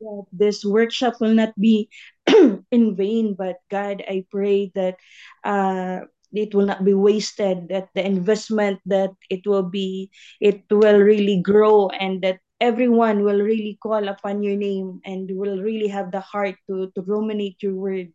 [0.00, 1.88] that this workshop will not be
[2.70, 4.96] in vain, but God, I pray that
[5.44, 6.00] uh,
[6.32, 10.10] it will not be wasted, that the investment that it will be,
[10.40, 15.60] it will really grow, and that everyone will really call upon your name and will
[15.60, 18.12] really have the heart to, to ruminate your word.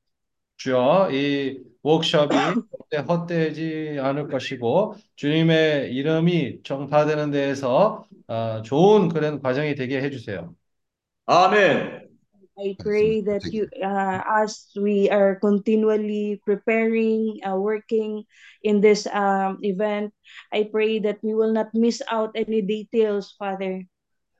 [0.60, 2.36] 주여 이 워크숍이
[3.08, 10.54] 헛되지 않을 것이고 주님의 이름이 정파되는 데에서 어, 좋은 그런 과정이 되게 해주세요.
[11.24, 12.08] 아멘.
[12.58, 18.26] I pray that you, uh, as we are continually preparing, uh, working
[18.62, 20.12] in this um, event,
[20.52, 23.86] I pray that we will not miss out any details, Father.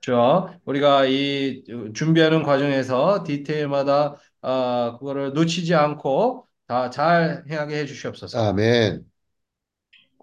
[0.01, 8.39] 주여 우리가 이 준비하는 과정에서 디테일마다 어, 그거를 놓치지 않고 다잘 행하게 해 주시옵소서.
[8.39, 9.05] 아멘.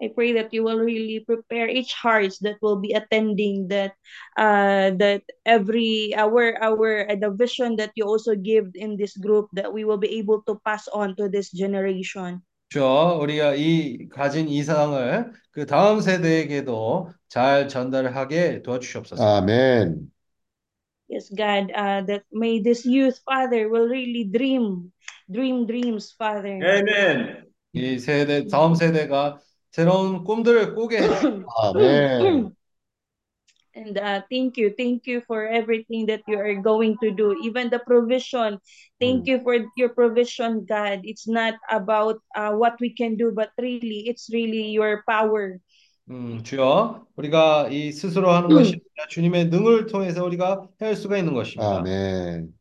[0.01, 3.91] I pray that you will really prepare each hearts that will be attending that
[4.37, 9.51] uh that every our our uh, the vision that you also give in this group
[9.53, 12.41] that we will be able to pass on to this generation.
[12.69, 19.21] 주여 우리가 이 가진 이상을 그 다음 세대에게도 잘 전달하게 도와주시옵소서.
[19.21, 20.09] 아멘.
[21.08, 24.90] Yes, God, uh, that may this youth, Father, will really dream,
[25.30, 26.58] dream dreams, Father.
[26.60, 27.44] 아멘.
[27.74, 29.38] 이 세대 다음 세대가
[29.70, 31.46] 새로운 꿈들을 꾸게 해주시옵소서.
[31.74, 32.54] 아멘.
[33.76, 37.70] And uh, thank you, thank you for everything that you are going to do, even
[37.70, 38.60] the provision.
[39.00, 41.00] Thank you for your provision, God.
[41.02, 45.58] It's not about uh, what we can do, but really, it's really your power.
[46.09, 51.33] 음, 주여 우리가 이 스스로 하는 것이 아니라 주님의 능을 통해서 우리가 할 수가 있는
[51.33, 51.77] 것입니다.
[51.77, 52.53] 아멘.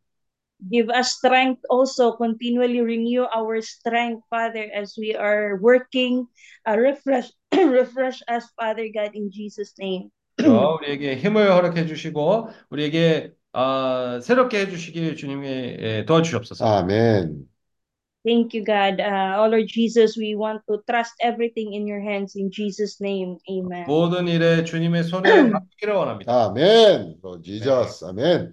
[0.70, 6.26] Give us strength also, continually renew our strength, Father, as we are working.
[6.66, 10.10] Uh, refresh, refresh us, Father God, in Jesus' name.
[10.38, 16.64] 주여 우리에게 힘을 허락해 주시고 우리에게 아, 새롭게 해 주시길 주님이 예, 도와주시옵소서.
[16.64, 17.48] 아멘.
[18.25, 19.01] Thank you, God.
[19.01, 23.37] Uh, oh Lord Jesus, we want to trust everything in your hands in Jesus' name.
[23.51, 23.85] Amen.
[23.85, 26.45] 모든 일에 주님의 손에 맡기를 원합니다.
[26.45, 27.19] 아멘.
[27.21, 28.03] Lord Jesus.
[28.05, 28.51] 아멘.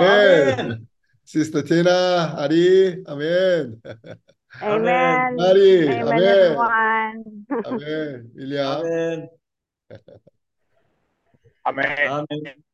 [0.00, 0.88] Amen.
[1.24, 3.80] Sister Tina, Ari, amen.
[4.62, 5.40] Amen.
[5.40, 6.08] Ari, amen.
[6.08, 7.46] Amen, everyone.
[7.66, 8.80] Amen, William.
[8.80, 9.28] Amen.
[11.66, 12.08] Amen.
[12.08, 12.64] amen.